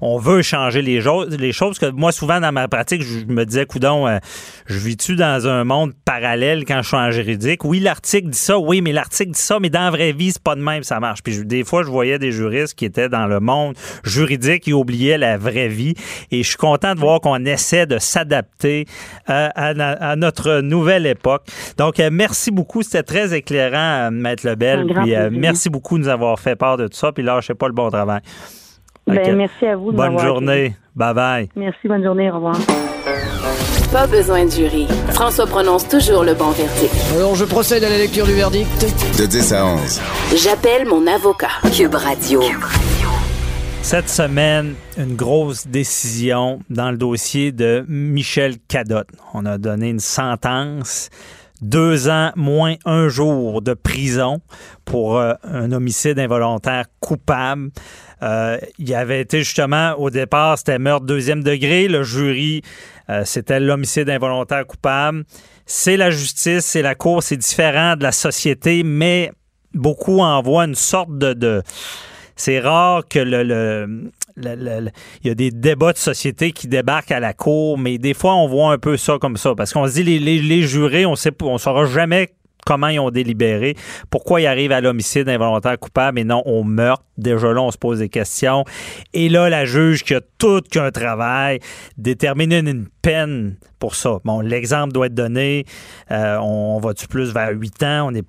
on 0.00 0.18
veut 0.18 0.42
changer 0.42 0.82
les, 0.82 1.02
les 1.38 1.52
choses. 1.52 1.78
Que 1.78 1.90
moi, 1.90 2.12
souvent, 2.12 2.40
dans 2.40 2.52
ma 2.52 2.68
pratique, 2.68 3.02
je 3.02 3.24
me 3.26 3.44
disais, 3.44 3.66
coudon, 3.66 4.06
euh, 4.06 4.18
je 4.66 4.78
vis-tu 4.78 5.16
dans 5.16 5.46
un 5.46 5.64
monde 5.64 5.92
parallèle 6.04 6.64
quand 6.64 6.82
je 6.82 6.88
suis 6.88 6.96
en 6.96 7.10
juridique? 7.10 7.64
Oui, 7.64 7.80
l'article 7.80 8.30
dit 8.30 8.38
ça, 8.38 8.58
oui, 8.58 8.80
mais 8.80 8.92
l'article 8.92 9.32
dit 9.32 9.40
ça, 9.40 9.58
mais 9.60 9.70
dans 9.70 9.82
la 9.84 9.90
vraie 9.90 10.12
vie, 10.12 10.32
c'est 10.32 10.42
pas 10.42 10.54
de 10.54 10.62
même, 10.62 10.82
ça 10.82 11.00
marche. 11.00 11.22
Puis 11.22 11.44
des 11.44 11.64
fois, 11.64 11.82
je 11.82 11.88
voyais 11.88 12.18
des 12.18 12.32
juristes 12.32 12.74
qui 12.74 12.84
étaient 12.84 13.08
dans 13.08 13.26
le 13.26 13.40
monde 13.40 13.74
juridique 14.04 14.68
et 14.68 14.72
oubliaient 14.72 15.18
la 15.18 15.36
vraie 15.36 15.68
vie. 15.68 15.94
Et 16.30 16.42
je 16.42 16.48
suis 16.48 16.56
content 16.56 16.94
de 16.94 17.00
voir 17.00 17.20
qu'on 17.20 17.44
essaie 17.44 17.86
de 17.86 17.98
s'adapter 17.98 18.86
à, 19.26 19.46
à 19.54 20.16
notre 20.16 20.60
nouvelle 20.60 20.91
époque. 21.06 21.42
Donc, 21.78 21.98
euh, 22.00 22.10
merci 22.12 22.50
beaucoup. 22.50 22.82
C'était 22.82 23.02
très 23.02 23.34
éclairant, 23.34 24.06
euh, 24.06 24.10
Maître 24.10 24.46
Lebel. 24.46 24.86
Puis, 25.02 25.14
euh, 25.14 25.30
merci 25.32 25.70
beaucoup 25.70 25.98
de 25.98 26.04
nous 26.04 26.08
avoir 26.08 26.38
fait 26.38 26.56
part 26.56 26.76
de 26.76 26.86
tout 26.88 26.96
ça. 26.96 27.12
Puis 27.12 27.22
là, 27.22 27.38
je 27.40 27.46
sais 27.48 27.54
pas 27.54 27.66
le 27.68 27.74
bon 27.74 27.90
travail. 27.90 28.20
ben, 29.06 29.18
Ok. 29.18 29.28
merci 29.34 29.66
à 29.66 29.76
vous 29.76 29.92
de 29.92 29.96
Bonne 29.96 30.18
journée. 30.18 30.76
Bye 30.94 31.14
bye. 31.14 31.24
accueilli. 31.44 31.50
Merci, 31.56 31.88
bonne 31.88 32.02
journée, 32.04 32.30
au 32.30 32.34
revoir. 32.34 32.56
Pas 33.92 34.06
besoin 34.06 34.46
de 34.46 34.50
jury. 34.50 34.86
François 35.10 35.46
prononce 35.46 35.86
toujours 35.88 36.24
le 36.24 36.32
bon 36.34 36.50
verdict. 36.50 36.94
Alors 37.14 37.34
je 37.34 37.44
procède 37.44 37.84
à 37.84 37.90
la 37.90 37.98
lecture 37.98 38.24
du 38.26 38.32
verdict. 38.32 38.66
De 39.18 39.26
10 39.26 39.52
à 39.52 39.66
11. 39.66 40.00
J'appelle 40.36 40.86
mon 40.86 41.06
avocat. 41.06 41.48
Cube 41.76 41.94
Radio. 41.94 42.40
Cette 43.82 44.08
semaine, 44.08 44.74
une 44.96 45.16
grosse 45.16 45.66
décision 45.66 46.60
dans 46.70 46.90
le 46.90 46.96
dossier 46.96 47.52
de 47.52 47.84
Michel 47.88 48.54
Cadotte. 48.68 49.08
On 49.34 49.44
a 49.44 49.58
donné 49.58 49.90
une 49.90 50.00
sentence. 50.00 51.10
Deux 51.60 52.08
ans 52.08 52.32
moins 52.34 52.74
un 52.86 53.08
jour 53.08 53.60
de 53.60 53.74
prison 53.74 54.40
pour 54.84 55.18
euh, 55.18 55.34
un 55.44 55.70
homicide 55.72 56.18
involontaire 56.18 56.86
coupable. 57.00 57.70
Euh, 58.22 58.56
il 58.78 58.94
avait 58.94 59.20
été 59.20 59.40
justement, 59.40 59.92
au 59.98 60.10
départ, 60.10 60.58
c'était 60.58 60.78
meurtre 60.78 61.06
deuxième 61.06 61.42
degré. 61.44 61.86
Le 61.86 62.02
jury, 62.02 62.62
euh, 63.10 63.22
c'était 63.24 63.60
l'homicide 63.60 64.08
involontaire 64.08 64.66
coupable. 64.66 65.24
C'est 65.66 65.96
la 65.96 66.10
justice, 66.10 66.64
c'est 66.64 66.82
la 66.82 66.94
cour, 66.94 67.22
c'est 67.22 67.36
différent 67.36 67.94
de 67.96 68.02
la 68.02 68.12
société, 68.12 68.82
mais 68.82 69.30
beaucoup 69.74 70.20
en 70.20 70.40
voient 70.42 70.64
une 70.64 70.74
sorte 70.74 71.16
de- 71.16 71.32
de 71.34 71.62
c'est 72.42 72.58
rare 72.58 73.06
que 73.08 73.20
le, 73.20 73.44
le- 73.44 74.90
y 75.22 75.30
a 75.30 75.34
des 75.34 75.50
débats 75.52 75.92
de 75.92 75.98
société 75.98 76.50
qui 76.50 76.66
débarquent 76.66 77.12
à 77.12 77.20
la 77.20 77.34
cour, 77.34 77.78
mais 77.78 77.98
des 77.98 78.14
fois 78.14 78.34
on 78.34 78.48
voit 78.48 78.72
un 78.72 78.78
peu 78.78 78.96
ça 78.96 79.18
comme 79.20 79.36
ça 79.36 79.54
parce 79.54 79.72
qu'on 79.72 79.86
se 79.86 79.92
dit 79.94 80.02
les, 80.02 80.18
les, 80.18 80.40
les 80.40 80.62
jurés, 80.62 81.06
on 81.06 81.14
on 81.42 81.58
saura 81.58 81.84
jamais 81.86 82.30
comment 82.64 82.88
ils 82.88 83.00
ont 83.00 83.10
délibéré, 83.10 83.76
pourquoi 84.10 84.40
ils 84.40 84.46
arrivent 84.46 84.72
à 84.72 84.80
l'homicide 84.80 85.28
involontaire 85.28 85.78
coupable 85.78 86.18
et 86.18 86.24
non 86.24 86.42
au 86.46 86.62
meurtre. 86.62 87.04
Déjà 87.18 87.52
là, 87.52 87.60
on 87.60 87.70
se 87.70 87.78
pose 87.78 87.98
des 87.98 88.08
questions. 88.08 88.64
Et 89.12 89.28
là, 89.28 89.48
la 89.50 89.64
juge 89.64 90.02
qui 90.02 90.14
a 90.14 90.20
tout 90.38 90.62
qu'un 90.70 90.90
travail, 90.90 91.60
détermine 91.98 92.52
une 92.52 92.86
peine 93.02 93.56
pour 93.78 93.94
ça. 93.94 94.18
Bon, 94.24 94.40
l'exemple 94.40 94.92
doit 94.92 95.06
être 95.06 95.14
donné. 95.14 95.64
Euh, 96.10 96.36
on, 96.38 96.78
va-tu 96.78 97.06
plus 97.08 97.32
vers 97.32 97.50
8 97.50 97.82
ans? 97.82 98.08
On 98.10 98.14
est 98.14 98.22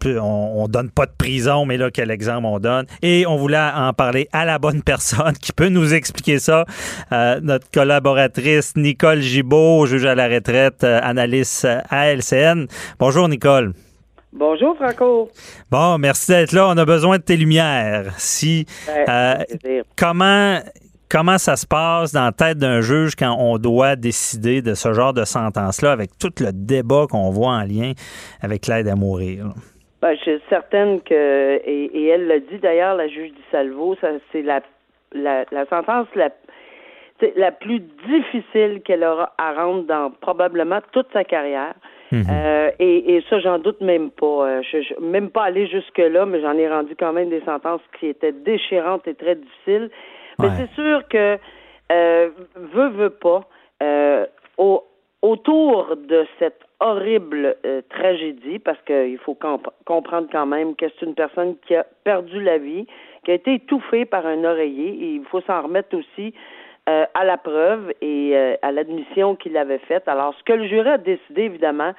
donne 0.68 0.90
pas 0.90 1.06
de 1.06 1.12
prison, 1.18 1.66
mais 1.66 1.78
là, 1.78 1.92
quel 1.92 2.12
exemple 2.12 2.46
on 2.46 2.60
donne? 2.60 2.86
Et 3.02 3.26
on 3.28 3.38
voulait 3.38 3.58
en 3.58 3.94
parler 3.94 4.28
à 4.34 4.46
la 4.46 4.60
bonne 4.60 4.82
personne 4.84 5.34
qui 5.34 5.54
peut 5.54 5.70
nous 5.70 5.94
expliquer 5.94 6.40
ça. 6.40 6.66
Euh, 7.12 7.40
notre 7.42 7.70
collaboratrice 7.72 8.76
Nicole 8.76 9.22
Gibault, 9.22 9.86
juge 9.86 10.06
à 10.06 10.16
la 10.16 10.28
retraite, 10.28 10.84
euh, 10.84 11.00
analyste 11.02 11.68
à 11.90 12.14
LCN. 12.14 12.68
Bonjour, 13.00 13.30
Nicole. 13.30 13.74
Bonjour, 14.36 14.76
Franco. 14.76 15.30
Bon, 15.70 16.00
merci 16.00 16.32
d'être 16.32 16.54
là. 16.54 16.68
On 16.68 16.78
a 16.78 16.86
besoin 16.86 17.18
de 17.18 17.24
tes 17.24 17.38
lumières. 17.38 18.14
Si, 18.18 18.66
ben, 18.88 19.44
comment, 19.96 20.58
comment 21.08 21.38
ça 21.38 21.56
se 21.56 21.68
passe 21.68 22.14
dans 22.14 22.26
la 22.26 22.32
tête 22.32 22.58
d'un 22.58 22.82
juge 22.82 23.16
quand 23.16 23.36
on 23.38 23.60
doit 23.60 23.96
décider 23.96 24.64
de 24.64 24.74
ce 24.74 24.92
genre 24.92 25.14
de 25.14 25.24
sentence-là 25.24 25.92
avec 25.92 26.18
tout 26.20 26.32
le 26.40 26.52
débat 26.52 27.06
qu'on 27.08 27.30
voit 27.30 27.52
en 27.52 27.62
lien 27.62 27.92
avec 28.42 28.66
l'aide 28.66 28.88
à 28.88 28.96
mourir? 28.96 29.54
Ben, 30.02 30.16
je 30.16 30.22
suis 30.22 30.42
certaine 30.50 31.02
que, 31.02 31.62
et, 31.64 32.08
elle 32.08 32.26
l'a 32.26 32.40
dit 32.40 32.58
d'ailleurs, 32.58 32.96
la 32.96 33.08
juge 33.08 33.34
du 33.34 33.42
Salvo, 33.52 33.96
c'est 34.32 34.42
la, 34.42 34.62
la, 35.14 35.46
sentence 35.70 36.08
la, 36.16 36.30
la 37.36 37.52
plus 37.52 37.82
difficile 38.08 38.82
qu'elle 38.84 39.04
aura 39.04 39.32
à 39.38 39.54
rendre 39.54 39.84
dans 39.84 40.10
probablement 40.10 40.80
toute 40.92 41.08
sa 41.14 41.24
carrière. 41.24 41.76
Mhm. 42.14 42.26
Euh, 42.30 42.70
et, 42.80 43.24
ça, 43.28 43.40
j'en 43.40 43.58
doute 43.58 43.82
même 43.82 44.12
pas. 44.12 44.48
Euh, 44.48 44.62
je, 44.72 44.82
je, 44.82 44.94
même 45.02 45.32
pas 45.32 45.46
aller 45.46 45.66
jusque-là, 45.66 46.28
mais 46.28 46.42
j'en 46.42 46.56
ai 46.58 46.70
rendu 46.70 46.96
quand 46.96 47.12
même 47.12 47.30
des 47.30 47.42
sentences 47.42 47.82
qui 48.00 48.08
étaient 48.08 48.32
déchirantes 48.32 49.08
et 49.08 49.16
très 49.16 49.36
difficiles. 49.36 49.90
Mais 50.40 50.50
c'est 50.58 50.70
sûr 50.76 51.08
que 51.08 51.38
euh, 51.92 52.30
veut, 52.56 52.90
veut 52.90 53.10
pas, 53.10 53.48
euh, 53.82 54.26
au, 54.58 54.84
autour 55.22 55.96
de 55.96 56.26
cette 56.38 56.62
horrible 56.80 57.56
euh, 57.66 57.82
tragédie, 57.90 58.60
parce 58.60 58.82
qu'il 58.86 59.18
faut 59.20 59.38
comprendre 59.86 60.28
quand 60.32 60.46
même 60.46 60.76
que 60.76 60.86
c'est 60.90 61.06
une 61.06 61.16
personne 61.16 61.56
qui 61.66 61.76
a 61.76 61.86
perdu 62.04 62.42
la 62.42 62.58
vie, 62.58 62.86
qui 63.24 63.32
a 63.32 63.36
été 63.36 63.56
étouffée 63.56 64.06
par 64.06 64.26
un 64.26 64.44
oreiller, 64.44 64.90
et 64.90 65.14
il 65.16 65.26
faut 65.26 65.42
s'en 65.42 65.64
remettre 65.64 65.98
aussi 65.98 66.34
euh, 66.90 67.06
à 67.14 67.24
la 67.24 67.38
preuve 67.38 67.94
et 68.02 68.36
à 68.62 68.72
l'admission 68.72 69.36
qu'il 69.36 69.58
avait 69.58 69.80
faite. 69.80 70.08
Alors, 70.08 70.34
ce 70.38 70.44
que 70.44 70.54
le 70.54 70.68
jury 70.68 70.90
a 70.90 70.98
décidé, 70.98 71.44
évidemment, 71.44 71.94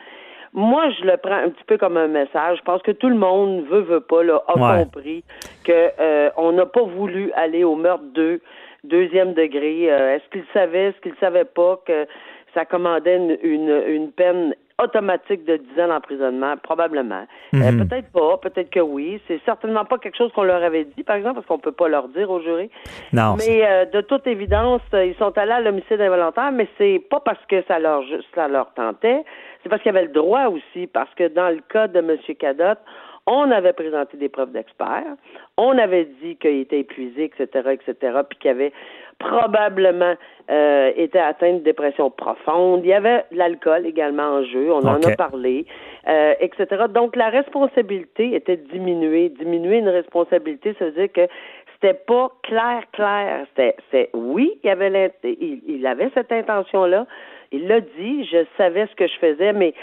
moi, 0.54 0.88
je 0.90 1.04
le 1.04 1.16
prends 1.16 1.34
un 1.34 1.50
petit 1.50 1.64
peu 1.66 1.76
comme 1.76 1.96
un 1.96 2.06
message. 2.06 2.58
Je 2.58 2.62
pense 2.62 2.80
que 2.82 2.92
tout 2.92 3.08
le 3.08 3.16
monde 3.16 3.64
veut, 3.64 3.80
veut 3.80 4.00
pas, 4.00 4.22
là, 4.22 4.40
a 4.46 4.84
compris 4.84 5.24
que 5.64 5.90
euh, 5.98 6.30
on 6.36 6.52
n'a 6.52 6.64
pas 6.64 6.84
voulu 6.84 7.32
aller 7.32 7.64
au 7.64 7.74
meurtre 7.74 8.04
de 8.14 8.40
deuxième 8.84 9.34
degré. 9.34 9.92
Euh, 9.92 10.14
est-ce 10.14 10.30
qu'il 10.30 10.44
savait, 10.52 10.90
est-ce 10.90 11.00
qu'il 11.00 11.14
savait 11.18 11.44
pas 11.44 11.80
que 11.84 12.06
ça 12.54 12.64
commandait 12.64 13.16
une, 13.42 13.82
une, 13.88 14.12
peine 14.12 14.54
automatique 14.82 15.44
de 15.44 15.56
10 15.56 15.82
ans 15.82 15.88
d'emprisonnement? 15.88 16.56
Probablement. 16.56 17.26
Euh, 17.54 17.72
mhm. 17.72 17.86
peut-être 17.86 18.10
pas, 18.12 18.38
peut-être 18.38 18.70
que 18.70 18.80
oui. 18.80 19.20
C'est 19.28 19.40
certainement 19.44 19.84
pas 19.84 19.98
quelque 19.98 20.16
chose 20.16 20.32
qu'on 20.32 20.42
leur 20.42 20.62
avait 20.62 20.84
dit, 20.84 21.02
par 21.02 21.16
exemple, 21.16 21.36
parce 21.36 21.46
qu'on 21.46 21.58
peut 21.58 21.72
pas 21.72 21.88
leur 21.88 22.08
dire 22.08 22.30
au 22.30 22.40
jury. 22.40 22.70
Non. 23.12 23.36
Mais 23.36 23.86
de 23.92 24.00
toute 24.00 24.26
évidence, 24.26 24.82
ils 24.92 25.14
sont 25.18 25.36
allés 25.38 25.52
à 25.52 25.60
l'homicide 25.60 26.00
involontaire, 26.00 26.52
mais 26.52 26.68
c'est 26.78 27.02
pas 27.10 27.20
parce 27.20 27.44
que 27.48 27.62
ça 27.68 27.78
leur, 27.78 28.02
ça 28.34 28.48
leur 28.48 28.72
tentait 28.74 29.24
c'est 29.64 29.70
parce 29.70 29.82
qu'il 29.82 29.92
y 29.92 29.96
avait 29.96 30.06
le 30.06 30.12
droit 30.12 30.46
aussi, 30.48 30.86
parce 30.86 31.12
que 31.14 31.26
dans 31.26 31.48
le 31.48 31.60
cas 31.70 31.88
de 31.88 31.98
M. 31.98 32.18
Cadotte, 32.38 32.80
on 33.26 33.50
avait 33.50 33.72
présenté 33.72 34.18
des 34.18 34.28
preuves 34.28 34.52
d'experts, 34.52 35.16
on 35.56 35.78
avait 35.78 36.04
dit 36.22 36.36
qu'il 36.36 36.60
était 36.60 36.80
épuisé, 36.80 37.24
etc., 37.24 37.70
etc., 37.70 38.20
puis 38.28 38.38
qu'il 38.38 38.50
avait 38.50 38.72
probablement 39.18 40.14
euh, 40.50 40.92
été 40.96 41.18
atteint 41.18 41.54
de 41.54 41.58
dépression 41.60 42.10
profonde. 42.10 42.80
Il 42.84 42.88
y 42.88 42.92
avait 42.92 43.24
l'alcool 43.30 43.86
également 43.86 44.24
en 44.24 44.44
jeu, 44.44 44.72
on 44.72 44.86
en 44.86 45.02
a 45.02 45.16
parlé, 45.16 45.66
euh, 46.06 46.34
etc. 46.40 46.84
Donc 46.92 47.16
la 47.16 47.30
responsabilité 47.30 48.34
était 48.34 48.56
diminuée. 48.56 49.30
Diminuer 49.30 49.78
une 49.78 49.88
responsabilité, 49.88 50.74
ça 50.78 50.86
veut 50.86 50.92
dire 50.92 51.12
que 51.12 51.28
c'était 51.74 51.98
pas 52.06 52.28
clair, 52.42 52.82
clair. 52.92 53.46
C'était, 53.56 54.10
oui, 54.14 54.52
il 54.62 54.70
avait, 54.70 55.12
il 55.22 55.86
avait 55.86 56.10
cette 56.14 56.32
intention-là, 56.32 57.06
il 57.54 57.68
l'a 57.68 57.80
dit, 57.80 58.24
je 58.24 58.44
savais 58.56 58.86
ce 58.88 58.94
que 58.96 59.06
je 59.06 59.18
faisais, 59.20 59.52
mais 59.52 59.74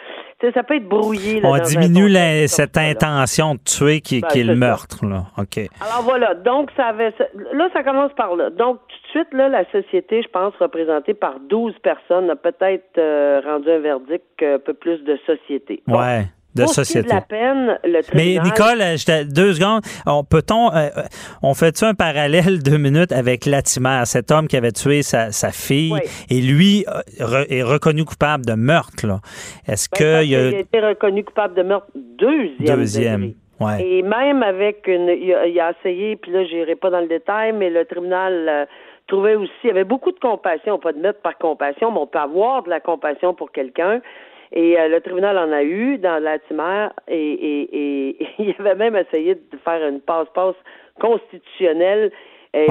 ça 0.53 0.63
peut 0.63 0.75
être 0.75 0.87
brouillé. 0.87 1.41
On 1.43 1.57
diminue 1.59 2.11
cette 2.47 2.77
intention 2.77 3.55
de 3.55 3.59
tuer 3.59 4.01
qui, 4.01 4.19
ben, 4.19 4.27
est 4.35 4.43
le 4.43 4.55
meurtre. 4.55 5.05
Là. 5.05 5.27
OK. 5.37 5.57
Alors 5.79 6.03
voilà, 6.03 6.33
donc 6.33 6.69
ça 6.75 6.87
avait. 6.87 7.13
Là, 7.53 7.69
ça 7.73 7.83
commence 7.83 8.11
par 8.13 8.35
là. 8.35 8.49
Donc, 8.49 8.79
tout 8.87 9.19
de 9.19 9.23
suite, 9.23 9.33
là, 9.33 9.47
la 9.47 9.63
société, 9.71 10.21
je 10.21 10.27
pense, 10.27 10.53
représentée 10.59 11.13
par 11.13 11.39
12 11.39 11.73
personnes, 11.81 12.29
a 12.29 12.35
peut-être 12.35 12.97
euh, 12.97 13.41
rendu 13.45 13.69
un 13.69 13.79
verdict 13.79 14.43
un 14.43 14.59
peu 14.59 14.73
plus 14.73 15.03
de 15.03 15.17
société. 15.25 15.81
ouais 15.87 16.25
de 16.55 16.65
société. 16.65 17.07
la 17.09 17.21
peine, 17.21 17.79
le 17.83 18.01
Mais 18.13 18.37
Nicole, 18.43 18.81
euh, 18.81 19.23
deux 19.25 19.53
secondes, 19.53 19.81
on, 20.05 20.23
peut-on, 20.23 20.71
euh, 20.71 20.89
euh, 20.97 21.01
on 21.41 21.53
fait-tu 21.53 21.85
un 21.85 21.93
parallèle 21.93 22.61
deux 22.63 22.77
minutes 22.77 23.11
avec 23.11 23.45
Latimer, 23.45 24.01
cet 24.05 24.31
homme 24.31 24.47
qui 24.47 24.57
avait 24.57 24.71
tué 24.71 25.01
sa, 25.01 25.31
sa 25.31 25.51
fille, 25.51 25.93
et 26.29 26.41
lui 26.41 26.85
est 27.49 27.63
reconnu 27.63 28.05
coupable 28.05 28.45
de 28.45 28.53
meurtre. 28.53 29.05
Est-ce 29.67 29.87
ben, 29.89 29.97
que 29.97 30.25
il, 30.25 30.35
a... 30.35 30.49
il 30.49 30.55
a 30.55 30.59
été 30.59 30.79
reconnu 30.79 31.23
coupable 31.23 31.55
de 31.55 31.63
meurtre 31.63 31.87
deuxième. 31.95 32.77
Deuxième. 32.77 33.33
Ouais. 33.59 33.85
Et 33.85 34.01
même 34.01 34.41
avec 34.41 34.87
une, 34.87 35.09
il 35.09 35.59
a, 35.59 35.71
essayé, 35.71 36.15
puis 36.15 36.31
là, 36.31 36.43
j'irai 36.45 36.75
pas 36.75 36.89
dans 36.89 36.99
le 36.99 37.07
détail, 37.07 37.53
mais 37.53 37.69
le 37.69 37.85
tribunal 37.85 38.67
trouvait 39.07 39.35
aussi, 39.35 39.51
il 39.63 39.67
y 39.67 39.71
avait 39.71 39.83
beaucoup 39.83 40.11
de 40.11 40.19
compassion, 40.19 40.79
pas 40.79 40.93
de 40.93 40.99
meurtre 40.99 41.21
par 41.21 41.37
compassion, 41.37 41.91
mais 41.91 41.99
on 41.99 42.07
peut 42.07 42.19
avoir 42.19 42.63
de 42.63 42.69
la 42.69 42.79
compassion 42.79 43.33
pour 43.33 43.51
quelqu'un. 43.51 44.01
Et 44.53 44.77
euh, 44.77 44.89
le 44.89 44.99
tribunal 45.01 45.37
en 45.37 45.51
a 45.51 45.63
eu 45.63 45.97
dans 45.97 46.21
la 46.21 46.35
et, 46.35 46.41
et, 47.09 47.69
et, 47.71 48.27
il 48.39 48.55
avait 48.59 48.75
même 48.75 48.95
essayé 48.95 49.35
de 49.35 49.57
faire 49.63 49.87
une 49.87 50.01
passe-passe 50.01 50.55
constitutionnelle. 50.99 52.11
Et 52.53 52.67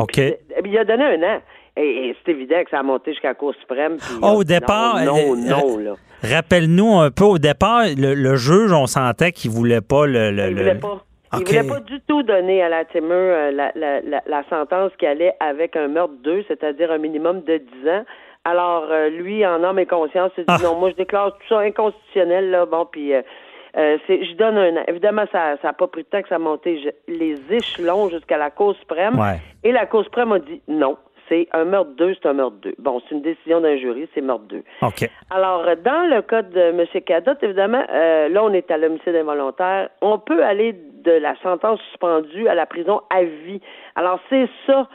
il 0.65 0.79
a 0.79 0.85
donné 0.85 1.05
un 1.05 1.23
an. 1.23 1.41
Et, 1.77 2.15
c'est 2.25 2.33
évident 2.33 2.63
que 2.65 2.71
ça 2.71 2.81
a 2.81 2.83
monté 2.83 3.13
jusqu'à 3.13 3.29
la 3.29 3.35
Cour 3.35 3.55
suprême. 3.61 3.97
oh, 4.23 4.39
au 4.39 4.45
départ, 4.45 5.03
non, 5.05 5.37
non, 5.37 5.79
là. 5.79 5.95
Rappelle-nous 6.23 6.99
un 6.99 7.11
peu, 7.11 7.25
au 7.25 7.39
départ, 7.39 7.85
le, 7.97 8.37
juge, 8.37 8.73
on 8.73 8.87
sentait 8.87 9.33
qu'il 9.33 9.51
voulait 9.51 9.81
pas 9.81 10.07
le... 10.07 10.31
il 10.51 10.57
voulait 10.57 10.75
pas. 10.75 11.05
Il 11.33 11.47
voulait 11.47 11.63
pas 11.63 11.81
du 11.81 12.01
tout 12.09 12.25
donner 12.25 12.61
à 12.61 12.69
la 12.69 12.83
euh, 12.95 13.51
la, 13.53 13.71
la, 13.77 14.01
la, 14.01 14.23
la, 14.27 14.43
sentence 14.51 14.91
qui 14.99 15.07
allait 15.07 15.33
avec 15.39 15.77
un 15.77 15.87
meurtre 15.87 16.15
2, 16.25 16.45
c'est-à-dire 16.49 16.91
un 16.91 16.99
minimum 16.99 17.43
de 17.43 17.59
10 17.83 17.89
ans. 17.89 18.05
Alors, 18.45 18.87
euh, 18.91 19.11
lui, 19.11 19.45
en 19.45 19.63
âme 19.63 19.79
et 19.79 19.87
conscience, 19.87 20.33
il 20.39 20.45
dit 20.45 20.55
ah. 20.55 20.59
non, 20.63 20.77
moi, 20.77 20.91
je 20.91 20.97
déclare 20.97 21.33
tout 21.33 21.47
ça 21.49 21.59
inconstitutionnel, 21.61 22.51
là, 22.51 22.65
bon, 22.65 22.87
puis 22.91 23.13
euh, 23.13 23.21
euh 23.77 23.99
je 24.09 24.35
donne 24.35 24.57
un 24.57 24.83
Évidemment, 24.89 25.25
ça 25.31 25.57
n'a 25.63 25.73
pas 25.75 25.87
pris 25.89 26.05
de 26.05 26.09
temps 26.09 26.23
que 26.23 26.29
ça 26.29 26.39
monté 26.39 26.95
les 27.07 27.37
échelons 27.51 28.09
jusqu'à 28.09 28.39
la 28.39 28.51
Cour 28.51 28.75
suprême. 28.77 29.19
Et 29.63 29.73
la 29.73 29.87
Cour 29.87 30.05
suprême 30.05 30.33
a 30.33 30.39
dit 30.39 30.63
non. 30.69 30.97
C'est 31.29 31.47
un 31.53 31.65
meurtre 31.65 31.93
2, 31.97 32.15
c'est 32.15 32.29
un 32.29 32.33
meurtre 32.33 32.57
2. 32.63 32.75
Bon, 32.79 33.01
c'est 33.01 33.15
une 33.15 33.23
décision 33.23 33.61
d'un 33.61 33.77
jury, 33.77 34.09
c'est 34.13 34.21
meurtre 34.21 34.47
2. 34.49 34.65
OK. 34.83 35.09
Alors, 35.31 35.65
dans 35.85 36.11
le 36.11 36.23
cas 36.23 36.43
de 36.43 36.59
M. 36.59 36.85
Cadot, 37.07 37.35
évidemment, 37.41 37.85
euh, 37.89 38.29
là, 38.29 38.43
on 38.43 38.53
est 38.53 38.69
à 38.69 38.77
l'homicide 38.77 39.15
involontaire. 39.15 39.91
On 40.01 40.19
peut 40.19 40.43
aller 40.43 40.73
de 40.73 41.13
la 41.13 41.37
sentence 41.41 41.79
suspendue 41.91 42.49
à 42.49 42.57
la 42.57 42.67
prison 42.67 43.03
à 43.11 43.23
vie. 43.23 43.61
Alors, 43.95 44.19
c'est 44.29 44.49
ça 44.67 44.89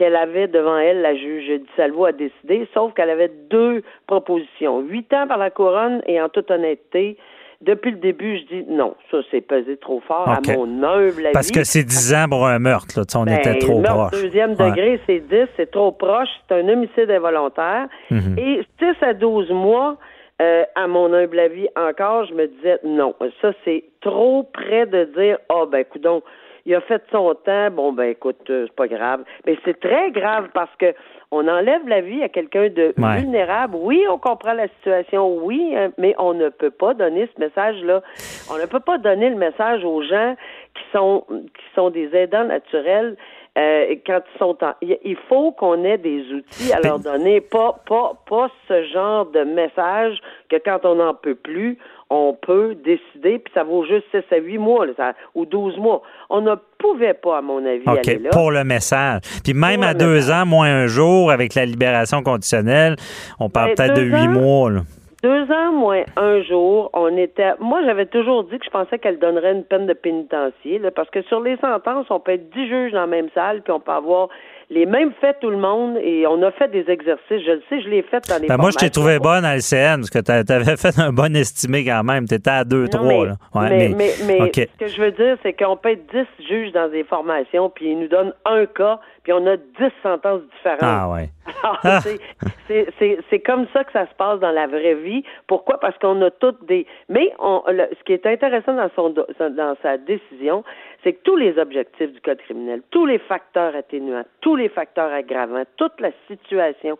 qu'elle 0.00 0.16
avait 0.16 0.48
devant 0.48 0.78
elle, 0.78 1.02
la 1.02 1.14
juge 1.14 1.46
Di 1.46 1.66
Salvo 1.76 2.06
a 2.06 2.12
décidé, 2.12 2.66
sauf 2.72 2.94
qu'elle 2.94 3.10
avait 3.10 3.30
deux 3.50 3.82
propositions. 4.06 4.80
Huit 4.80 5.12
ans 5.12 5.26
par 5.28 5.36
la 5.36 5.50
couronne 5.50 6.00
et 6.06 6.18
en 6.22 6.30
toute 6.30 6.50
honnêteté, 6.50 7.18
depuis 7.60 7.90
le 7.90 7.98
début, 7.98 8.38
je 8.38 8.56
dis 8.56 8.64
non, 8.70 8.94
ça 9.10 9.18
c'est 9.30 9.42
pesé 9.42 9.76
trop 9.76 10.00
fort 10.00 10.26
à 10.26 10.40
mon 10.56 10.82
humble 10.82 11.26
avis. 11.26 11.34
Parce 11.34 11.50
que 11.50 11.64
c'est 11.64 11.84
dix 11.84 12.14
ans 12.14 12.24
pour 12.30 12.46
un 12.46 12.58
meurtre, 12.58 12.98
là, 12.98 13.04
on 13.14 13.24
ben, 13.24 13.36
était 13.40 13.58
trop 13.58 13.78
meurtre 13.78 14.12
Deuxième 14.12 14.54
degré, 14.54 14.98
c'est 15.06 15.20
dix, 15.20 15.46
c'est 15.58 15.70
trop 15.70 15.92
proche, 15.92 16.30
c'est 16.48 16.54
un 16.54 16.66
homicide 16.66 17.10
involontaire. 17.10 17.86
Mhm. 18.10 18.38
Et 18.38 18.62
six 18.78 18.96
à 19.02 19.12
douze 19.12 19.50
mois, 19.50 19.98
euh, 20.40 20.62
à 20.76 20.86
mon 20.86 21.12
humble 21.12 21.40
avis 21.40 21.68
encore, 21.76 22.24
je 22.24 22.32
me 22.32 22.46
disais 22.46 22.78
non, 22.84 23.14
ça 23.42 23.52
c'est 23.66 23.84
trop 24.00 24.44
près 24.44 24.86
de 24.86 25.04
dire 25.14 25.36
ah 25.50 25.56
oh, 25.58 25.66
ben 25.66 25.84
coudon, 25.84 26.22
il 26.66 26.74
a 26.74 26.80
fait 26.82 27.02
son 27.10 27.34
temps, 27.34 27.70
bon 27.70 27.92
ben 27.92 28.10
écoute, 28.10 28.48
euh, 28.50 28.66
c'est 28.66 28.76
pas 28.76 28.88
grave. 28.88 29.24
Mais 29.46 29.58
c'est 29.64 29.78
très 29.80 30.10
grave 30.10 30.48
parce 30.52 30.74
que 30.78 30.94
on 31.32 31.46
enlève 31.46 31.86
la 31.86 32.00
vie 32.00 32.22
à 32.22 32.28
quelqu'un 32.28 32.68
de 32.70 32.92
vulnérable. 32.96 33.76
Oui, 33.78 34.04
on 34.10 34.18
comprend 34.18 34.52
la 34.52 34.66
situation, 34.68 35.36
oui, 35.44 35.74
hein, 35.76 35.92
mais 35.96 36.14
on 36.18 36.34
ne 36.34 36.48
peut 36.48 36.72
pas 36.72 36.92
donner 36.92 37.28
ce 37.34 37.40
message-là. 37.40 38.02
On 38.50 38.58
ne 38.58 38.66
peut 38.66 38.80
pas 38.80 38.98
donner 38.98 39.30
le 39.30 39.36
message 39.36 39.84
aux 39.84 40.02
gens 40.02 40.34
qui 40.74 40.82
sont 40.92 41.24
qui 41.28 41.74
sont 41.74 41.90
des 41.90 42.14
aidants 42.16 42.44
naturels 42.44 43.16
euh, 43.58 43.96
quand 44.06 44.20
ils 44.34 44.38
sont 44.38 44.56
en, 44.64 44.74
il 44.80 45.16
faut 45.28 45.52
qu'on 45.52 45.84
ait 45.84 45.98
des 45.98 46.22
outils 46.32 46.72
à 46.72 46.80
leur 46.80 47.00
donner, 47.00 47.40
pas 47.40 47.80
pas 47.86 48.12
pas 48.28 48.48
ce 48.68 48.84
genre 48.84 49.26
de 49.26 49.42
message 49.42 50.20
que 50.48 50.56
quand 50.56 50.84
on 50.84 50.96
n'en 50.96 51.14
peut 51.14 51.34
plus, 51.34 51.78
on 52.10 52.34
peut 52.34 52.74
décider, 52.74 53.38
puis 53.38 53.52
ça 53.54 53.62
vaut 53.62 53.84
juste 53.86 54.04
6 54.10 54.34
à 54.34 54.38
8 54.38 54.58
mois 54.58 54.86
ou 55.34 55.46
12 55.46 55.78
mois. 55.78 56.02
On 56.28 56.40
ne 56.40 56.54
pouvait 56.78 57.14
pas, 57.14 57.38
à 57.38 57.40
mon 57.40 57.64
avis, 57.64 57.86
aller 57.86 58.18
là. 58.18 58.30
pour 58.30 58.50
le 58.50 58.64
message. 58.64 59.20
Puis 59.44 59.54
même 59.54 59.82
à 59.84 59.94
deux 59.94 60.30
ans, 60.30 60.44
moins 60.44 60.68
un 60.68 60.86
jour, 60.86 61.30
avec 61.30 61.54
la 61.54 61.64
libération 61.64 62.22
conditionnelle, 62.22 62.96
on 63.38 63.48
parle 63.48 63.74
ben, 63.74 63.74
peut-être 63.76 63.96
de 63.96 64.02
huit 64.02 64.28
mois. 64.28 64.70
Là. 64.70 64.80
Deux 65.22 65.52
ans 65.52 65.72
moins 65.72 66.02
un 66.16 66.42
jour, 66.42 66.90
on 66.94 67.14
était. 67.16 67.52
Moi, 67.60 67.82
j'avais 67.84 68.06
toujours 68.06 68.44
dit 68.44 68.58
que 68.58 68.64
je 68.64 68.70
pensais 68.70 68.98
qu'elle 68.98 69.18
donnerait 69.18 69.52
une 69.52 69.64
peine 69.64 69.86
de 69.86 69.92
pénitencier, 69.92 70.80
parce 70.96 71.10
que 71.10 71.22
sur 71.22 71.40
les 71.40 71.58
sentences, 71.58 72.06
on 72.10 72.20
peut 72.20 72.32
être 72.32 72.50
dix 72.50 72.66
juges 72.66 72.92
dans 72.92 73.02
la 73.02 73.06
même 73.06 73.28
salle, 73.34 73.62
puis 73.62 73.72
on 73.72 73.80
peut 73.80 73.92
avoir 73.92 74.30
les 74.70 74.86
mêmes 74.86 75.12
faits 75.20 75.38
tout 75.40 75.50
le 75.50 75.56
monde 75.58 75.98
et 76.00 76.26
on 76.28 76.40
a 76.42 76.52
fait 76.52 76.68
des 76.68 76.88
exercices. 76.88 77.42
Je 77.44 77.52
le 77.52 77.62
sais, 77.68 77.82
je 77.82 77.88
l'ai 77.88 78.02
fait 78.02 78.26
dans 78.28 78.40
les 78.40 78.46
ben 78.46 78.56
Moi, 78.56 78.70
je 78.70 78.76
t'ai 78.76 78.90
trouvé 78.90 79.18
bonne 79.18 79.44
à 79.44 79.56
LCN 79.56 80.00
parce 80.00 80.10
que 80.10 80.20
tu 80.20 80.52
avais 80.52 80.76
fait 80.76 80.98
un 80.98 81.12
bon 81.12 81.34
estimé 81.34 81.84
quand 81.84 82.04
même. 82.04 82.26
Tu 82.26 82.34
étais 82.34 82.50
à 82.50 82.62
2-3. 82.62 83.34
Mais, 83.54 83.88
mais, 83.88 84.12
mais, 84.26 84.38
ce 84.54 84.78
que 84.78 84.86
je 84.86 85.00
veux 85.00 85.10
dire, 85.10 85.36
c'est 85.42 85.52
qu'on 85.52 85.76
peut 85.76 85.90
être 85.90 86.06
10 86.12 86.46
juges 86.48 86.72
dans 86.72 86.88
des 86.88 87.02
formations, 87.02 87.68
puis 87.68 87.90
ils 87.90 87.98
nous 87.98 88.08
donnent 88.08 88.32
un 88.44 88.66
cas, 88.66 89.00
puis 89.22 89.32
on 89.32 89.46
a 89.46 89.56
10 89.56 89.64
sentences 90.02 90.42
différentes. 90.56 90.80
Ah 90.82 91.08
ouais. 91.10 91.28
c'est 93.30 93.40
comme 93.40 93.66
ça 93.72 93.84
que 93.84 93.92
ça 93.92 94.06
se 94.06 94.14
passe 94.14 94.40
dans 94.40 94.50
la 94.50 94.66
vraie 94.66 94.94
vie. 94.94 95.24
Pourquoi? 95.46 95.78
Parce 95.78 95.96
qu'on 95.98 96.20
a 96.22 96.30
toutes 96.30 96.64
des... 96.66 96.86
Mais 97.08 97.32
on, 97.38 97.62
ce 97.66 98.04
qui 98.04 98.12
est 98.12 98.26
intéressant 98.26 98.74
dans, 98.74 98.90
son, 98.94 99.10
dans 99.10 99.76
sa 99.82 99.98
décision, 99.98 100.64
c'est 101.02 101.14
que 101.14 101.22
tous 101.22 101.36
les 101.36 101.58
objectifs 101.58 102.12
du 102.12 102.20
code 102.20 102.38
criminel, 102.38 102.82
tous 102.90 103.06
les 103.06 103.18
facteurs 103.18 103.74
atténuants, 103.74 104.24
tous 104.40 104.56
les 104.56 104.68
facteurs 104.68 105.12
aggravants, 105.12 105.64
toute 105.76 106.00
la 106.00 106.10
situation, 106.28 106.98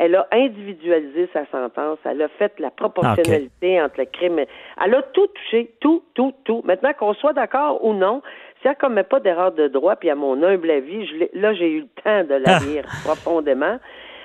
elle 0.00 0.14
a 0.14 0.26
individualisé 0.32 1.28
sa 1.34 1.44
sentence, 1.46 1.98
elle 2.04 2.22
a 2.22 2.28
fait 2.28 2.58
la 2.58 2.70
proportionnalité 2.70 3.82
entre 3.82 3.98
le 3.98 4.06
crime. 4.06 4.38
Elle 4.82 4.94
a 4.94 5.02
tout 5.02 5.26
touché, 5.26 5.74
tout, 5.80 6.02
tout, 6.14 6.32
tout. 6.44 6.62
Maintenant 6.64 6.94
qu'on 6.98 7.12
soit 7.12 7.34
d'accord 7.34 7.84
ou 7.84 7.92
non, 7.92 8.22
si 8.60 8.68
elle 8.68 8.72
ne 8.72 8.76
commet 8.76 9.04
pas 9.04 9.20
d'erreur 9.20 9.52
de 9.52 9.68
droit, 9.68 9.96
puis 9.96 10.10
à 10.10 10.14
mon 10.14 10.42
humble 10.42 10.70
avis, 10.70 11.06
je 11.06 11.38
là, 11.38 11.54
j'ai 11.54 11.70
eu 11.70 11.80
le 11.80 12.02
temps 12.02 12.24
de 12.24 12.34
la 12.34 12.58
lire 12.66 12.84
profondément. 13.04 13.78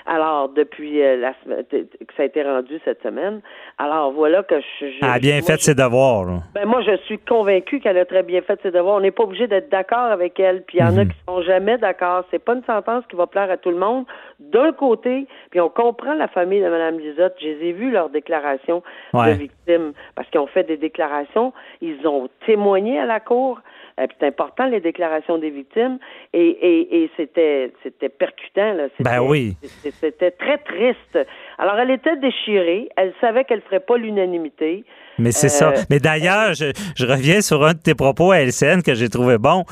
Alors, 0.08 0.50
depuis 0.50 1.02
euh, 1.02 1.18
la, 1.18 1.34
que 1.34 2.14
ça 2.16 2.24
a 2.24 2.26
été 2.26 2.44
rendu 2.44 2.80
cette 2.86 3.02
semaine, 3.02 3.42
alors 3.80 4.12
voilà 4.12 4.44
que 4.44 4.56
je. 4.80 4.86
elle 5.02 5.10
a 5.10 5.18
bien 5.18 5.42
fait 5.42 5.60
ses 5.60 5.74
devoirs. 5.74 6.44
Ben 6.54 6.66
moi, 6.68 6.82
je 6.84 6.96
suis 7.06 7.18
convaincue 7.18 7.80
qu'elle 7.80 7.98
a 7.98 8.06
très 8.06 8.22
bien 8.22 8.44
fait 8.44 8.60
ses 8.62 8.70
devoirs. 8.70 8.98
On 8.98 9.00
n'est 9.00 9.10
pas 9.10 9.24
obligé 9.24 9.48
d'être 9.48 9.70
d'accord 9.72 10.12
avec 10.12 10.40
elle. 10.40 10.62
Puis 10.62 10.78
il 10.78 10.82
y 10.82 10.84
en 10.84 10.96
a 10.98 11.06
mhm. 11.06 11.10
qui 11.10 11.18
sont 11.28 11.42
jamais 11.42 11.80
d'accord. 11.80 12.24
C'est 12.30 12.38
pas 12.38 12.54
une 12.54 12.64
sentence 12.66 13.04
qui 13.10 13.16
va 13.16 13.26
plaire 13.26 13.50
à 13.50 13.58
tout 13.58 13.72
le 13.72 13.78
monde. 13.78 14.06
D'un 14.40 14.74
côté, 14.74 15.26
puis 15.50 15.60
on 15.60 15.70
comprend 15.70 16.14
la 16.14 16.28
famille 16.28 16.62
de 16.62 16.70
Mme 16.70 17.00
Lisotte. 17.00 17.34
Je 17.42 17.48
les 17.48 17.70
ai 17.70 17.72
vus 17.72 17.90
leurs 17.90 18.10
déclarations 18.10 18.84
de 19.12 19.32
victimes 19.32 19.94
parce 20.14 20.30
qu'ils 20.30 20.40
ont 20.40 20.48
fait 20.48 20.66
des 20.66 20.78
déclarations. 20.78 21.52
Ils 21.82 22.08
ont 22.08 22.30
témoigné 22.46 23.00
à 23.00 23.08
la 23.08 23.20
cour. 23.20 23.60
Euh, 24.00 24.08
c'est 24.20 24.28
important 24.28 24.68
les 24.68 24.82
déclarations 24.82 25.38
des 25.38 25.50
victimes 25.50 26.00
et, 26.34 26.48
et, 26.48 27.04
et 27.04 27.12
c'était 27.16 27.72
c'était 27.82 28.10
percutant 28.10 28.74
là. 28.74 28.88
Ben 29.00 29.22
oui. 29.22 29.56
C'était 30.02 30.32
très 30.32 30.58
triste. 30.58 31.20
Alors 31.58 31.78
elle 31.80 31.92
était 31.92 32.18
déchirée. 32.18 32.90
Elle 32.98 33.14
savait 33.22 33.46
qu'elle 33.46 33.62
ferait 33.62 33.80
pas 33.80 33.98
l'unanimité. 33.98 34.84
Mais 35.18 35.32
c'est 35.32 35.50
ça. 35.50 35.70
Euh, 35.70 35.82
Mais 35.90 36.00
d'ailleurs, 36.00 36.54
je, 36.54 36.74
je, 36.98 37.06
reviens 37.06 37.40
sur 37.40 37.64
un 37.64 37.74
de 37.74 37.80
tes 37.80 37.96
propos 37.96 38.32
à 38.32 38.40
LCN 38.40 38.82
que 38.86 38.96
j'ai 38.96 39.08
trouvé 39.08 39.38
bon. 39.38 39.64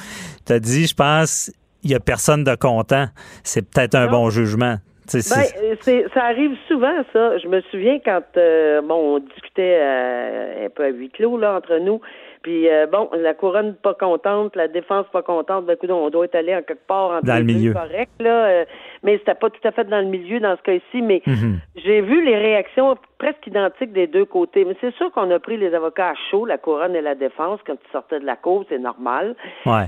Tu 0.48 0.54
as 0.54 0.60
dit, 0.60 0.88
je 0.88 0.96
pense, 0.96 1.52
il 1.84 1.92
y 1.92 1.96
a 1.96 2.00
personne 2.00 2.46
de 2.46 2.56
content. 2.56 3.08
C'est 3.44 3.70
peut-être 3.70 3.96
un 3.96 4.08
bon 4.08 4.30
jugement. 4.30 4.78
Ben, 5.14 5.22
ça 6.14 6.24
arrive 6.24 6.56
souvent, 6.70 7.04
ça. 7.12 7.38
Je 7.40 7.48
me 7.50 7.60
souviens 7.72 8.00
quand 8.00 8.22
bon, 8.88 9.16
on 9.16 9.20
discutait 9.20 9.82
un 9.82 10.70
peu 10.70 10.86
à 10.86 10.88
huis 10.88 11.10
clos 11.10 11.38
là 11.38 11.56
entre 11.58 11.78
nous. 11.80 12.00
Puis 12.44 12.70
euh, 12.70 12.86
bon, 12.88 13.10
la 13.14 13.34
couronne 13.34 13.74
pas 13.76 13.94
contente, 13.94 14.56
la 14.58 14.68
défense 14.68 15.06
pas 15.14 15.22
contente, 15.22 15.66
ben 15.66 15.74
écoute, 15.74 15.90
on 15.90 16.10
doit 16.10 16.26
être 16.26 16.36
allé 16.36 16.54
en 16.54 16.62
quelque 16.62 16.86
part 16.86 17.12
en 17.12 17.20
dans 17.22 17.38
le 17.38 17.44
milieu. 17.44 17.74
Correct 17.74 18.12
là, 18.20 18.46
euh, 18.46 18.66
mais 19.04 19.18
c'était 19.18 19.36
pas 19.36 19.50
tout 19.50 19.66
à 19.68 19.72
fait 19.72 19.84
dans 19.86 20.00
le 20.00 20.08
milieu 20.08 20.40
dans 20.40 20.56
ce 20.56 20.62
cas-ci, 20.62 21.02
mais 21.02 21.22
mhm. 21.26 21.60
j'ai 21.76 22.02
vu 22.02 22.24
les 22.24 22.38
réactions 22.38 22.96
presque 23.18 23.46
identiques 23.48 23.94
des 23.94 24.08
deux 24.08 24.26
côtés. 24.26 24.66
Mais 24.66 24.76
c'est 24.82 24.94
sûr 24.96 25.12
qu'on 25.12 25.30
a 25.32 25.40
pris 25.40 25.58
les 25.58 25.74
avocats 25.74 26.10
à 26.10 26.16
chaud, 26.30 26.46
la 26.46 26.58
couronne 26.58 26.96
et 26.96 27.02
la 27.02 27.16
défense 27.16 27.60
quand 27.66 27.74
ils 27.74 27.92
sortaient 27.92 28.20
de 28.20 28.26
la 28.26 28.36
cause, 28.36 28.66
c'est 28.70 28.80
normal. 28.80 29.36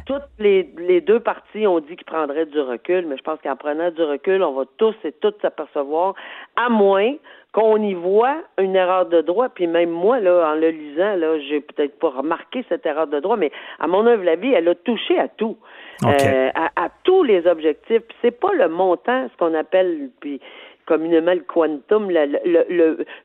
Toutes 0.05 0.24
les, 0.39 0.70
les 0.78 1.01
deux 1.01 1.20
parties 1.20 1.66
ont 1.66 1.80
dit 1.80 1.95
qu'ils 1.95 2.05
prendraient 2.05 2.45
du 2.45 2.59
recul, 2.59 3.05
mais 3.07 3.18
je 3.18 3.24
pense 3.24 3.39
qu'en 3.41 3.55
prenant 3.55 3.89
du 3.91 4.03
recul, 4.03 4.43
on 4.43 4.53
va 4.53 4.63
tous 4.78 4.95
et 5.03 5.11
toutes 5.13 5.41
s'apercevoir, 5.41 6.13
à 6.55 6.70
moins 6.70 7.13
qu'on 7.55 7.82
y 7.82 7.93
voit 7.93 8.36
une 8.57 8.76
erreur 8.76 9.05
de 9.05 9.22
droit, 9.22 9.47
puis 9.47 9.66
même 9.66 9.89
moi, 9.89 10.20
là, 10.20 10.51
en 10.51 10.55
le 10.55 10.72
lisant, 10.72 11.16
là, 11.16 11.39
j'ai 11.39 11.61
peut-être 11.61 11.97
pas 11.99 12.09
remarqué 12.09 12.66
cette 12.68 12.86
erreur 12.86 13.07
de 13.07 13.22
droit, 13.22 13.38
mais 13.38 13.49
à 13.80 13.88
mon 13.88 14.05
œuvre, 14.05 14.24
la 14.24 14.36
vie, 14.36 14.51
elle 14.51 14.68
a 14.68 14.76
touché 14.76 15.18
à 15.18 15.30
tout. 15.30 15.57
Euh, 16.03 16.49
à, 16.53 16.89
tous 17.03 17.24
les 17.24 17.47
objectifs. 17.47 18.01
Puis 18.01 18.18
c'est 18.22 18.38
pas 18.38 18.51
le 18.53 18.68
montant, 18.68 19.05
ce 19.06 19.38
qu'on 19.38 19.53
appelle 19.53 20.10
puis 20.20 20.39
communément 20.86 21.34
le 21.34 21.41
quantum, 21.41 22.10
le, 22.12 22.26
le, 22.45 22.66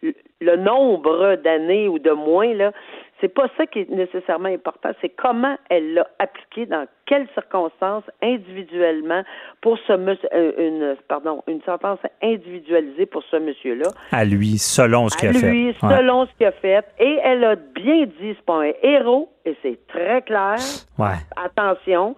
le, 0.03 0.15
le 0.41 0.57
nombre 0.57 1.37
d'années 1.37 1.89
ou 1.89 1.99
de 1.99 2.11
mois, 2.11 2.47
là, 2.47 2.73
c'est 3.21 3.29
pas 3.29 3.49
ça 3.59 3.67
qui 3.67 3.81
est 3.81 3.91
nécessairement 3.91 4.49
important, 4.49 4.91
c'est 5.03 5.11
comment 5.11 5.57
elle 5.69 5.93
l'a 5.93 6.09
appliqué, 6.19 6.65
dans 6.65 6.87
quelles 7.05 7.29
circonstances, 7.35 8.05
individuellement, 8.23 9.23
pour 9.61 9.79
ce 9.87 9.93
monsieur, 9.93 10.29
euh, 10.33 10.53
une, 10.57 10.97
pardon, 11.07 11.43
une 11.47 11.61
sentence 11.63 11.99
individualisée 12.23 13.05
pour 13.05 13.23
ce 13.25 13.37
monsieur-là. 13.37 13.91
À 14.11 14.25
lui, 14.25 14.57
selon 14.57 15.11
ce 15.11 15.19
qu'il 15.19 15.29
a 15.29 15.33
fait. 15.35 15.47
À 15.47 15.51
lui, 15.51 15.75
selon 15.83 16.25
ce 16.25 16.33
qu'il 16.39 16.47
a 16.47 16.53
fait. 16.53 16.87
Et 16.99 17.19
elle 17.23 17.45
a 17.45 17.57
bien 17.57 18.07
dit, 18.07 18.35
c'est 18.35 18.45
pas 18.47 18.63
un 18.63 18.73
héros, 18.83 19.29
et 19.45 19.55
c'est 19.63 19.87
très 19.89 20.23
clair. 20.23 20.57
Ouais. 20.99 21.19
Attention, 21.37 22.17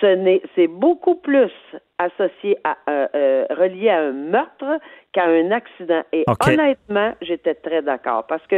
ce 0.00 0.06
n'est, 0.06 0.42
c'est 0.54 0.68
beaucoup 0.68 1.16
plus 1.16 1.50
associé 1.98 2.58
à 2.64 2.76
un, 2.86 3.08
euh, 3.14 3.44
relié 3.50 3.90
à 3.90 4.00
un 4.00 4.12
meurtre 4.12 4.78
qu'à 5.12 5.24
un 5.24 5.50
accident. 5.50 6.02
Et 6.12 6.24
honnêtement, 6.46 7.12
j'étais 7.20 7.54
très 7.54 7.82
d'accord 7.82 8.26
parce 8.26 8.46
que 8.46 8.56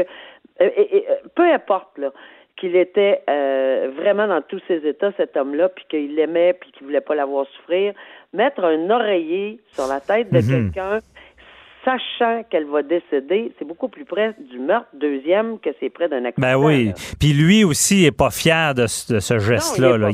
euh, 0.60 0.68
et, 0.76 1.06
euh, 1.08 1.14
peu 1.34 1.50
importe 1.50 1.98
là 1.98 2.12
qu'il 2.56 2.76
était 2.76 3.22
euh, 3.30 3.90
vraiment 3.96 4.26
dans 4.26 4.42
tous 4.42 4.60
ses 4.68 4.86
états, 4.86 5.12
cet 5.16 5.36
homme-là, 5.36 5.70
puis 5.70 5.86
qu'il 5.88 6.14
l'aimait, 6.14 6.52
puis 6.52 6.70
qu'il 6.72 6.86
voulait 6.86 7.00
pas 7.00 7.14
l'avoir 7.14 7.46
souffrir, 7.46 7.94
mettre 8.34 8.62
un 8.62 8.90
oreiller 8.90 9.60
sur 9.72 9.86
la 9.86 10.00
tête 10.00 10.30
de 10.30 10.40
mhm. 10.40 10.48
quelqu'un, 10.72 10.98
sachant 11.84 12.42
qu'elle 12.50 12.66
va 12.66 12.82
décéder, 12.82 13.52
c'est 13.58 13.64
beaucoup 13.64 13.88
plus 13.88 14.04
près 14.04 14.34
du 14.50 14.58
meurtre 14.58 14.88
deuxième 14.94 15.58
que 15.58 15.70
c'est 15.80 15.90
près 15.90 16.08
d'un 16.08 16.24
accident. 16.24 16.46
Ben 16.46 16.56
oui. 16.56 16.92
Puis 17.18 17.32
lui 17.32 17.64
aussi 17.64 18.04
est 18.04 18.16
pas 18.16 18.30
fier 18.30 18.74
de, 18.74 18.86
ce 18.86 19.38
geste-là. 19.38 19.96
Là. 19.96 20.08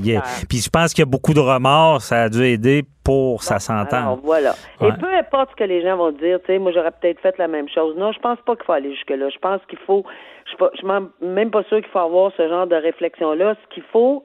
Puis 0.48 0.58
je 0.58 0.70
pense 0.70 0.92
qu'il 0.92 1.02
y 1.02 1.08
a 1.08 1.10
beaucoup 1.10 1.34
de 1.34 1.40
remords. 1.40 2.02
Ça 2.02 2.24
a 2.24 2.28
dû 2.28 2.42
aider 2.44 2.84
pour 3.04 3.42
sa 3.44 3.60
sentence. 3.60 4.18
voilà. 4.24 4.54
Et 4.80 4.90
peu 4.98 5.12
importe 5.14 5.50
ce 5.52 5.56
que 5.56 5.64
les 5.64 5.80
gens 5.82 5.96
vont 5.96 6.10
dire, 6.10 6.40
tu 6.40 6.46
sais, 6.46 6.58
moi 6.58 6.72
j'aurais 6.72 6.90
peut-être 6.90 7.20
fait 7.20 7.38
la 7.38 7.46
même 7.46 7.68
chose. 7.68 7.96
Non, 7.96 8.10
je 8.10 8.18
pense 8.18 8.38
pas 8.44 8.56
qu'il 8.56 8.64
faut 8.64 8.72
aller 8.72 8.92
jusque-là. 8.94 9.28
Je 9.30 9.38
pense 9.38 9.60
qu'il 9.68 9.78
faut, 9.78 10.04
je 10.44 10.76
suis, 10.76 10.86
même 11.22 11.50
pas 11.50 11.62
sûr 11.64 11.78
qu'il 11.78 11.90
faut 11.90 12.00
avoir 12.00 12.32
ce 12.36 12.48
genre 12.48 12.66
de 12.66 12.74
réflexion-là. 12.74 13.54
Ce 13.62 13.74
qu'il 13.74 13.84
faut, 13.92 14.24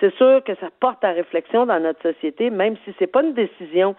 c'est 0.00 0.14
sûr 0.16 0.42
que 0.44 0.54
ça 0.56 0.68
porte 0.80 1.02
à 1.02 1.12
réflexion 1.12 1.64
dans 1.64 1.80
notre 1.80 2.02
société, 2.02 2.50
même 2.50 2.76
si 2.84 2.94
c'est 2.98 3.06
pas 3.06 3.22
une 3.22 3.32
décision 3.32 3.96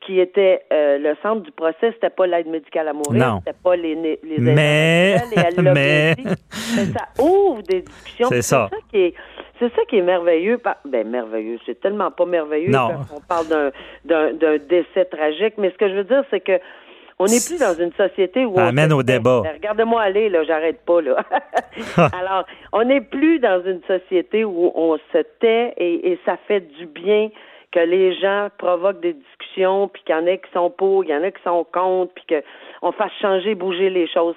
qui 0.00 0.18
était 0.18 0.62
euh, 0.72 0.98
le 0.98 1.16
centre 1.22 1.42
du 1.42 1.50
procès, 1.52 1.92
c'était 1.92 2.10
pas 2.10 2.26
l'aide 2.26 2.46
médicale 2.46 2.88
à 2.88 2.92
mourir, 2.92 3.40
c'était 3.44 3.58
pas 3.62 3.76
les, 3.76 3.94
les 3.94 4.18
mais, 4.38 5.16
mais... 5.62 6.16
ça 6.16 7.22
ouvre 7.22 7.62
des 7.62 7.82
discussions. 7.82 8.28
C'est 8.28 8.42
ça. 8.42 8.68
ça 8.70 8.76
qui 8.90 8.98
est 8.98 9.14
c'est 9.60 9.70
ça 9.74 9.82
qui 9.88 9.98
est 9.98 10.02
merveilleux. 10.02 10.58
Ben, 10.86 11.06
merveilleux, 11.06 11.58
c'est 11.66 11.78
tellement 11.78 12.10
pas 12.10 12.24
merveilleux 12.24 12.72
qu'on 12.72 13.20
parle 13.28 13.46
d'un, 14.04 14.32
d'un, 14.32 14.56
décès 14.56 15.04
tragique. 15.04 15.54
Mais 15.58 15.70
ce 15.70 15.76
que 15.76 15.88
je 15.88 15.94
veux 15.96 16.04
dire, 16.04 16.24
c'est 16.30 16.40
que 16.40 16.58
on 17.18 17.26
n'est 17.26 17.44
plus 17.46 17.58
dans 17.58 17.74
une 17.74 17.92
société 17.92 18.46
où 18.46 18.56
ça 18.56 18.68
amène 18.68 18.94
au 18.94 19.02
débat. 19.02 19.42
Ben, 19.44 19.52
regarde-moi 19.52 20.00
aller, 20.00 20.30
là, 20.30 20.42
j'arrête 20.44 20.80
pas, 20.86 21.02
là. 21.02 21.16
Alors, 22.18 22.46
on 22.72 22.84
n'est 22.84 23.02
plus 23.02 23.38
dans 23.38 23.62
une 23.62 23.82
société 23.86 24.42
où 24.42 24.72
on 24.74 24.96
se 25.12 25.18
tait 25.38 25.74
et, 25.76 26.18
ça 26.24 26.38
fait 26.48 26.60
du 26.60 26.86
bien 26.86 27.28
que 27.72 27.80
les 27.80 28.14
gens 28.18 28.48
provoquent 28.58 29.00
des 29.00 29.14
discussions, 29.14 29.88
puis 29.88 30.02
qu'il 30.04 30.14
y 30.14 30.18
en 30.18 30.26
a 30.26 30.36
qui 30.36 30.50
sont 30.52 30.70
pour, 30.70 31.04
il 31.04 31.10
y 31.10 31.14
en 31.14 31.22
a 31.22 31.30
qui 31.30 31.42
sont 31.42 31.64
contre, 31.72 32.12
puis 32.14 32.24
qu'on 32.80 32.92
fasse 32.92 33.12
changer, 33.20 33.54
bouger 33.54 33.90
les 33.90 34.08
choses 34.08 34.34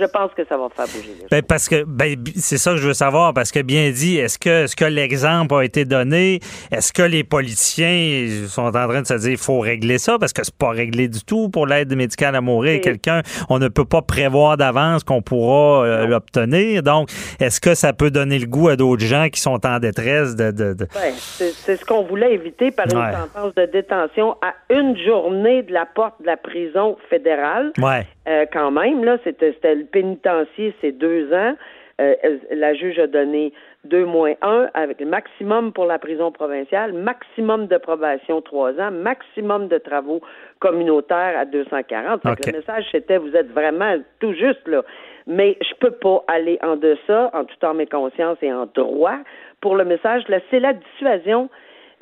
je 0.00 0.06
pense 0.06 0.32
que 0.34 0.44
ça 0.46 0.56
va 0.56 0.68
faire 0.74 0.86
bouger 0.86 1.14
les 1.20 1.26
ben, 1.30 1.42
parce 1.42 1.68
que 1.68 1.84
ben, 1.84 2.16
c'est 2.36 2.58
ça 2.58 2.72
que 2.72 2.78
je 2.78 2.88
veux 2.88 2.94
savoir, 2.94 3.34
parce 3.34 3.52
que 3.52 3.60
bien 3.60 3.90
dit, 3.90 4.16
est-ce 4.16 4.38
que, 4.38 4.64
est-ce 4.64 4.74
que 4.74 4.84
l'exemple 4.84 5.54
a 5.54 5.64
été 5.64 5.84
donné? 5.84 6.40
Est-ce 6.70 6.92
que 6.92 7.02
les 7.02 7.24
politiciens 7.24 8.46
sont 8.48 8.62
en 8.62 8.70
train 8.70 9.02
de 9.02 9.06
se 9.06 9.14
dire 9.14 9.30
il 9.30 9.36
faut 9.36 9.60
régler 9.60 9.98
ça? 9.98 10.18
Parce 10.18 10.32
que 10.32 10.42
c'est 10.44 10.54
pas 10.54 10.70
réglé 10.70 11.08
du 11.08 11.22
tout 11.22 11.48
pour 11.48 11.66
l'aide 11.66 11.94
médicale 11.94 12.34
à 12.34 12.40
mourir. 12.40 12.80
Quelqu'un, 12.80 13.22
on 13.48 13.58
ne 13.58 13.68
peut 13.68 13.84
pas 13.84 14.02
prévoir 14.02 14.56
d'avance 14.56 15.04
qu'on 15.04 15.22
pourra 15.22 15.84
euh, 15.84 16.06
l'obtenir. 16.06 16.82
Donc, 16.82 17.10
est-ce 17.38 17.60
que 17.60 17.74
ça 17.74 17.92
peut 17.92 18.10
donner 18.10 18.38
le 18.38 18.46
goût 18.46 18.68
à 18.68 18.76
d'autres 18.76 19.04
gens 19.04 19.28
qui 19.28 19.40
sont 19.40 19.66
en 19.66 19.78
détresse 19.78 20.36
de. 20.36 20.50
de, 20.50 20.74
Ben, 20.74 21.12
c'est 21.16 21.76
ce 21.76 21.84
qu'on 21.84 22.04
voulait 22.04 22.34
éviter 22.34 22.70
par 22.70 22.86
une 22.86 22.92
sentence 22.92 23.54
de 23.54 23.66
détention 23.66 24.36
à 24.42 24.54
une 24.72 24.96
journée 24.96 25.62
de 25.62 25.72
la 25.72 25.86
porte 25.86 26.20
de 26.20 26.26
la 26.26 26.36
prison 26.36 26.96
fédérale. 27.08 27.72
Ouais. 27.78 28.06
Euh, 28.28 28.46
quand 28.52 28.70
même, 28.70 29.04
là, 29.04 29.18
c'était 29.24 29.74
le 29.74 29.84
pénitencier, 29.84 30.74
c'est 30.80 30.92
deux 30.92 31.32
ans. 31.32 31.54
Euh, 32.00 32.14
la 32.50 32.72
juge 32.74 32.98
a 32.98 33.06
donné 33.06 33.52
deux 33.84 34.04
moins 34.04 34.34
un 34.40 34.68
avec 34.74 35.00
le 35.00 35.06
maximum 35.06 35.72
pour 35.72 35.84
la 35.84 35.98
prison 35.98 36.32
provinciale, 36.32 36.92
maximum 36.92 37.66
de 37.66 37.76
probation 37.76 38.40
trois 38.40 38.72
ans, 38.80 38.90
maximum 38.90 39.68
de 39.68 39.76
travaux 39.78 40.20
communautaires 40.60 41.38
à 41.38 41.44
240. 41.44 42.24
Le 42.24 42.52
message 42.52 42.86
c'était 42.90 43.18
vous 43.18 43.34
êtes 43.36 43.50
vraiment 43.52 43.96
tout 44.18 44.32
juste 44.32 44.66
là. 44.66 44.82
Mais 45.26 45.58
je 45.60 45.74
peux 45.78 45.90
pas 45.90 46.24
aller 46.26 46.58
en 46.62 46.76
deçà, 46.76 47.30
en 47.34 47.44
tout 47.44 47.64
en 47.64 47.74
mes 47.74 47.86
consciences 47.86 48.38
et 48.42 48.52
en 48.52 48.66
droit, 48.66 49.18
pour 49.60 49.76
le 49.76 49.84
message. 49.84 50.26
Là, 50.28 50.40
c'est 50.50 50.60
la 50.60 50.72
dissuasion 50.72 51.50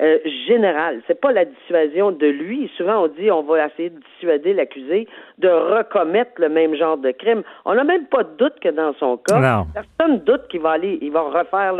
euh, 0.01 0.17
générale. 0.47 1.01
C'est 1.07 1.19
pas 1.19 1.31
la 1.31 1.45
dissuasion 1.45 2.11
de 2.11 2.27
lui. 2.27 2.71
Souvent, 2.77 3.03
on 3.03 3.07
dit 3.07 3.29
on 3.31 3.43
va 3.43 3.67
essayer 3.67 3.89
de 3.89 3.99
dissuader 4.13 4.53
l'accusé 4.53 5.07
de 5.37 5.49
recommettre 5.49 6.31
le 6.37 6.49
même 6.49 6.75
genre 6.75 6.97
de 6.97 7.11
crime. 7.11 7.43
On 7.65 7.75
n'a 7.75 7.83
même 7.83 8.05
pas 8.05 8.23
de 8.23 8.35
doute 8.37 8.59
que 8.61 8.69
dans 8.69 8.93
son 8.93 9.17
cas, 9.17 9.65
personne 9.73 10.19
doute 10.19 10.47
qu'il 10.49 10.61
va 10.61 10.71
aller, 10.71 10.99
il 11.01 11.11
va 11.11 11.21
refaire 11.21 11.75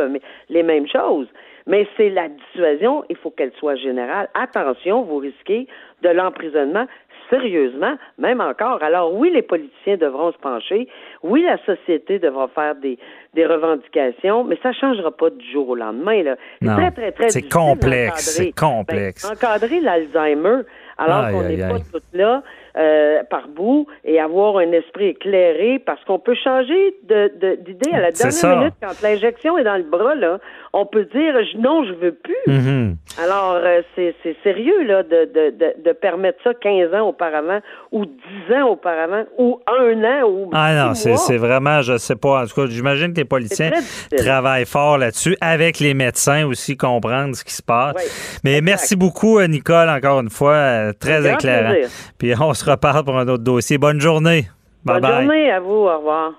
les 0.49 0.63
mêmes 0.63 0.87
choses. 0.87 1.27
Mais 1.67 1.87
c'est 1.95 2.09
la 2.09 2.29
dissuasion, 2.29 3.03
il 3.09 3.15
faut 3.15 3.29
qu'elle 3.29 3.51
soit 3.59 3.75
générale. 3.75 4.27
Attention, 4.33 5.03
vous 5.03 5.17
risquez 5.17 5.67
de 6.01 6.09
l'emprisonnement 6.09 6.87
sérieusement, 7.29 7.95
même 8.17 8.41
encore. 8.41 8.81
Alors 8.83 9.13
oui, 9.13 9.31
les 9.31 9.41
politiciens 9.41 9.97
devront 9.97 10.31
se 10.31 10.37
pencher. 10.37 10.87
Oui, 11.23 11.43
la 11.43 11.57
société 11.65 12.19
devra 12.19 12.47
faire 12.49 12.75
des, 12.75 12.97
des 13.33 13.45
revendications, 13.45 14.43
mais 14.43 14.57
ça 14.61 14.69
ne 14.69 14.73
changera 14.73 15.11
pas 15.11 15.29
du 15.29 15.51
jour 15.51 15.69
au 15.69 15.75
lendemain. 15.75 16.35
C'est 16.61 16.67
très, 16.67 16.91
très, 16.91 17.11
très 17.11 17.29
C'est 17.29 17.49
complexe. 17.49 18.35
C'est 18.37 18.51
complexe. 18.51 19.23
Ben, 19.27 19.33
encadrer 19.33 19.79
l'Alzheimer, 19.79 20.61
alors 20.97 21.29
qu'on 21.31 21.43
n'est 21.43 21.57
pas 21.57 21.79
toutes 21.91 22.03
là. 22.13 22.43
Euh, 22.79 23.23
par 23.29 23.49
bout 23.49 23.87
et 24.05 24.21
avoir 24.21 24.55
un 24.57 24.71
esprit 24.71 25.07
éclairé 25.07 25.79
parce 25.85 26.01
qu'on 26.05 26.17
peut 26.17 26.35
changer 26.41 26.95
d'idée 27.03 27.91
à 27.91 27.99
la 27.99 28.11
dernière 28.11 28.57
minute 28.57 28.73
quand 28.81 29.01
l'injection 29.03 29.57
est 29.57 29.65
dans 29.65 29.75
le 29.75 29.83
bras 29.83 30.15
là. 30.15 30.39
On 30.71 30.85
peut 30.85 31.03
dire 31.03 31.33
non 31.57 31.83
je 31.83 31.91
veux 31.93 32.13
plus. 32.13 32.35
Mm-hmm. 32.47 32.95
alors 33.21 33.59
euh, 33.61 33.81
c'est 33.95 34.15
sérieux 34.43 34.83
là 34.83 35.03
de, 35.03 35.25
de, 35.25 35.83
de, 35.83 35.91
permettre 35.91 36.37
ça 36.41 36.53
15 36.53 36.93
ans 36.93 37.09
auparavant 37.09 37.59
ou 37.91 38.05
10 38.05 38.13
ans 38.55 38.69
auparavant 38.69 39.25
ou 39.37 39.59
un 39.67 40.03
an 40.05 40.29
ou 40.29 40.49
ah 40.53 40.73
non 40.73 40.93
c'est 40.93 41.37
vraiment 41.37 41.81
je 41.81 41.97
sais 41.97 42.15
pas. 42.15 42.43
En 42.43 42.45
tout 42.45 42.61
cas 42.61 42.67
j'imagine 42.69 43.11
que 43.11 43.17
les 43.17 43.25
politiciens 43.25 43.71
travaillent 44.15 44.65
fort 44.65 44.97
là-dessus 44.97 45.35
avec 45.41 45.79
les 45.79 45.93
médecins 45.93 46.45
aussi 46.45 46.77
comprendre 46.77 47.35
ce 47.35 47.43
qui 47.43 47.53
se 47.53 47.63
passe. 47.63 48.39
Mais 48.45 48.61
merci 48.61 48.95
beaucoup 48.95 49.41
Nicole 49.41 49.89
encore 49.89 50.21
une 50.21 50.29
fois 50.29 50.93
très 50.93 51.29
éclairant. 51.29 51.73
puis 52.17 52.33
on 52.39 52.53
se 52.53 52.68
reparle 52.71 53.03
pour 53.03 53.17
un 53.17 53.27
autre 53.27 53.43
dossier. 53.43 53.77
Bonne 53.77 53.99
journée. 53.99 54.47
Bye 54.85 55.01
Bonne 55.01 55.11
journée 55.11 55.51
à 55.51 55.59
vous. 55.59 55.87
Au 55.87 55.97
revoir. 55.97 56.31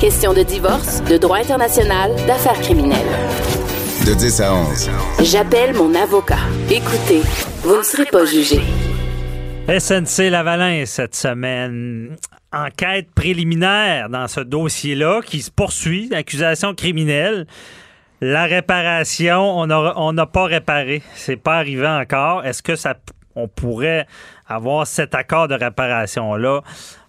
Question 0.00 0.32
de 0.32 0.42
divorce, 0.42 1.02
de 1.04 1.18
droit 1.18 1.38
international, 1.38 2.12
d'affaires 2.26 2.58
criminelles. 2.62 2.98
De 4.06 4.14
10 4.14 4.40
à 4.40 4.54
11. 4.54 4.90
J'appelle 5.22 5.74
mon 5.74 5.94
avocat. 5.94 6.38
Écoutez, 6.70 7.20
vous 7.62 7.76
ne 7.76 7.82
serez 7.82 8.06
pas 8.06 8.24
jugé. 8.24 8.60
SNC 9.68 10.30
Lavalin 10.30 10.86
cette 10.86 11.14
semaine. 11.14 12.16
Enquête 12.52 13.10
préliminaire 13.14 14.08
dans 14.08 14.26
ce 14.26 14.40
dossier-là 14.40 15.20
qui 15.20 15.42
se 15.42 15.50
poursuit, 15.50 16.08
accusation 16.14 16.74
criminelle. 16.74 17.46
La 18.22 18.44
réparation, 18.44 19.58
on 19.60 20.12
n'a 20.12 20.26
pas 20.26 20.44
réparé. 20.44 21.02
C'est 21.14 21.36
pas 21.36 21.56
arrivé 21.56 21.86
encore. 21.86 22.44
Est-ce 22.44 22.62
que 22.62 22.76
ça 22.76 22.94
on 23.36 23.48
pourrait 23.48 24.06
avoir 24.46 24.86
cet 24.86 25.14
accord 25.14 25.48
de 25.48 25.54
réparation-là? 25.54 26.60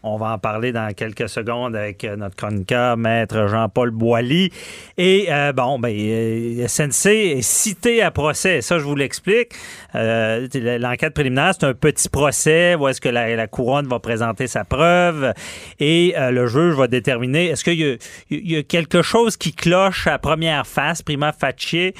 On 0.03 0.17
va 0.17 0.33
en 0.33 0.37
parler 0.39 0.71
dans 0.71 0.91
quelques 0.93 1.29
secondes 1.29 1.75
avec 1.75 2.03
euh, 2.03 2.15
notre 2.15 2.35
chroniqueur, 2.35 2.97
maître 2.97 3.47
Jean-Paul 3.47 3.91
Boilly. 3.91 4.51
Et 4.97 5.27
euh, 5.29 5.53
bon, 5.53 5.77
ben, 5.77 5.95
euh, 5.95 6.67
SNC 6.67 7.07
est 7.07 7.41
cité 7.43 8.01
à 8.01 8.09
procès. 8.09 8.61
Ça, 8.61 8.79
je 8.79 8.83
vous 8.83 8.95
l'explique. 8.95 9.53
L'enquête 9.93 11.13
préliminaire, 11.13 11.53
c'est 11.53 11.67
un 11.67 11.73
petit 11.73 12.09
procès 12.09 12.75
où 12.75 12.87
est-ce 12.87 13.01
que 13.01 13.09
la, 13.09 13.47
couronne 13.47 13.87
va 13.87 13.99
présenter 13.99 14.47
sa 14.47 14.63
preuve 14.63 15.33
et 15.79 16.15
le 16.17 16.47
juge 16.47 16.75
va 16.75 16.87
déterminer 16.87 17.47
est-ce 17.47 17.63
qu'il 17.63 17.99
y, 18.29 18.55
a 18.55 18.63
quelque 18.63 19.01
chose 19.01 19.35
qui 19.35 19.51
cloche 19.51 20.07
à 20.07 20.17
première 20.17 20.65
face, 20.65 21.01
prima 21.01 21.33
facie, 21.33 21.93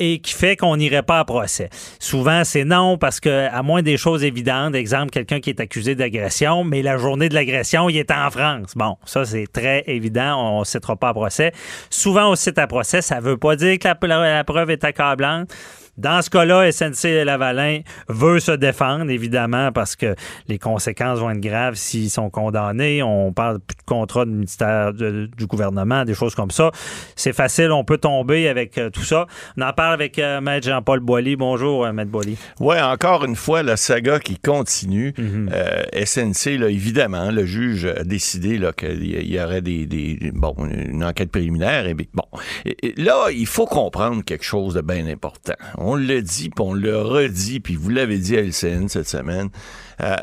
et 0.00 0.18
qui 0.18 0.34
fait 0.34 0.56
qu'on 0.56 0.76
n'irait 0.76 1.04
pas 1.04 1.20
à 1.20 1.24
procès. 1.24 1.70
Souvent, 2.00 2.42
c'est 2.44 2.64
non 2.64 2.98
parce 2.98 3.20
que, 3.20 3.48
à 3.48 3.62
moins 3.62 3.82
des 3.82 3.96
choses 3.96 4.24
évidentes, 4.24 4.74
Exemple, 4.74 5.10
quelqu'un 5.10 5.40
qui 5.40 5.50
est 5.50 5.60
accusé 5.60 5.94
d'agression, 5.94 6.64
mais 6.64 6.82
la 6.82 6.96
journée 6.96 7.13
de 7.16 7.34
l'agression, 7.34 7.88
il 7.88 7.96
est 7.96 8.10
en 8.10 8.30
France. 8.30 8.72
Bon, 8.76 8.96
ça, 9.04 9.24
c'est 9.24 9.46
très 9.52 9.84
évident. 9.86 10.56
On 10.56 10.60
ne 10.60 10.64
citera 10.64 10.96
pas 10.96 11.08
à 11.10 11.14
procès. 11.14 11.52
Souvent, 11.90 12.30
on 12.30 12.34
cite 12.34 12.58
à 12.58 12.66
procès. 12.66 13.02
Ça 13.02 13.16
ne 13.16 13.20
veut 13.20 13.36
pas 13.36 13.56
dire 13.56 13.78
que 13.78 14.06
la 14.06 14.44
preuve 14.44 14.70
est 14.70 14.84
accablante. 14.84 15.54
Dans 15.96 16.22
ce 16.22 16.30
cas-là, 16.30 16.70
SNC 16.72 17.24
Lavalin 17.24 17.80
veut 18.08 18.40
se 18.40 18.52
défendre, 18.52 19.10
évidemment, 19.10 19.70
parce 19.72 19.94
que 19.94 20.14
les 20.48 20.58
conséquences 20.58 21.20
vont 21.20 21.30
être 21.30 21.40
graves 21.40 21.76
s'ils 21.76 22.10
sont 22.10 22.30
condamnés. 22.30 23.02
On 23.02 23.32
parle 23.32 23.60
plus 23.60 23.76
de 23.76 23.82
contrat 23.86 24.24
du 24.24 24.32
ministère 24.32 24.92
du 24.92 25.46
gouvernement, 25.46 26.04
des 26.04 26.14
choses 26.14 26.34
comme 26.34 26.50
ça. 26.50 26.70
C'est 27.14 27.32
facile, 27.32 27.70
on 27.70 27.84
peut 27.84 27.98
tomber 27.98 28.48
avec 28.48 28.76
euh, 28.78 28.90
tout 28.90 29.02
ça. 29.02 29.26
On 29.56 29.62
en 29.62 29.72
parle 29.72 29.94
avec 29.94 30.18
euh, 30.18 30.40
Maître 30.40 30.66
Jean-Paul 30.66 31.00
Boilly. 31.00 31.36
Bonjour, 31.36 31.84
euh, 31.84 31.92
Maître 31.92 32.10
Boilly. 32.10 32.36
Oui, 32.58 32.80
encore 32.80 33.24
une 33.24 33.36
fois, 33.36 33.62
la 33.62 33.76
saga 33.76 34.18
qui 34.18 34.38
continue. 34.38 35.14
Mhm. 35.16 35.50
SNC, 36.04 36.58
là, 36.58 36.68
évidemment, 36.68 37.30
le 37.30 37.44
juge 37.44 37.84
a 37.86 38.02
décidé 38.04 38.60
qu'il 38.76 39.32
y 39.32 39.40
aurait 39.40 39.62
des, 39.62 40.18
bon, 40.34 40.54
une 40.68 41.04
enquête 41.04 41.30
préliminaire. 41.30 41.86
Et, 41.86 41.94
bon, 41.94 42.24
là, 42.96 43.28
il 43.30 43.46
faut 43.46 43.66
comprendre 43.66 44.24
quelque 44.24 44.44
chose 44.44 44.74
de 44.74 44.80
bien 44.80 45.06
important 45.06 45.54
on 45.84 45.96
le 45.96 46.22
dit, 46.22 46.50
puis 46.50 46.64
on 46.64 46.72
le 46.74 47.00
redit, 47.00 47.60
puis 47.60 47.76
vous 47.76 47.90
l'avez 47.90 48.18
dit 48.18 48.36
à 48.36 48.40
LCN 48.40 48.88
cette 48.88 49.08
semaine. 49.08 49.50
Euh, 50.02 50.16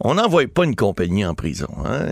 on 0.00 0.14
n'envoie 0.14 0.46
pas 0.46 0.64
une 0.64 0.76
compagnie 0.76 1.24
en 1.24 1.34
prison. 1.34 1.68
Hein? 1.84 2.10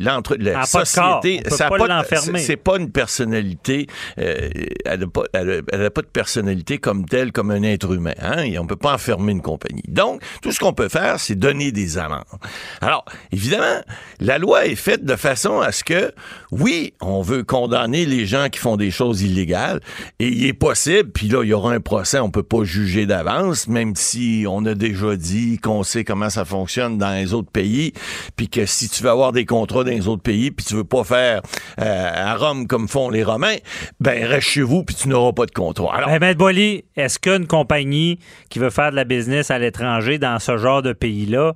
L'entre 0.00 0.36
la 0.38 0.64
société, 0.64 1.42
ça 1.48 1.68
pas, 1.68 2.04
c'est 2.36 2.56
pas 2.56 2.78
une 2.78 2.90
personnalité. 2.90 3.86
Euh, 4.18 4.48
elle 4.84 5.00
n'a 5.00 5.06
pas, 5.06 5.22
pas, 5.30 6.02
de 6.02 6.06
personnalité 6.12 6.78
comme 6.78 7.04
telle, 7.04 7.32
comme 7.32 7.50
un 7.50 7.62
être 7.62 7.92
humain. 7.92 8.14
Hein? 8.20 8.42
Et 8.42 8.58
on 8.58 8.66
peut 8.66 8.76
pas 8.76 8.94
enfermer 8.94 9.32
une 9.32 9.42
compagnie. 9.42 9.82
Donc, 9.88 10.22
tout 10.42 10.52
ce 10.52 10.60
qu'on 10.60 10.72
peut 10.72 10.88
faire, 10.88 11.20
c'est 11.20 11.34
donner 11.34 11.72
des 11.72 11.98
amendes. 11.98 12.24
Alors, 12.80 13.04
évidemment, 13.32 13.82
la 14.20 14.38
loi 14.38 14.66
est 14.66 14.76
faite 14.76 15.04
de 15.04 15.16
façon 15.16 15.60
à 15.60 15.72
ce 15.72 15.84
que, 15.84 16.12
oui, 16.50 16.94
on 17.00 17.22
veut 17.22 17.44
condamner 17.44 18.06
les 18.06 18.26
gens 18.26 18.48
qui 18.48 18.58
font 18.58 18.76
des 18.76 18.90
choses 18.90 19.22
illégales, 19.22 19.80
et 20.18 20.28
il 20.28 20.46
est 20.46 20.52
possible, 20.52 21.10
puis 21.10 21.28
là, 21.28 21.42
il 21.42 21.48
y 21.48 21.52
aura 21.52 21.72
un 21.72 21.80
procès, 21.80 22.18
on 22.18 22.30
peut 22.30 22.42
pas 22.42 22.64
juger 22.64 23.06
d'avance, 23.06 23.68
même 23.68 23.94
si 23.96 24.44
on 24.48 24.64
a 24.64 24.74
déjà 24.74 25.16
dit 25.16 25.58
qu'on 25.58 25.82
sait 25.82 25.97
comment 26.04 26.30
ça 26.30 26.44
fonctionne 26.44 26.98
dans 26.98 27.14
les 27.14 27.34
autres 27.34 27.50
pays, 27.50 27.92
puis 28.36 28.48
que 28.48 28.66
si 28.66 28.88
tu 28.88 29.02
veux 29.02 29.10
avoir 29.10 29.32
des 29.32 29.44
contrats 29.44 29.84
dans 29.84 29.90
les 29.90 30.08
autres 30.08 30.22
pays, 30.22 30.50
puis 30.50 30.64
tu 30.64 30.74
veux 30.74 30.84
pas 30.84 31.04
faire 31.04 31.42
euh, 31.80 32.10
à 32.14 32.34
Rome 32.36 32.66
comme 32.66 32.88
font 32.88 33.10
les 33.10 33.24
Romains, 33.24 33.56
ben 34.00 34.24
reste 34.24 34.48
chez 34.48 34.62
vous, 34.62 34.82
puis 34.82 34.94
tu 34.94 35.08
n'auras 35.08 35.32
pas 35.32 35.46
de 35.46 35.50
contrat. 35.50 35.96
Alors, 35.96 36.18
ben, 36.18 36.34
Bolly, 36.34 36.84
est-ce 36.96 37.18
qu'une 37.18 37.46
compagnie 37.46 38.18
qui 38.50 38.58
veut 38.58 38.70
faire 38.70 38.90
de 38.90 38.96
la 38.96 39.04
business 39.04 39.50
à 39.50 39.58
l'étranger 39.58 40.18
dans 40.18 40.38
ce 40.38 40.56
genre 40.56 40.82
de 40.82 40.92
pays-là 40.92 41.54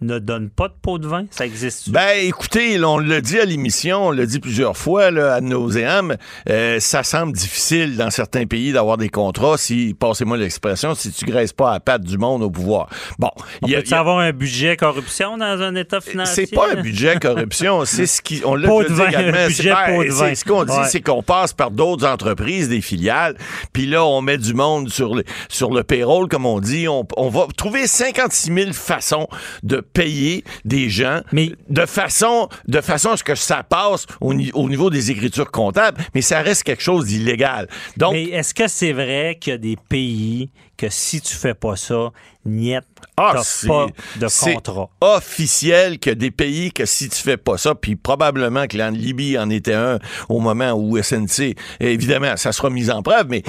ne 0.00 0.18
donne 0.20 0.48
pas 0.48 0.68
de 0.68 0.74
pot 0.80 0.98
de 0.98 1.08
vin? 1.08 1.24
Ça 1.30 1.44
existe 1.44 1.90
Ben, 1.90 2.16
écoutez, 2.22 2.82
on 2.84 2.98
l'a 2.98 3.20
dit 3.20 3.38
à 3.38 3.44
l'émission, 3.44 4.06
on 4.06 4.10
l'a 4.12 4.26
dit 4.26 4.38
plusieurs 4.38 4.76
fois, 4.76 5.10
là, 5.10 5.34
à 5.34 5.40
nauséam, 5.40 6.16
euh, 6.48 6.78
ça 6.80 7.02
semble 7.02 7.32
difficile 7.32 7.96
dans 7.96 8.10
certains 8.10 8.46
pays 8.46 8.72
d'avoir 8.72 8.96
des 8.96 9.08
contrats 9.08 9.56
si, 9.58 9.96
passez-moi 9.98 10.36
l'expression, 10.36 10.94
si 10.94 11.10
tu 11.10 11.24
graisses 11.24 11.52
pas 11.52 11.70
à 11.70 11.72
la 11.74 11.80
patte 11.80 12.02
du 12.04 12.16
monde 12.16 12.42
au 12.42 12.50
pouvoir. 12.50 12.88
Bon. 13.18 13.30
On 13.62 13.66
il 13.66 13.72
y 13.72 13.74
a- 13.74 13.78
peut 13.80 13.86
il 13.86 13.90
y 13.90 13.94
a- 13.94 13.98
avoir 14.00 14.18
un 14.18 14.32
budget 14.32 14.76
corruption 14.76 15.36
dans 15.36 15.62
un 15.62 15.74
État 15.74 16.00
financier? 16.00 16.46
C'est 16.46 16.54
pas 16.54 16.70
un 16.72 16.80
budget 16.82 17.18
corruption, 17.20 17.84
c'est 17.84 18.06
ce 18.06 18.22
qui 18.22 18.40
on 18.44 18.54
l'a 18.54 18.68
dit 18.68 18.92
vin, 18.94 19.08
également, 19.08 19.46
budget 19.48 19.70
pas- 19.70 19.86
pot 19.88 20.04
de 20.04 20.10
c'est- 20.10 20.14
vin. 20.28 20.34
Ce 20.34 20.44
qu'on 20.44 20.64
dit, 20.64 20.72
Ouais. 20.72 20.88
c'est 20.88 21.00
qu'on 21.00 21.22
passe 21.24 21.52
par 21.52 21.70
d'autres 21.72 22.06
entreprises, 22.06 22.68
des 22.68 22.80
filiales, 22.80 23.36
puis 23.72 23.86
là 23.86 24.04
on 24.04 24.20
met 24.22 24.38
du 24.38 24.54
monde 24.54 24.88
sur 24.90 25.14
le 25.16 25.24
sur 25.48 25.72
le 25.72 25.82
payroll 25.82 26.28
comme 26.28 26.46
on 26.46 26.60
dit, 26.60 26.86
on, 26.88 27.06
on 27.16 27.28
va 27.30 27.46
trouver 27.56 27.86
56 27.88 28.52
000 28.54 28.72
façons 28.72 29.26
de 29.64 29.80
payer 29.92 30.44
des 30.64 30.88
gens, 30.90 31.20
Mais- 31.32 31.52
de 31.68 31.86
façon 31.86 32.48
de 32.66 32.80
façon 32.80 33.10
à 33.10 33.16
ce 33.16 33.24
que 33.24 33.34
ça 33.34 33.62
passe 33.62 34.06
au, 34.20 34.34
ni- 34.34 34.50
au 34.54 34.68
niveau 34.68 34.90
des 34.90 35.10
écritures 35.10 35.50
comptables, 35.50 36.00
mais 36.14 36.22
ça 36.22 36.40
reste 36.42 36.62
quelque 36.62 36.82
chose 36.82 37.06
d'illégal. 37.06 37.68
Donc 37.96 38.12
Mais 38.12 38.24
est-ce 38.24 38.54
que 38.54 38.68
c'est 38.68 38.92
vrai 38.92 39.36
qu'il 39.40 39.52
y 39.52 39.54
a 39.54 39.58
des 39.58 39.76
pays 39.88 40.50
que 40.78 40.88
si 40.88 41.20
tu 41.20 41.34
fais 41.34 41.54
pas 41.54 41.76
ça, 41.76 42.10
niet, 42.46 42.80
Ah, 43.18 43.32
t'as 43.34 43.66
pas 43.68 43.86
de 44.16 44.26
contrat? 44.54 44.88
officiel 45.02 45.98
que 45.98 46.08
des 46.10 46.30
pays 46.30 46.72
que 46.72 46.86
si 46.86 47.08
tu 47.10 47.16
fais 47.20 47.36
pas 47.36 47.58
ça, 47.58 47.74
puis 47.74 47.96
probablement 47.96 48.66
que 48.66 48.76
la 48.78 48.90
Libye 48.90 49.36
en 49.36 49.50
était 49.50 49.74
un 49.74 49.98
au 50.30 50.38
moment 50.40 50.72
où 50.72 50.96
SNC, 51.02 51.56
évidemment, 51.80 52.36
ça 52.36 52.52
sera 52.52 52.70
mis 52.70 52.90
en 52.90 53.02
preuve, 53.02 53.26
mais 53.28 53.42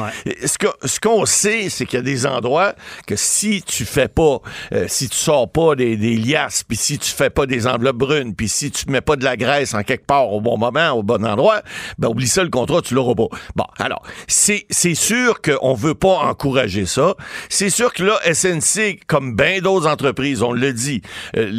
ce 0.46 0.58
que 0.58 0.68
ce 0.84 1.00
qu'on 1.00 1.26
sait, 1.26 1.70
c'est 1.70 1.86
qu'il 1.86 1.98
y 1.98 2.02
a 2.02 2.04
des 2.04 2.26
endroits 2.26 2.74
que 3.08 3.16
si 3.16 3.62
tu 3.62 3.86
fais 3.86 4.08
pas, 4.10 4.40
euh, 4.74 4.86
si 4.90 5.08
tu 5.08 5.16
sors 5.18 5.50
pas 5.50 5.76
des, 5.76 5.96
des 5.96 6.16
liasses, 6.18 6.64
puis 6.64 6.76
si 6.76 6.98
tu 6.98 7.10
fais 7.12 7.30
pas 7.30 7.46
des 7.46 7.68
enveloppes 7.68 7.98
brunes, 7.98 8.36
puis 8.36 8.50
si 8.50 8.72
tu 8.72 8.86
mets 8.90 9.02
pas 9.02 9.16
de 9.16 9.24
la 9.24 9.38
graisse 9.38 9.74
en 9.76 9.84
quelque 9.84 10.06
part 10.06 10.34
au 10.34 10.42
bon 10.42 10.58
moment, 10.58 10.90
au 10.92 11.04
bon 11.04 11.24
endroit, 11.26 11.62
ben 12.00 12.10
oublie 12.10 12.28
ça, 12.28 12.44
le 12.44 12.50
contrat, 12.50 12.82
tu 12.82 12.96
l'auras 12.96 13.16
pas. 13.16 13.28
Bon, 13.56 13.66
alors, 13.78 14.02
c'est 14.28 14.66
c'est 14.70 14.96
sûr 14.96 15.42
qu'on 15.42 15.74
veut 15.76 15.96
pas 15.96 16.18
encourager 16.18 16.86
ça. 16.86 17.16
C'est 17.50 17.70
sûr 17.70 17.94
que 17.94 18.04
là, 18.04 18.20
SNC, 18.32 19.00
comme 19.08 19.36
bien 19.36 19.60
d'autres 19.60 19.88
entreprises, 19.88 20.42
on 20.42 20.52
le 20.52 20.74
dit, 20.74 21.02
euh, 21.38 21.50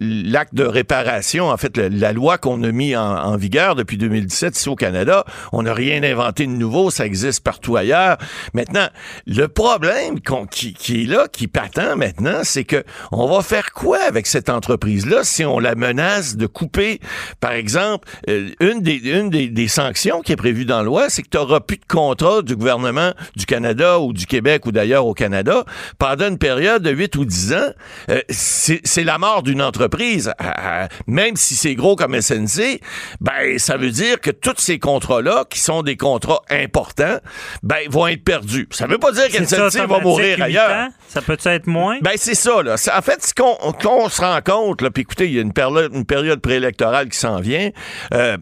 l'acte 0.00 0.54
de 0.54 0.64
réparation, 0.64 1.48
en 1.50 1.56
fait, 1.56 1.76
la 1.76 2.12
loi 2.12 2.38
qu'on 2.38 2.62
a 2.62 2.72
mis 2.72 2.96
en, 2.96 3.36
vigueur 3.36 3.76
depuis 3.76 3.96
2017 3.98 4.56
ici 4.58 4.68
au 4.68 4.74
Canada, 4.74 5.24
on 5.52 5.62
n'a 5.62 5.74
rien 5.74 6.02
inventé 6.02 6.46
de 6.46 6.52
nouveau, 6.52 6.90
ça 6.90 7.06
existe 7.06 7.42
partout 7.42 7.76
ailleurs. 7.76 8.16
Maintenant, 8.52 8.88
le 9.26 9.46
problème 9.46 10.20
qui, 10.50 11.02
est 11.02 11.06
là, 11.06 11.26
qui 11.30 11.46
patent 11.46 11.96
maintenant, 11.96 12.40
c'est 12.42 12.64
que 12.64 12.84
on 13.12 13.28
va 13.28 13.42
faire 13.42 13.72
quoi 13.72 13.98
avec 14.08 14.26
cette 14.26 14.48
entreprise-là 14.48 15.24
si 15.24 15.44
on 15.44 15.58
la 15.58 15.74
menace 15.74 16.36
de 16.36 16.46
couper, 16.46 17.00
par 17.40 17.52
exemple, 17.52 18.08
euh, 18.28 18.50
une, 18.60 18.80
des 18.80 19.68
sanctions 19.68 20.22
qui 20.22 20.32
est 20.32 20.36
prévue 20.36 20.64
dans 20.64 20.78
la 20.78 20.84
loi, 20.84 21.10
c'est 21.10 21.22
que 21.22 21.28
tu 21.28 21.36
n'auras 21.36 21.60
plus 21.60 21.76
de 21.76 21.84
contrat 21.86 22.42
du 22.42 22.56
gouvernement 22.56 23.12
du 23.36 23.46
Canada 23.46 23.98
ou 24.00 24.12
du 24.12 24.26
Québec 24.28 24.66
ou 24.66 24.72
d'ailleurs 24.72 25.06
au 25.06 25.14
Canada 25.14 25.64
pendant 25.98 26.28
une 26.28 26.38
période 26.38 26.82
de 26.82 26.90
8 26.90 27.16
ou 27.16 27.24
10 27.24 27.52
ans. 27.54 27.70
Euh, 28.10 28.20
c'est 28.28 29.04
la 29.04 29.18
mort 29.18 29.42
d'une 29.42 29.62
entreprise. 29.62 30.32
Euh, 30.40 30.86
même 31.06 31.36
si 31.36 31.54
c'est 31.54 31.74
gros 31.74 31.96
comme 31.96 32.18
SNC, 32.20 32.80
ben 33.20 33.58
ça 33.58 33.76
veut 33.76 33.90
dire 33.90 34.20
que 34.20 34.30
tous 34.30 34.54
ces 34.58 34.78
contrats-là, 34.78 35.44
qui 35.48 35.58
sont 35.60 35.82
des 35.82 35.96
contrats 35.96 36.42
importants, 36.50 37.18
ben 37.62 37.88
vont 37.88 38.06
être 38.06 38.24
perdus. 38.24 38.68
Ça 38.70 38.86
veut 38.86 38.98
pas 38.98 39.12
dire 39.12 39.24
ça, 39.46 39.68
qu'SNC 39.68 39.86
va 39.86 40.00
mourir 40.00 40.42
ailleurs. 40.42 40.70
ans? 40.70 40.88
Ça 41.08 41.22
peut 41.22 41.38
être 41.44 41.66
moins? 41.66 41.98
Ben 42.02 42.12
c'est 42.16 42.34
ça 42.34 42.62
là. 42.62 42.74
En 42.74 43.02
fait, 43.02 43.24
ce 43.24 43.34
qu'on 43.34 44.08
se 44.08 44.20
rend 44.20 44.40
compte 44.44 44.82
là, 44.82 44.90
puis 44.90 45.02
écoutez, 45.02 45.26
il 45.26 45.34
y 45.34 45.38
a 45.38 45.42
une 45.42 45.52
période, 45.52 45.92
une 45.94 46.04
période 46.04 46.40
préélectorale 46.40 47.08
qui 47.08 47.18
s'en 47.18 47.40
vient. 47.40 47.70
euh, 48.14 48.36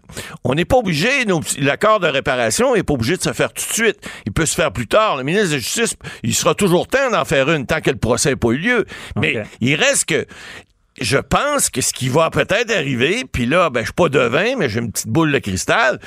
on 0.44 0.54
n'est 0.54 0.64
pas 0.64 0.76
obligé, 0.76 1.08
l'accord 1.58 2.00
de 2.00 2.08
réparation 2.08 2.74
n'est 2.74 2.82
pas 2.82 2.94
obligé 2.94 3.16
de 3.16 3.22
se 3.22 3.32
faire 3.32 3.52
tout 3.52 3.64
de 3.68 3.72
suite. 3.72 3.98
Il 4.26 4.32
peut 4.32 4.46
se 4.46 4.54
faire 4.54 4.72
plus 4.72 4.86
tard. 4.86 5.16
Le 5.16 5.22
ministre 5.22 5.50
de 5.50 5.54
la 5.56 5.60
Justice, 5.76 5.98
il 6.22 6.34
sera 6.34 6.54
toujours 6.54 6.88
temps 6.88 7.10
d'en 7.10 7.24
faire 7.24 7.50
une 7.50 7.66
tant 7.66 7.80
que 7.80 7.90
le 7.90 7.96
procès 7.96 8.30
n'a 8.30 8.36
pas 8.36 8.50
eu 8.50 8.58
lieu. 8.58 8.86
Mais 9.16 9.42
il 9.60 9.74
reste 9.76 10.06
que 10.06 10.26
je 11.00 11.18
pense 11.18 11.68
que 11.70 11.80
ce 11.80 11.92
qui 11.92 12.08
va 12.08 12.30
peut-être 12.30 12.70
arriver, 12.74 13.24
puis 13.30 13.46
là, 13.46 13.70
ben, 13.70 13.80
je 13.80 13.86
suis 13.86 13.92
pas 13.92 14.08
devin, 14.08 14.56
mais 14.56 14.68
j'ai 14.68 14.80
une 14.80 14.90
petite 14.92 15.08
boule 15.08 15.30
de 15.32 15.38
cristal. 15.38 15.98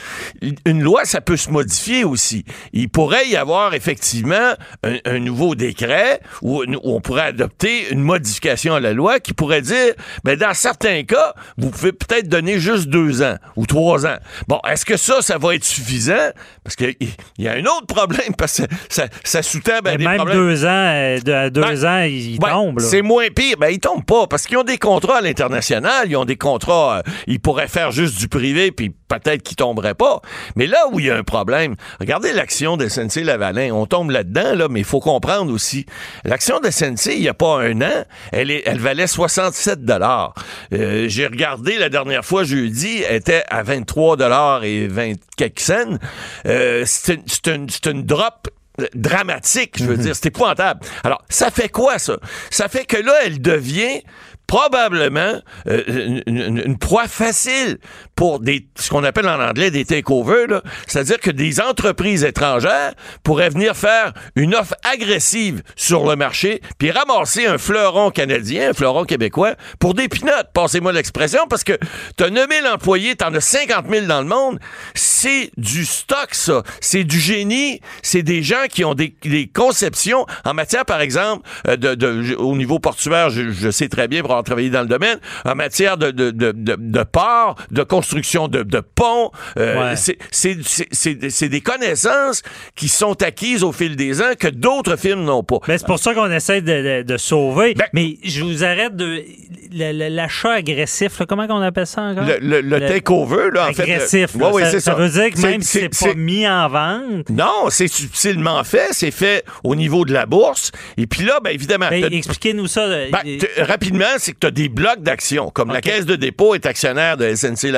Une 0.66 0.82
loi, 0.82 1.06
ça 1.06 1.22
peut 1.22 1.38
se 1.38 1.50
modifier 1.50 2.04
aussi. 2.04 2.46
Il 2.74 2.90
pourrait 2.90 3.28
y 3.28 3.36
avoir 3.36 3.74
effectivement 3.74 4.54
un, 4.84 4.96
un 5.06 5.20
nouveau 5.20 5.56
décret 5.56 6.22
où, 6.42 6.64
où 6.64 6.96
on 6.96 7.02
pourrait 7.02 7.24
adopter 7.28 7.90
une 7.92 8.02
modification 8.02 8.74
à 8.76 8.80
la 8.80 8.94
loi 8.94 9.20
qui 9.20 9.34
pourrait 9.34 9.62
dire, 9.62 9.94
ben, 10.24 10.36
dans 10.38 10.54
certains 10.54 11.04
cas, 11.04 11.34
vous 11.58 11.70
pouvez 11.70 11.92
peut-être 11.92 12.28
donner 12.28 12.60
juste 12.60 12.88
deux 12.88 13.22
ans 13.22 13.36
ou 13.56 13.66
trois 13.66 14.06
ans. 14.08 14.18
Bon, 14.48 14.60
est-ce 14.68 14.86
que 14.86 14.98
ça, 14.98 15.22
ça 15.22 15.38
va 15.38 15.56
être 15.56 15.64
suffisant? 15.66 16.30
Parce 16.64 16.76
qu'il 16.76 16.96
y 17.38 17.48
a 17.48 17.54
un 17.54 17.66
autre 17.66 17.86
problème, 17.88 18.34
parce 18.38 18.58
que 18.62 18.64
ça, 18.90 19.08
ça 19.24 19.44
sous-tend 19.44 19.80
ben, 19.84 19.92
Mais 19.92 19.98
des 19.98 20.06
même 20.06 20.16
problèmes. 20.18 20.38
deux 20.38 20.66
ans, 20.66 20.68
euh, 20.70 21.20
de- 21.20 21.50
deux 21.50 21.62
Ben, 21.62 21.86
ans, 21.86 22.02
ils 22.04 22.38
Ouais, 22.42 22.50
tombent. 22.50 22.80
C'est 22.80 23.02
moins 23.02 23.28
pire. 23.36 23.58
Ben, 23.60 23.70
ils 23.70 23.80
tombent 23.80 24.06
pas 24.06 24.26
parce 24.28 24.48
qu'ils 24.48 24.58
ont 24.58 24.64
des 24.64 24.78
contrats 24.80 25.18
à 25.18 25.22
l'international. 25.22 26.10
Ils 26.10 26.16
ont 26.18 26.26
des 26.26 26.38
contrats. 26.38 27.00
euh, 27.00 27.12
ils 27.28 27.40
pourraient 27.40 27.68
faire 27.68 27.92
juste 27.92 28.18
du 28.18 28.28
privé, 28.28 28.72
puis 28.72 28.90
peut-être 28.90 29.44
qu'ils 29.44 29.58
tomberaient 29.58 29.94
pas. 29.96 30.22
Mais 30.56 30.66
là 30.68 30.78
où 30.92 31.00
il 31.00 31.06
y 31.08 31.12
a 31.12 31.16
un 31.18 31.24
problème, 31.24 31.76
regardez 32.00 32.34
l'action 32.34 32.78
de 32.78 32.88
SNC 32.88 33.24
Lavalin. 33.24 33.72
On 33.74 33.86
tombe 33.86 34.10
là-dedans, 34.12 34.56
là, 34.56 34.68
mais 34.70 34.80
il 34.80 34.86
faut 34.86 35.00
comprendre 35.00 35.54
aussi. 35.54 35.86
L'action 36.24 36.60
de 36.60 36.70
SNC, 36.72 37.08
il 37.16 37.22
y 37.22 37.30
a 37.30 37.34
pas 37.34 37.60
un 37.62 37.82
an, 37.82 38.06
elle, 38.32 38.50
est, 38.52 38.64
elle 38.66 38.80
valait 38.80 39.08
67 39.08 39.84
dollars. 39.86 40.34
J'ai 40.72 41.28
regardé 41.28 41.78
la 41.78 41.90
dernière 41.90 42.24
fois 42.26 42.44
jeudi, 42.44 43.04
elle 43.08 43.18
était 43.18 43.44
à 43.50 43.64
23 43.64 44.18
dollars 44.18 44.64
et 44.64 44.88
20 44.88 45.14
quelques 45.38 45.60
cents. 45.60 45.98
Euh, 46.46 46.84
c'est 46.86 47.16
une, 47.48 47.54
une- 47.54 47.68
une 47.92 48.04
drop 48.04 48.48
dramatique, 48.96 49.76
je 49.78 49.84
veux 49.86 49.98
dire, 49.98 50.16
c'est 50.16 50.28
épouvantable. 50.28 50.80
Alors, 51.04 51.22
ça 51.30 51.52
fait 51.52 51.70
quoi 51.70 52.00
ça? 52.00 52.18
Ça 52.50 52.70
fait 52.70 52.86
que 52.86 52.98
là, 52.98 53.14
elle 53.26 53.42
devient 53.42 54.02
probablement 54.50 55.41
euh, 55.68 55.84
une, 55.88 56.24
une- 56.26 56.62
une 56.66 56.78
proie 56.80 57.08
facile 57.08 57.78
pour 58.20 58.42
des 58.42 58.68
ce 58.76 58.90
qu'on 58.90 59.06
appelle 59.06 59.30
en 59.30 59.40
anglais 59.40 59.72
des 59.72 59.86
takeovers, 59.86 60.62
c'est-à-dire 60.88 61.22
que 61.22 61.32
des 61.32 61.62
entreprises 61.62 62.26
étrangères 62.26 62.92
pourraient 63.24 63.48
venir 63.50 63.78
faire 63.78 64.12
une 64.36 64.56
offre 64.56 64.76
agressive 64.84 65.64
sur 65.78 66.06
le 66.06 66.18
marché, 66.18 66.60
puis 66.78 66.92
ramasser 66.92 67.46
un 67.46 67.58
fleuron 67.58 68.12
canadien, 68.12 68.72
un 68.72 68.74
fleuron 68.74 69.06
québécois, 69.06 69.54
pour 69.80 69.94
des 69.94 70.10
pinottes, 70.10 70.50
passez-moi 70.54 70.92
l'expression, 70.92 71.48
parce 71.50 71.64
que 71.64 71.78
tu 72.18 72.26
as 72.26 72.30
9000 72.30 72.68
employés, 72.68 73.16
tu 73.16 73.24
en 73.24 73.34
as 73.34 73.40
50 73.40 73.86
000 73.90 74.06
dans 74.08 74.20
le 74.20 74.28
monde, 74.28 74.60
c'est 74.96 75.52
du 75.56 75.86
stock, 75.86 76.28
ça. 76.34 76.64
C'est 76.82 77.06
du 77.06 77.22
génie, 77.22 77.80
c'est 78.04 78.22
des 78.22 78.44
gens 78.44 78.66
qui 78.70 78.84
ont 78.84 78.96
des, 78.96 79.16
des 79.24 79.48
conceptions 79.48 80.26
en 80.44 80.54
matière, 80.54 80.84
par 80.84 81.00
exemple, 81.00 81.48
euh, 81.70 81.78
de, 81.78 81.96
de- 81.96 82.36
au 82.36 82.58
niveau 82.58 82.80
portuaire, 82.80 83.30
je, 83.30 83.50
je 83.52 83.72
sais 83.72 83.88
très 83.88 84.10
bien 84.10 84.20
pour 84.20 84.32
avoir 84.32 84.44
travaillé 84.44 84.70
dans 84.70 84.82
le 84.82 84.88
domaine, 84.88 85.20
en 85.46 85.56
matière 85.56 85.98
de, 85.98 86.12
de, 86.12 86.32
de, 86.32 86.52
de, 86.52 86.76
de 86.78 87.04
ports, 87.04 87.56
de 87.72 87.82
construction 87.84 88.09
de, 88.14 88.64
de 88.64 88.80
ponts. 88.80 89.32
euh, 89.57 89.91
Ouais. 89.91 89.95
c'est- 89.95 91.49
des 91.49 91.62
connaissances 91.62 92.41
qui 92.76 92.88
sont 92.88 93.22
acquises 93.24 93.64
au 93.64 93.72
fil 93.72 93.95
des 93.95 94.22
ans 94.22 94.34
que 94.38 94.47
d'autres 94.47 94.95
films 94.97 95.24
n'ont 95.24 95.43
pas. 95.43 95.57
Ben, 95.68 95.78
c'est 95.78 95.86
pour 95.88 95.99
ça 95.99 96.14
qu'on 96.14 96.32
essaie 96.32 96.62
de, 96.62 97.01
de- 97.01 97.03
de 97.03 97.18
sauver. 97.18 97.74
Ben- 97.76 97.86
mais 97.93 98.18
je 98.24 98.43
vous 98.43 98.64
arrête 98.64 98.95
de. 98.95 99.24
L'achat 99.72 100.53
agressif, 100.53 101.20
là, 101.20 101.26
comment 101.28 101.45
on 101.49 101.62
appelle 101.62 101.86
ça 101.88 102.01
encore? 102.01 102.24
Le, 102.26 102.38
le, 102.41 102.62
le 102.62 102.80
Le- 102.80 102.88
takeover, 102.88 103.49
là, 103.53 103.70
en 103.70 103.74
fait. 103.74 103.84
agressif. 103.84 104.34
le- 104.34 104.39
là. 104.39 104.47
Ouais, 104.51 104.64
ouais, 104.64 104.80
ça, 104.80 104.95
veut 104.95 105.10
dire 105.10 105.30
que 105.32 105.39
même 105.41 105.62
si 105.62 105.88
c'est 105.91 106.05
pas 106.07 106.14
mis 106.16 106.47
en 106.47 106.68
vente. 106.68 107.30
Non, 107.30 107.70
c'est 107.70 107.88
subtilement 107.88 108.64
fait. 108.64 108.88
C'est 108.91 109.12
fait 109.12 109.43
au 109.64 109.76
niveau 109.76 110.05
de 110.05 110.14
la 110.14 110.26
bourse. 110.26 110.72
Et 110.97 111.05
puis 111.07 111.24
là, 111.24 111.39
ben 111.43 111.51
évidemment, 111.51 111.88
Ben, 111.89 112.05
Expliquez-nous 112.12 112.68
ça. 112.68 112.88
là. 112.88 113.05
t- 113.24 113.39
rapidement, 113.62 114.05
c'est 114.18 114.32
que 114.34 114.39
tu 114.39 114.47
as 114.47 114.51
des 114.51 114.70
blocs 114.70 115.01
d'actions. 115.01 115.49
Comme 115.51 115.72
la. 115.72 115.82
Caisse 115.82 116.05
de 116.05 116.16
dépôt 116.16 116.55
est 116.55 116.66
actionnaire 116.66 117.18
de 117.18 117.26
SNC 117.34 117.72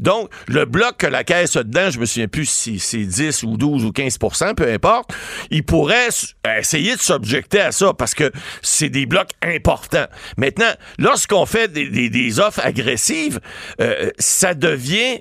Donc, 0.00 0.30
le 0.48 0.64
bloc 0.64 0.96
que 0.98 1.06
la 1.06 1.24
Caisse 1.24 1.56
a 1.56 1.62
dedans, 1.62 1.90
je 1.90 1.98
me 1.98 2.06
souviens 2.06 2.28
plus 2.28 2.48
si 2.48 2.78
c'est 2.78 3.04
10 3.04 3.42
ou 3.44 3.56
12 3.56 3.84
ou 3.84 3.90
15% 3.90 4.54
peu 4.54 4.70
importe, 4.70 5.10
il 5.50 5.64
pourrait 5.64 6.08
essayer 6.58 6.96
de 6.96 7.00
s'objecter 7.00 7.60
à 7.60 7.72
ça 7.72 7.92
parce 7.94 8.14
que 8.14 8.30
c'est 8.62 8.88
des 8.88 9.06
blocs 9.06 9.30
importants. 9.42 10.06
Maintenant, 10.36 10.72
lorsqu'on 10.98 11.46
fait 11.46 11.72
des 11.72 12.40
offres 12.40 12.60
agressives, 12.64 13.40
euh, 13.80 14.10
ça 14.18 14.54
devient 14.54 15.20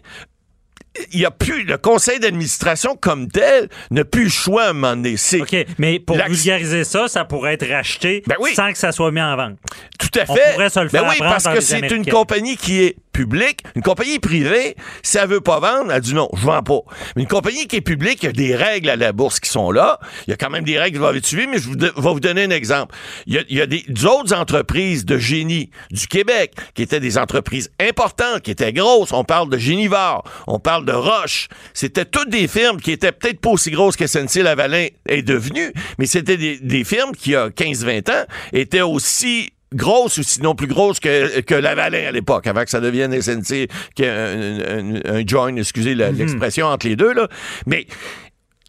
il 1.11 1.19
y 1.21 1.25
a 1.25 1.31
plus 1.31 1.63
le 1.63 1.77
conseil 1.77 2.19
d'administration 2.19 2.95
comme 2.99 3.27
tel 3.27 3.69
n'a 3.91 4.05
plus 4.05 4.25
le 4.25 4.29
choix 4.29 4.63
à 4.65 4.69
un 4.69 4.73
moment 4.73 4.95
donné. 4.95 5.15
OK, 5.39 5.55
mais 5.77 5.99
pour 5.99 6.17
vulgariser 6.17 6.83
ça, 6.83 7.07
ça 7.07 7.25
pourrait 7.25 7.53
être 7.55 7.67
racheté 7.67 8.23
Ben 8.27 8.35
oui. 8.39 8.53
sans 8.55 8.71
que 8.71 8.77
ça 8.77 8.91
soit 8.91 9.11
mis 9.11 9.21
en 9.21 9.35
vente. 9.35 9.57
Tout 9.99 10.19
à 10.19 10.23
On 10.27 10.35
fait. 10.35 10.51
pourrait 10.53 10.69
se 10.69 10.79
le 10.79 10.85
Ben 10.89 10.99
faire 10.99 11.03
oui, 11.09 11.15
apprendre 11.15 11.31
parce 11.43 11.55
que 11.55 11.61
c'est 11.61 11.91
une 11.91 12.05
compagnie 12.05 12.57
qui 12.57 12.83
est 12.83 12.95
publique. 13.11 13.59
Une 13.75 13.83
compagnie 13.83 14.17
privée, 14.17 14.75
si 15.03 15.19
elle 15.19 15.29
veut 15.29 15.39
pas 15.41 15.59
vendre, 15.59 15.91
elle 15.91 16.01
dit 16.01 16.15
non, 16.15 16.29
je 16.35 16.45
vends 16.45 16.63
pas. 16.63 16.79
Mais 17.15 17.21
une 17.21 17.27
compagnie 17.27 17.67
qui 17.67 17.75
est 17.75 17.81
publique, 17.81 18.23
il 18.23 18.25
y 18.25 18.29
a 18.29 18.31
des 18.31 18.55
règles 18.55 18.89
à 18.89 18.95
la 18.95 19.11
bourse 19.11 19.39
qui 19.39 19.49
sont 19.51 19.71
là. 19.71 19.99
Il 20.27 20.31
y 20.31 20.33
a 20.33 20.35
quand 20.35 20.49
même 20.49 20.63
des 20.63 20.79
règles 20.79 20.99
que 20.99 21.03
vous 21.03 21.19
suivies, 21.23 21.45
mais 21.47 21.59
je 21.59 21.67
vous, 21.67 21.75
de- 21.75 21.93
vais 21.95 22.01
vous 22.01 22.19
donner 22.19 22.43
un 22.45 22.49
exemple. 22.49 22.95
Il 23.27 23.35
y 23.35 23.37
a, 23.37 23.41
il 23.49 23.57
y 23.57 23.61
a 23.61 23.67
des 23.67 23.83
d'autres 23.87 24.33
entreprises 24.33 25.05
de 25.05 25.19
génie 25.19 25.69
du 25.91 26.07
Québec 26.07 26.53
qui 26.73 26.81
étaient 26.81 26.99
des 26.99 27.19
entreprises 27.19 27.71
importantes, 27.79 28.41
qui 28.41 28.49
étaient 28.51 28.73
grosses. 28.73 29.11
On 29.13 29.23
parle 29.23 29.47
de 29.49 29.59
Génivore, 29.59 30.23
on 30.47 30.57
parle 30.59 30.82
de 30.83 30.91
Roche. 30.91 31.47
C'était 31.73 32.05
toutes 32.05 32.29
des 32.29 32.47
firmes 32.47 32.79
qui 32.79 32.91
étaient 32.91 33.11
peut-être 33.11 33.39
pas 33.39 33.49
aussi 33.49 33.71
grosses 33.71 33.95
que 33.95 34.05
SNC-Lavalin 34.07 34.87
est 35.07 35.21
devenue, 35.23 35.71
mais 35.97 36.05
c'était 36.05 36.37
des, 36.37 36.57
des 36.57 36.83
firmes 36.83 37.11
qui, 37.13 37.31
il 37.31 37.33
y 37.33 37.35
a 37.35 37.49
15-20 37.49 38.11
ans, 38.11 38.25
étaient 38.53 38.81
aussi 38.81 39.49
grosse 39.73 40.19
ou 40.19 40.23
sinon 40.23 40.53
plus 40.53 40.67
grosse 40.67 40.99
que, 40.99 41.39
que 41.41 41.55
Lavalin 41.55 42.07
à 42.07 42.11
l'époque, 42.11 42.45
avant 42.45 42.63
que 42.63 42.69
ça 42.69 42.79
devienne 42.79 43.19
SNC, 43.19 43.67
qui 43.95 44.03
est 44.03 44.07
un, 44.09 44.59
un- 44.59 45.15
un 45.15 45.23
joint, 45.25 45.55
excusez 45.55 45.95
la- 45.95 46.11
l'expression 46.11 46.67
entre 46.67 46.87
les 46.87 46.95
deux, 46.95 47.11
là. 47.13 47.27
Mais 47.65 47.87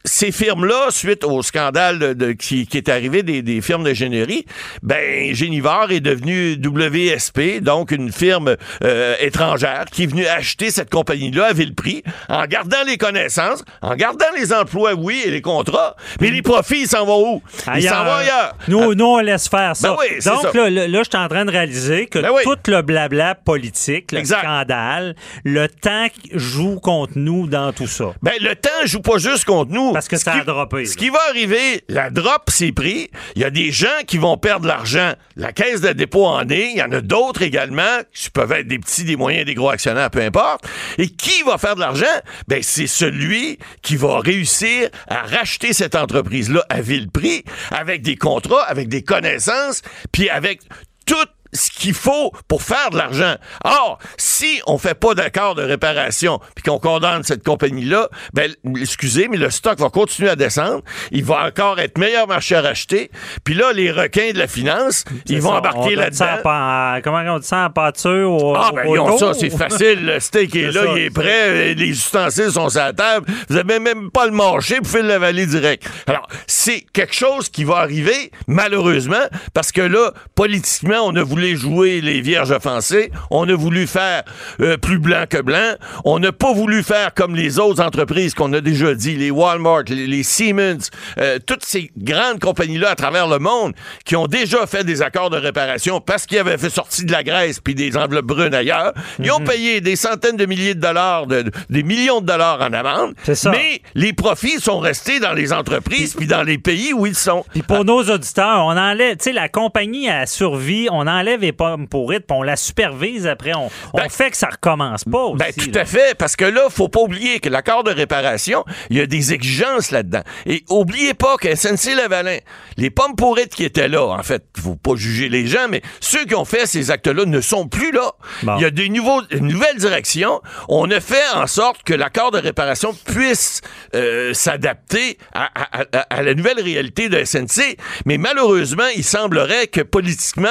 ces 0.06 0.32
firmes-là, 0.32 0.88
suite 0.90 1.24
au 1.24 1.42
scandale 1.42 1.98
de, 1.98 2.12
de- 2.12 2.32
qui, 2.32 2.66
qui 2.66 2.76
est 2.76 2.90
arrivé 2.90 3.22
des, 3.22 3.40
des 3.40 3.62
firmes 3.62 3.84
d'ingénierie, 3.84 4.44
ben 4.82 5.34
Génivore 5.34 5.90
est 5.92 6.00
devenu 6.00 6.56
WSP, 6.62 7.60
donc 7.62 7.90
une 7.90 8.12
firme 8.12 8.56
euh, 8.84 9.14
étrangère 9.20 9.86
qui 9.90 10.02
est 10.02 10.06
venue 10.06 10.26
acheter 10.26 10.70
cette 10.70 10.90
compagnie-là 10.90 11.46
à 11.46 11.52
vil 11.54 11.74
prix, 11.74 12.02
en 12.28 12.44
gardant 12.44 12.82
les 12.86 12.98
connaissances, 12.98 13.64
en 13.80 13.94
gardant 13.96 14.26
les 14.36 14.52
emplois, 14.52 14.92
oui, 14.94 15.22
et 15.24 15.30
les 15.30 15.40
contrats, 15.40 15.96
mais 16.20 16.30
les 16.30 16.42
profits, 16.42 16.82
ils 16.82 16.86
s'en 16.88 17.06
vont 17.06 17.34
où? 17.36 17.42
Ils 17.74 17.88
s'en 17.88 18.04
vont 18.04 18.12
ailleurs. 18.12 18.54
Nous, 18.68 18.94
nous, 18.94 19.04
on 19.06 19.20
laisse 19.20 19.48
faire 19.48 19.74
ça. 19.74 19.88
Ben 19.90 19.96
oui, 20.00 20.18
Donc, 20.24 20.42
ça. 20.42 20.50
là, 20.52 20.68
là, 20.70 20.86
là, 20.86 20.98
je 21.02 21.08
suis 21.08 21.18
en 21.24 21.28
train 21.28 21.46
de 21.46 21.50
réaliser 21.50 22.06
que 22.06 22.18
Ben 22.18 22.28
oui. 22.30 22.42
tout 22.44 22.58
le 22.70 22.82
blabla 22.82 23.34
politique, 23.34 24.12
le 24.12 24.18
Exact. 24.18 24.40
scandale, 24.40 25.14
le 25.44 25.66
temps 25.68 26.08
joue 26.34 26.78
contre 26.78 27.12
nous 27.16 27.46
dans 27.46 27.72
tout 27.72 27.86
ça. 27.86 28.12
Ben, 28.22 28.34
le 28.40 28.54
temps 28.54 28.68
joue 28.84 29.00
pas 29.00 29.16
juste 29.16 29.44
contre 29.46 29.72
nous. 29.72 29.93
Parce 29.94 30.08
que 30.08 30.16
ça 30.18 30.32
qui- 30.32 30.40
a 30.40 30.44
droppé, 30.44 30.84
Ce 30.84 30.90
là. 30.90 30.96
qui 30.96 31.08
va 31.08 31.18
arriver, 31.30 31.82
la 31.88 32.10
drop 32.10 32.50
s'est 32.50 32.72
pris. 32.72 33.10
Il 33.36 33.42
y 33.42 33.44
a 33.44 33.50
des 33.50 33.72
gens 33.72 33.86
qui 34.06 34.18
vont 34.18 34.36
perdre 34.36 34.66
l'argent. 34.66 35.14
La 35.36 35.52
caisse 35.52 35.80
de 35.80 35.92
dépôt 35.92 36.26
en 36.26 36.46
est. 36.50 36.70
Il 36.72 36.76
y 36.76 36.82
en 36.82 36.92
a 36.92 37.00
d'autres 37.00 37.42
également, 37.42 38.00
qui 38.12 38.30
peuvent 38.30 38.52
être 38.52 38.68
des 38.68 38.78
petits, 38.78 39.04
des 39.04 39.16
moyens, 39.16 39.46
des 39.46 39.54
gros 39.54 39.70
actionnaires, 39.70 40.10
peu 40.10 40.20
importe. 40.20 40.66
Et 40.98 41.08
qui 41.08 41.42
va 41.44 41.56
faire 41.58 41.74
de 41.76 41.80
l'argent? 41.80 42.04
Ben, 42.48 42.62
c'est 42.62 42.86
celui 42.86 43.58
qui 43.82 43.96
va 43.96 44.18
réussir 44.20 44.88
à 45.08 45.22
racheter 45.22 45.72
cette 45.72 45.94
entreprise-là 45.94 46.64
à 46.68 46.80
vil 46.80 47.10
prix, 47.10 47.44
avec 47.70 48.02
des 48.02 48.16
contrats, 48.16 48.62
avec 48.64 48.88
des 48.88 49.02
connaissances, 49.02 49.82
puis 50.12 50.28
avec 50.28 50.60
tout 51.06 51.14
ce 51.54 51.70
qu'il 51.70 51.94
faut 51.94 52.32
pour 52.48 52.62
faire 52.62 52.90
de 52.90 52.98
l'argent. 52.98 53.34
Or, 53.64 53.98
si 54.16 54.60
on 54.66 54.76
fait 54.78 54.94
pas 54.94 55.14
d'accord 55.14 55.54
de 55.54 55.62
réparation 55.62 56.40
puis 56.54 56.62
qu'on 56.64 56.78
condamne 56.78 57.22
cette 57.22 57.44
compagnie-là, 57.44 58.08
ben, 58.32 58.52
excusez, 58.80 59.28
mais 59.28 59.36
le 59.36 59.50
stock 59.50 59.78
va 59.78 59.88
continuer 59.88 60.30
à 60.30 60.36
descendre. 60.36 60.82
Il 61.10 61.24
va 61.24 61.46
encore 61.46 61.78
être 61.78 61.96
meilleur 61.98 62.26
marché 62.26 62.56
à 62.56 62.62
racheter. 62.62 63.10
Puis 63.44 63.54
là, 63.54 63.72
les 63.72 63.90
requins 63.90 64.32
de 64.32 64.38
la 64.38 64.48
finance, 64.48 65.04
ils 65.26 65.40
vont 65.40 65.50
Ça, 65.50 65.58
embarquer 65.58 65.94
là-dedans. 65.94 67.00
comment 67.02 67.34
on 67.34 67.38
dit 67.38 67.46
ça 67.46 67.66
en 67.66 67.70
pâture 67.70 68.30
au, 68.32 68.54
Ah, 68.56 68.70
ben, 68.74 68.86
au 68.86 68.96
ils 68.96 68.98
ont 68.98 69.16
ça, 69.18 69.32
c'est 69.34 69.50
facile. 69.56 70.04
Le 70.04 70.20
steak 70.20 70.54
est 70.56 70.72
là, 70.72 70.84
ça, 70.84 70.92
il 70.96 71.02
est 71.04 71.10
prêt, 71.10 71.74
les 71.74 71.88
ustensiles 71.88 72.50
sont 72.50 72.68
sur 72.68 72.80
la 72.80 72.92
table. 72.92 73.26
Vous 73.48 73.56
avez 73.56 73.78
même 73.78 74.10
pas 74.10 74.26
le 74.26 74.32
marché, 74.32 74.76
vous 74.76 74.82
pouvez 74.82 75.02
l'avaler 75.02 75.46
direct. 75.46 75.88
Alors, 76.06 76.26
c'est 76.46 76.84
quelque 76.92 77.14
chose 77.14 77.48
qui 77.48 77.64
va 77.64 77.76
arriver, 77.76 78.30
malheureusement, 78.46 79.24
parce 79.52 79.72
que 79.72 79.80
là, 79.82 80.12
politiquement, 80.34 81.00
on 81.04 81.14
a 81.16 81.22
voulu 81.22 81.43
jouer 81.54 82.00
les 82.00 82.20
vierges 82.20 82.50
offensées, 82.50 83.10
on 83.30 83.48
a 83.48 83.54
voulu 83.54 83.86
faire 83.86 84.22
euh, 84.60 84.76
plus 84.76 84.98
blanc 84.98 85.24
que 85.28 85.40
blanc, 85.40 85.74
on 86.04 86.18
n'a 86.18 86.32
pas 86.32 86.52
voulu 86.52 86.82
faire 86.82 87.14
comme 87.14 87.34
les 87.36 87.58
autres 87.58 87.82
entreprises 87.82 88.34
qu'on 88.34 88.52
a 88.52 88.60
déjà 88.60 88.94
dit, 88.94 89.16
les 89.16 89.30
Walmart, 89.30 89.84
les, 89.88 90.06
les 90.06 90.22
Siemens, 90.22 90.90
euh, 91.18 91.38
toutes 91.46 91.64
ces 91.64 91.90
grandes 91.96 92.40
compagnies-là 92.40 92.90
à 92.90 92.94
travers 92.94 93.28
le 93.28 93.38
monde 93.38 93.72
qui 94.04 94.16
ont 94.16 94.26
déjà 94.26 94.66
fait 94.66 94.84
des 94.84 95.02
accords 95.02 95.30
de 95.30 95.36
réparation 95.36 96.00
parce 96.00 96.26
qu'ils 96.26 96.38
avaient 96.38 96.58
fait 96.58 96.70
sortir 96.70 97.06
de 97.06 97.12
la 97.12 97.22
Grèce 97.22 97.60
puis 97.60 97.74
des 97.74 97.96
enveloppes 97.96 98.26
brunes 98.26 98.54
ailleurs. 98.54 98.92
Ils 99.18 99.30
ont 99.32 99.40
payé 99.40 99.80
des 99.80 99.96
centaines 99.96 100.36
de 100.36 100.46
milliers 100.46 100.74
de 100.74 100.80
dollars, 100.80 101.26
de- 101.26 101.50
des 101.70 101.82
millions 101.82 102.20
de 102.20 102.26
dollars 102.26 102.60
en 102.60 102.72
amende. 102.72 103.14
C'est 103.24 103.34
ça. 103.34 103.50
Mais 103.50 103.82
les 103.94 104.12
profits 104.12 104.60
sont 104.60 104.78
restés 104.78 105.20
dans 105.20 105.32
les 105.32 105.52
entreprises 105.52 106.14
puis 106.14 106.26
dans 106.26 106.42
les 106.42 106.58
pays 106.58 106.92
où 106.92 107.06
ils 107.06 107.14
sont. 107.14 107.44
Puis 107.52 107.62
pour 107.62 107.84
nos 107.84 108.02
auditeurs, 108.02 108.64
on 108.64 108.76
enlève, 108.76 109.16
tu 109.16 109.24
sais, 109.24 109.32
la 109.32 109.48
compagnie 109.48 110.08
a 110.08 110.26
survie, 110.26 110.88
on 110.90 111.06
enlève 111.06 111.33
les 111.40 111.52
pommes 111.52 111.88
pourrites, 111.88 112.26
puis 112.26 112.36
on 112.36 112.42
la 112.42 112.56
supervise 112.56 113.26
après, 113.26 113.54
on, 113.54 113.70
on 113.92 113.98
Ben- 113.98 114.08
fait 114.08 114.30
que 114.30 114.36
ça 114.36 114.48
recommence 114.50 115.04
pas 115.04 115.22
aussi. 115.24 115.36
Ben, 115.38 115.52
tout 115.52 115.70
là. 115.74 115.80
à 115.82 115.84
fait, 115.84 116.16
parce 116.16 116.36
que 116.36 116.44
là, 116.44 116.62
faut 116.70 116.88
pas 116.88 117.00
oublier 117.00 117.40
que 117.40 117.48
l'accord 117.48 117.84
de 117.84 117.90
réparation, 117.90 118.64
il 118.90 118.98
y 118.98 119.00
a 119.00 119.06
des 119.06 119.32
exigences 119.32 119.90
là-dedans. 119.90 120.22
Et 120.46 120.64
oubliez 120.68 121.14
pas 121.14 121.36
que 121.36 121.48
SNC-Lavalin, 121.54 122.38
les 122.76 122.90
pommes 122.90 123.16
pourrites 123.16 123.54
qui 123.54 123.64
étaient 123.64 123.88
là, 123.88 124.04
en 124.06 124.22
fait, 124.22 124.42
faut 124.60 124.76
pas 124.76 124.94
juger 124.96 125.28
les 125.28 125.46
gens, 125.46 125.68
mais 125.68 125.82
ceux 126.00 126.24
qui 126.24 126.34
ont 126.34 126.44
fait 126.44 126.66
ces 126.66 126.90
actes-là 126.90 127.24
ne 127.24 127.40
sont 127.40 127.66
plus 127.68 127.92
là. 127.92 128.12
Bon. 128.42 128.56
Il 128.56 128.62
y 128.62 128.64
a 128.64 128.70
des 128.70 128.88
nouveaux, 128.88 129.20
une 129.30 129.48
nouvelle 129.48 129.76
direction. 129.76 130.40
On 130.68 130.90
a 130.90 131.00
fait 131.00 131.14
en 131.34 131.46
sorte 131.46 131.82
que 131.82 131.94
l'accord 131.94 132.30
de 132.30 132.38
réparation 132.38 132.94
puisse 133.06 133.60
euh, 133.94 134.32
s'adapter 134.34 135.18
à, 135.34 135.44
à- 135.54 135.84
à- 135.92 136.06
à 136.18 136.22
la 136.22 136.34
nouvelle 136.34 136.60
réalité 136.60 137.08
de 137.08 137.22
SNC. 137.24 137.76
Mais 138.06 138.18
malheureusement, 138.18 138.86
il 138.96 139.04
semblerait 139.04 139.66
que 139.66 139.80
politiquement, 139.80 140.48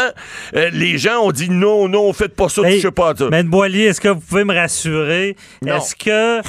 euh, 0.55 0.69
les 0.73 0.97
gens 0.97 1.21
ont 1.21 1.31
dit 1.31 1.49
non, 1.49 1.87
non, 1.87 2.11
faites 2.13 2.35
pas 2.35 2.49
ça, 2.49 2.63
Hey, 2.63 2.77
touchez 2.77 2.91
pas 2.91 3.15
ça. 3.15 3.29
Ben 3.29 3.47
Boilier, 3.47 3.85
est-ce 3.85 4.01
que 4.01 4.09
vous 4.09 4.19
pouvez 4.19 4.43
me 4.43 4.53
rassurer? 4.53 5.35
Est-ce 5.65 5.95
que 5.95 6.41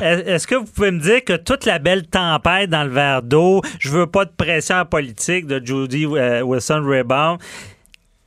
est-ce 0.00 0.46
que 0.46 0.54
vous 0.54 0.64
pouvez 0.64 0.90
me 0.90 1.00
dire 1.00 1.24
que 1.24 1.36
toute 1.36 1.64
la 1.64 1.78
belle 1.78 2.06
tempête 2.06 2.70
dans 2.70 2.84
le 2.84 2.90
verre 2.90 3.22
d'eau, 3.22 3.60
je 3.78 3.90
veux 3.90 4.06
pas 4.06 4.24
de 4.24 4.32
pression 4.36 4.84
politique 4.84 5.46
de 5.46 5.60
Judy 5.64 6.06
euh, 6.06 6.42
Wilson 6.42 6.82
Raybould, 6.84 7.38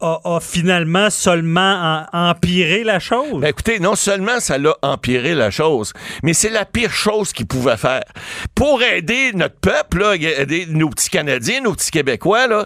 a, 0.06 0.40
finalement 0.40 1.10
seulement 1.10 2.06
en- 2.14 2.30
empiré 2.30 2.84
la 2.84 3.00
chose? 3.00 3.42
Ben 3.42 3.48
écoutez, 3.48 3.80
non 3.80 3.96
seulement 3.96 4.40
ça 4.40 4.58
l'a 4.58 4.76
empiré 4.82 5.36
la 5.36 5.52
chose, 5.52 5.94
mais 6.24 6.34
c'est 6.34 6.50
la 6.50 6.66
pire 6.66 6.92
chose 6.92 7.34
qu'il 7.34 7.48
pouvait 7.48 7.78
faire. 7.78 8.04
Pour 8.54 8.82
aider 8.84 9.32
notre 9.34 9.60
peuple, 9.60 10.04
aider 10.22 10.66
nos 10.70 10.90
petits 10.90 11.10
Canadiens, 11.10 11.62
nos 11.62 11.74
petits 11.74 11.92
Québécois, 11.92 12.66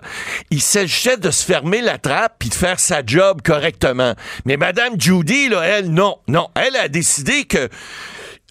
il 0.51 0.61
s'agissait 0.61 1.17
de 1.17 1.31
se 1.31 1.45
fermer 1.45 1.81
la 1.81 1.97
trappe 1.97 2.35
puis 2.39 2.49
de 2.49 2.55
faire 2.55 2.79
sa 2.79 3.01
job 3.05 3.41
correctement. 3.43 4.13
Mais 4.45 4.57
Madame 4.57 4.99
Judy, 4.99 5.49
là, 5.49 5.61
elle, 5.63 5.91
non, 5.91 6.17
non. 6.27 6.49
Elle 6.55 6.75
a 6.75 6.87
décidé 6.87 7.45
que 7.45 7.69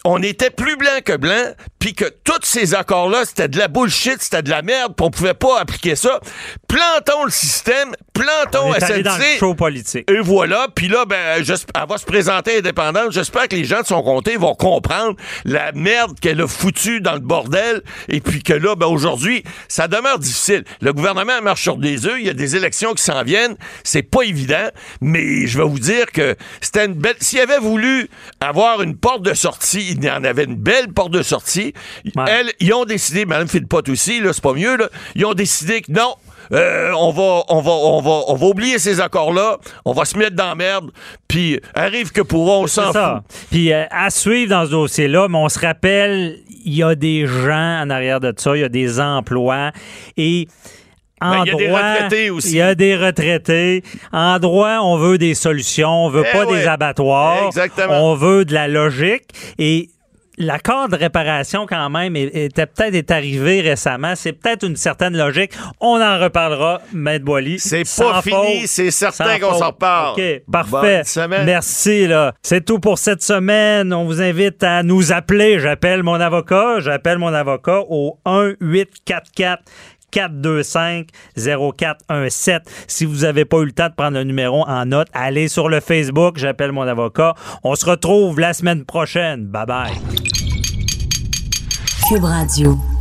on 0.05 0.23
était 0.23 0.49
plus 0.49 0.77
blanc 0.77 0.99
que 1.03 1.17
blanc, 1.17 1.51
puis 1.79 1.93
que 1.93 2.05
tous 2.23 2.43
ces 2.43 2.75
accords-là, 2.75 3.23
c'était 3.25 3.47
de 3.47 3.57
la 3.57 3.69
bullshit, 3.69 4.21
c'était 4.21 4.43
de 4.43 4.49
la 4.49 4.61
merde, 4.61 4.93
puis 4.95 5.05
on 5.05 5.09
pouvait 5.09 5.33
pas 5.33 5.59
appliquer 5.59 5.95
ça. 5.95 6.19
Plantons 6.67 7.23
le 7.23 7.31
système, 7.31 7.95
plantons 8.13 8.69
on 8.69 8.73
est 8.73 8.83
allé 8.83 9.01
dans 9.01 9.15
le 9.15 9.23
SNC. 9.23 9.39
show 9.39 9.55
politique. 9.55 10.11
Et 10.11 10.19
voilà, 10.19 10.67
puis 10.75 10.89
là, 10.89 11.05
ben, 11.05 11.17
elle 11.37 11.43
va 11.87 11.97
se 11.97 12.05
présenter 12.05 12.57
indépendante. 12.57 13.11
J'espère 13.11 13.47
que 13.47 13.55
les 13.55 13.63
gens 13.63 13.81
de 13.81 13.87
son 13.87 14.01
comté 14.03 14.35
vont 14.35 14.55
comprendre 14.55 15.15
la 15.45 15.71
merde 15.71 16.19
qu'elle 16.19 16.41
a 16.41 16.47
foutue 16.47 16.99
dans 16.99 17.13
le 17.13 17.19
bordel, 17.19 17.81
et 18.09 18.19
puis 18.19 18.43
que 18.43 18.53
là, 18.53 18.75
ben, 18.75 18.87
aujourd'hui, 18.87 19.43
ça 19.69 19.87
demeure 19.87 20.19
difficile. 20.19 20.65
Le 20.81 20.91
gouvernement 20.91 21.41
marche 21.41 21.63
sur 21.63 21.77
des 21.77 22.05
œufs, 22.05 22.17
il 22.19 22.27
y 22.27 22.29
a 22.29 22.33
des 22.33 22.57
élections 22.57 22.93
qui 22.93 23.03
s'en 23.03 23.23
viennent, 23.23 23.55
c'est 23.83 24.03
pas 24.03 24.23
évident, 24.23 24.67
mais 24.99 25.47
je 25.47 25.57
vais 25.57 25.65
vous 25.65 25.79
dire 25.79 26.11
que 26.11 26.35
c'était 26.59 26.85
une 26.85 26.93
belle... 26.93 27.15
S'il 27.21 27.39
avait 27.39 27.59
voulu 27.59 28.09
avoir 28.41 28.81
une 28.81 28.97
porte 28.97 29.21
de 29.21 29.33
sortie, 29.33 29.91
il 29.91 30.03
y 30.03 30.11
en 30.11 30.23
avait 30.23 30.43
une 30.43 30.55
belle 30.55 30.89
porte 30.89 31.11
de 31.11 31.21
sortie. 31.21 31.68
Ouais. 32.15 32.25
Elles, 32.27 32.51
ils 32.59 32.73
ont 32.73 32.85
décidé, 32.85 33.25
Mme 33.25 33.47
Philpott 33.47 33.87
aussi, 33.89 34.19
là, 34.21 34.33
c'est 34.33 34.43
pas 34.43 34.53
mieux, 34.53 34.77
là, 34.77 34.89
ils 35.15 35.25
ont 35.25 35.33
décidé 35.33 35.81
que 35.81 35.91
non, 35.91 36.15
euh, 36.51 36.91
on 36.97 37.11
va, 37.11 37.43
on 37.49 37.61
va, 37.61 37.71
on 37.71 38.01
va, 38.01 38.21
on 38.27 38.35
va 38.35 38.45
oublier 38.47 38.79
ces 38.79 38.99
accords-là. 38.99 39.57
On 39.85 39.93
va 39.93 40.05
se 40.05 40.17
mettre 40.17 40.35
dans 40.35 40.47
la 40.49 40.55
merde. 40.55 40.91
Puis 41.27 41.59
arrive 41.75 42.11
que 42.11 42.21
pour 42.21 42.49
eux, 42.49 42.63
on 42.63 42.67
s'en 42.67 42.91
fout. 42.91 43.23
Puis 43.51 43.71
euh, 43.71 43.85
à 43.91 44.09
suivre 44.09 44.49
dans 44.49 44.65
ce 44.65 44.71
dossier-là, 44.71 45.27
mais 45.29 45.37
on 45.37 45.49
se 45.49 45.59
rappelle, 45.59 46.39
il 46.65 46.73
y 46.73 46.83
a 46.83 46.95
des 46.95 47.27
gens 47.27 47.81
en 47.83 47.89
arrière 47.89 48.19
de 48.19 48.33
ça, 48.35 48.55
il 48.55 48.61
y 48.61 48.63
a 48.63 48.69
des 48.69 48.99
emplois 48.99 49.71
et 50.17 50.47
en 51.21 51.31
Ben, 51.31 51.43
il 51.45 51.49
y 51.49 51.51
a 51.51 51.55
des 51.57 51.71
retraités 51.71 52.29
aussi. 52.29 52.49
Il 52.51 52.55
y 52.55 52.61
a 52.61 52.75
des 52.75 52.95
retraités. 52.95 53.83
En 54.13 54.39
droit, 54.39 54.79
on 54.81 54.97
veut 54.97 55.17
des 55.17 55.35
solutions, 55.35 56.05
on 56.05 56.09
veut 56.09 56.23
Eh 56.27 56.31
pas 56.31 56.45
ouais. 56.45 56.61
des 56.61 56.67
abattoirs. 56.67 57.47
Exactement. 57.47 58.11
On 58.11 58.15
veut 58.15 58.45
de 58.45 58.53
la 58.53 58.67
logique 58.67 59.25
et 59.57 59.89
l'accord 60.39 60.89
de 60.89 60.95
réparation, 60.95 61.65
quand 61.67 61.89
même, 61.89 62.15
était 62.15 62.65
peut-être 62.65 62.95
est 62.95 63.11
arrivé 63.11 63.61
récemment. 63.61 64.13
C'est 64.15 64.33
peut-être 64.33 64.65
une 64.65 64.75
certaine 64.75 65.15
logique. 65.15 65.51
On 65.79 66.01
en 66.01 66.19
reparlera, 66.19 66.81
Maître 66.93 67.25
Boily. 67.25 67.59
C'est 67.59 67.83
pas 67.97 68.21
fini, 68.21 68.65
c'est 68.65 68.91
certain 68.91 69.39
qu'on 69.39 69.53
s'en 69.53 69.67
reparle. 69.67 70.19
OK, 70.19 70.41
parfait. 70.51 71.03
Merci, 71.45 72.07
là. 72.07 72.33
C'est 72.41 72.65
tout 72.65 72.79
pour 72.79 72.97
cette 72.97 73.21
semaine. 73.21 73.93
On 73.93 74.05
vous 74.05 74.21
invite 74.21 74.63
à 74.63 74.81
nous 74.81 75.11
appeler. 75.11 75.59
J'appelle 75.59 76.03
mon 76.03 76.19
avocat. 76.19 76.79
J'appelle 76.79 77.17
mon 77.17 77.33
avocat 77.33 77.81
au 77.89 78.17
1-844 78.25 79.57
425-0417. 80.11 82.61
Si 82.87 83.05
vous 83.05 83.17
n'avez 83.17 83.45
pas 83.45 83.57
eu 83.57 83.65
le 83.65 83.71
temps 83.71 83.89
de 83.89 83.93
prendre 83.93 84.17
le 84.17 84.23
numéro 84.23 84.67
en 84.67 84.85
note, 84.85 85.09
allez 85.13 85.47
sur 85.47 85.69
le 85.69 85.81
Facebook, 85.81 86.37
j'appelle 86.37 86.71
mon 86.71 86.87
avocat. 86.87 87.35
On 87.63 87.75
se 87.75 87.85
retrouve 87.85 88.39
la 88.39 88.53
semaine 88.53 88.85
prochaine. 88.85 89.45
Bye 89.45 89.67
bye. 89.67 89.91
Cube 92.09 92.25
Radio. 92.25 92.98